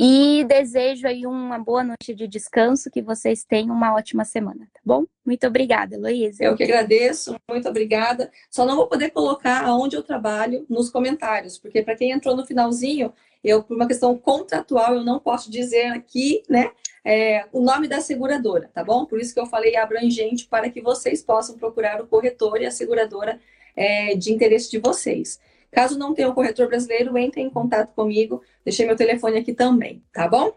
E 0.00 0.44
desejo 0.44 1.08
aí 1.08 1.26
uma 1.26 1.58
boa 1.58 1.82
noite 1.82 2.14
de 2.14 2.28
descanso, 2.28 2.88
que 2.88 3.02
vocês 3.02 3.42
tenham 3.42 3.74
uma 3.74 3.92
ótima 3.92 4.24
semana, 4.24 4.68
tá 4.72 4.80
bom? 4.84 5.04
Muito 5.26 5.44
obrigada, 5.44 5.96
Heloísa. 5.96 6.44
Eu 6.44 6.54
que 6.54 6.62
agradeço, 6.62 7.34
muito 7.50 7.68
obrigada. 7.68 8.30
Só 8.48 8.64
não 8.64 8.76
vou 8.76 8.86
poder 8.86 9.10
colocar 9.10 9.64
aonde 9.64 9.96
eu 9.96 10.02
trabalho 10.04 10.64
nos 10.70 10.88
comentários, 10.88 11.58
porque 11.58 11.82
para 11.82 11.96
quem 11.96 12.12
entrou 12.12 12.36
no 12.36 12.46
finalzinho, 12.46 13.12
eu, 13.42 13.62
por 13.62 13.76
uma 13.76 13.86
questão 13.86 14.16
contratual, 14.16 14.94
eu 14.94 15.04
não 15.04 15.18
posso 15.18 15.50
dizer 15.50 15.86
aqui, 15.86 16.42
né, 16.48 16.70
é, 17.04 17.46
o 17.52 17.60
nome 17.60 17.88
da 17.88 18.00
seguradora, 18.00 18.70
tá 18.72 18.84
bom? 18.84 19.06
Por 19.06 19.20
isso 19.20 19.32
que 19.32 19.40
eu 19.40 19.46
falei 19.46 19.76
abrangente 19.76 20.46
para 20.46 20.68
que 20.68 20.80
vocês 20.80 21.22
possam 21.22 21.56
procurar 21.56 22.00
o 22.02 22.06
corretor 22.06 22.60
e 22.60 22.66
a 22.66 22.70
seguradora 22.70 23.40
é, 23.76 24.14
de 24.14 24.32
interesse 24.32 24.70
de 24.70 24.78
vocês. 24.78 25.40
Caso 25.70 25.98
não 25.98 26.14
tenha 26.14 26.28
um 26.28 26.34
corretor 26.34 26.66
brasileiro, 26.68 27.16
entre 27.16 27.40
em 27.40 27.50
contato 27.50 27.94
comigo. 27.94 28.42
Deixei 28.64 28.86
meu 28.86 28.96
telefone 28.96 29.38
aqui 29.38 29.52
também, 29.52 30.02
tá 30.12 30.26
bom? 30.26 30.52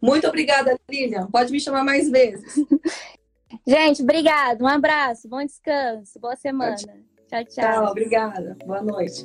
Muito 0.00 0.26
obrigada, 0.26 0.78
Lilian. 0.90 1.26
Pode 1.30 1.52
me 1.52 1.60
chamar 1.60 1.84
mais 1.84 2.08
vezes. 2.10 2.54
Gente, 3.66 4.02
obrigado. 4.02 4.62
Um 4.62 4.68
abraço, 4.68 5.28
bom 5.28 5.44
descanso, 5.44 6.18
boa 6.18 6.36
semana. 6.36 6.76
Tchau, 6.76 6.96
tchau. 7.28 7.44
Tchau, 7.46 7.86
obrigada. 7.86 8.56
Boa 8.64 8.82
noite. 8.82 9.24